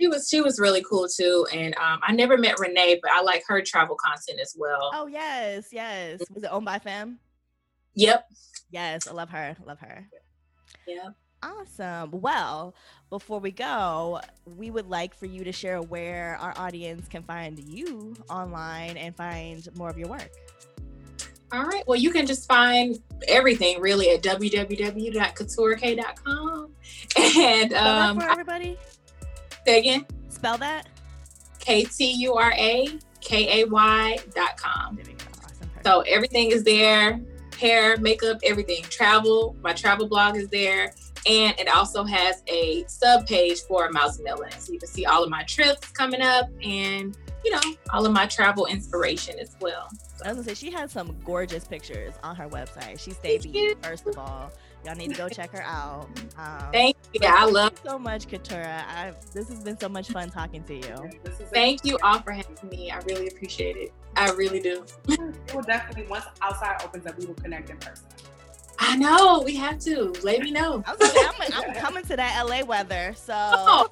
she 0.00 0.08
was 0.08 0.28
she 0.28 0.40
was 0.40 0.60
really 0.60 0.84
cool 0.88 1.08
too. 1.08 1.46
And 1.52 1.74
um, 1.76 2.00
I 2.02 2.12
never 2.12 2.38
met 2.38 2.58
Renee, 2.58 3.00
but 3.02 3.10
I 3.10 3.22
like 3.22 3.42
her 3.48 3.60
travel 3.62 3.96
content 3.96 4.40
as 4.40 4.54
well. 4.56 4.90
Oh 4.94 5.06
yes, 5.06 5.68
yes. 5.72 6.20
Was 6.32 6.44
it 6.44 6.50
owned 6.52 6.64
by 6.64 6.78
Fam? 6.78 7.18
Yep. 7.94 8.24
Yes, 8.70 9.08
I 9.08 9.12
love 9.12 9.30
her. 9.30 9.56
Love 9.66 9.80
her. 9.80 10.06
Yeah. 10.86 11.10
Awesome. 11.42 12.10
Well, 12.12 12.74
before 13.08 13.40
we 13.40 13.50
go, 13.50 14.20
we 14.44 14.70
would 14.70 14.90
like 14.90 15.14
for 15.14 15.24
you 15.26 15.42
to 15.44 15.52
share 15.52 15.80
where 15.80 16.36
our 16.40 16.52
audience 16.56 17.08
can 17.08 17.22
find 17.22 17.58
you 17.58 18.14
online 18.28 18.98
and 18.98 19.16
find 19.16 19.66
more 19.76 19.88
of 19.88 19.96
your 19.98 20.08
work. 20.08 20.30
All 21.52 21.64
right. 21.64 21.82
Well, 21.86 21.98
you 21.98 22.10
can 22.10 22.26
just 22.26 22.46
find 22.46 22.98
everything 23.26 23.80
really 23.80 24.10
at 24.10 24.22
www.katurakay.com. 24.22 26.70
And 27.36 27.74
um, 27.74 28.20
for 28.20 28.30
everybody. 28.30 28.78
say 29.66 29.80
again. 29.80 30.06
Spell 30.28 30.56
that. 30.58 30.88
K 31.58 31.82
T 31.84 32.12
U 32.12 32.34
R 32.34 32.52
A 32.52 32.86
K 33.20 33.62
A 33.62 33.66
Y 33.66 34.18
dot 34.34 34.56
com. 34.56 34.98
Awesome. 35.42 35.68
So 35.84 36.00
everything 36.02 36.50
is 36.50 36.64
there 36.64 37.20
hair, 37.60 37.96
makeup, 37.98 38.38
everything. 38.42 38.82
Travel. 38.84 39.54
My 39.62 39.72
travel 39.72 40.08
blog 40.08 40.36
is 40.36 40.48
there 40.48 40.92
and 41.26 41.58
it 41.58 41.68
also 41.68 42.04
has 42.04 42.42
a 42.46 42.84
sub 42.86 43.26
page 43.26 43.60
for 43.62 43.88
Miles 43.90 44.18
Melanin. 44.20 44.58
So 44.58 44.72
you 44.72 44.78
can 44.78 44.88
see 44.88 45.04
all 45.04 45.22
of 45.22 45.30
my 45.30 45.42
trips 45.44 45.90
coming 45.92 46.22
up 46.22 46.48
and, 46.62 47.16
you 47.44 47.50
know, 47.50 47.60
all 47.92 48.06
of 48.06 48.12
my 48.12 48.26
travel 48.26 48.66
inspiration 48.66 49.38
as 49.38 49.56
well. 49.60 49.88
I 50.24 50.28
was 50.28 50.38
gonna 50.38 50.44
say 50.44 50.54
she 50.54 50.70
has 50.72 50.92
some 50.92 51.16
gorgeous 51.24 51.64
pictures 51.64 52.14
on 52.22 52.36
her 52.36 52.48
website. 52.48 52.98
She's 52.98 53.16
Davy, 53.18 53.74
first 53.82 54.06
of 54.06 54.18
all. 54.18 54.50
Y'all 54.84 54.94
need 54.94 55.10
to 55.10 55.16
go 55.16 55.28
check 55.28 55.52
her 55.52 55.62
out. 55.62 56.08
Um, 56.38 56.72
thank 56.72 56.96
you. 57.12 57.20
Yeah, 57.22 57.34
I 57.36 57.44
love 57.44 57.72
so 57.84 57.98
much, 57.98 58.26
Katura. 58.28 58.82
I've, 58.88 59.32
this 59.32 59.48
has 59.50 59.62
been 59.62 59.78
so 59.78 59.90
much 59.90 60.08
fun 60.08 60.30
talking 60.30 60.62
to 60.64 60.74
you. 60.74 61.10
Thank 61.52 61.84
you 61.84 61.98
all 62.02 62.20
for 62.20 62.32
having 62.32 62.56
me. 62.70 62.90
I 62.90 62.98
really 63.00 63.28
appreciate 63.28 63.76
it. 63.76 63.92
I 64.16 64.30
really 64.30 64.60
do. 64.60 64.84
we 65.06 65.18
will 65.54 65.62
definitely 65.62 66.06
once 66.08 66.24
outside 66.40 66.82
opens 66.82 67.06
up, 67.06 67.18
we 67.18 67.26
will 67.26 67.34
connect 67.34 67.68
in 67.68 67.76
person. 67.76 68.06
I 68.82 68.96
know 68.96 69.42
we 69.44 69.54
have 69.56 69.78
to. 69.80 70.14
Let 70.22 70.40
me 70.40 70.50
know. 70.50 70.82
I 70.86 70.94
was 70.94 71.14
like, 71.14 71.52
I'm, 71.52 71.68
I'm 71.68 71.74
coming 71.74 72.02
to 72.04 72.16
that 72.16 72.42
LA 72.46 72.64
weather, 72.64 73.12
so. 73.14 73.34
Oh, 73.62 73.88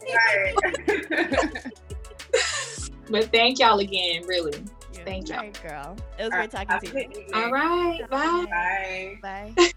but 3.11 3.31
thank 3.31 3.59
y'all 3.59 3.79
again, 3.79 4.23
really. 4.27 4.65
Yeah, 4.95 5.05
thank 5.05 5.29
y'all, 5.29 5.51
girl. 5.63 5.97
It 6.19 6.25
was 6.25 6.33
great 6.33 6.51
talking 6.51 6.81
to 6.81 7.01
you. 7.01 7.27
All 7.35 7.51
right, 7.51 8.01
bye. 8.11 8.47
Bye. 8.51 9.19
Bye. 9.23 9.55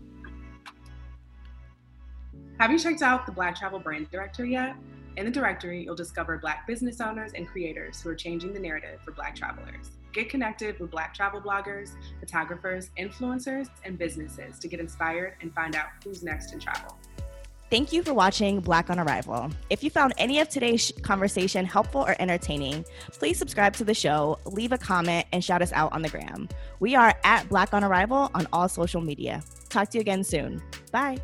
Have 2.59 2.71
you 2.71 2.79
checked 2.79 3.01
out 3.01 3.25
the 3.25 3.31
Black 3.31 3.55
Travel 3.55 3.79
Brand 3.79 4.09
Directory 4.11 4.51
yet? 4.53 4.75
In 5.17 5.25
the 5.25 5.31
directory, 5.31 5.83
you'll 5.83 5.95
discover 5.95 6.37
Black 6.37 6.65
business 6.67 7.01
owners 7.01 7.33
and 7.33 7.47
creators 7.47 8.01
who 8.01 8.09
are 8.09 8.15
changing 8.15 8.53
the 8.53 8.59
narrative 8.59 8.99
for 9.03 9.11
Black 9.11 9.35
travelers. 9.35 9.91
Get 10.13 10.29
connected 10.29 10.79
with 10.79 10.91
Black 10.91 11.13
travel 11.13 11.41
bloggers, 11.41 11.91
photographers, 12.19 12.89
influencers, 12.99 13.69
and 13.85 13.97
businesses 13.97 14.59
to 14.59 14.67
get 14.67 14.79
inspired 14.79 15.35
and 15.41 15.53
find 15.53 15.75
out 15.75 15.87
who's 16.03 16.23
next 16.23 16.53
in 16.53 16.59
travel. 16.59 16.97
Thank 17.69 17.93
you 17.93 18.03
for 18.03 18.13
watching 18.13 18.59
Black 18.59 18.89
on 18.89 18.99
Arrival. 18.99 19.49
If 19.69 19.81
you 19.81 19.89
found 19.89 20.13
any 20.17 20.39
of 20.39 20.49
today's 20.49 20.91
conversation 21.03 21.63
helpful 21.63 22.01
or 22.01 22.17
entertaining, 22.19 22.83
please 23.13 23.37
subscribe 23.37 23.73
to 23.77 23.85
the 23.85 23.93
show, 23.93 24.39
leave 24.45 24.73
a 24.73 24.77
comment, 24.77 25.25
and 25.31 25.41
shout 25.41 25.61
us 25.61 25.71
out 25.71 25.93
on 25.93 26.01
the 26.01 26.09
gram. 26.09 26.49
We 26.81 26.95
are 26.95 27.15
at 27.23 27.47
Black 27.47 27.73
on 27.73 27.85
Arrival 27.85 28.29
on 28.35 28.45
all 28.51 28.67
social 28.67 28.99
media. 28.99 29.41
Talk 29.69 29.89
to 29.91 29.99
you 29.99 30.01
again 30.01 30.25
soon. 30.25 30.61
Bye. 30.91 31.19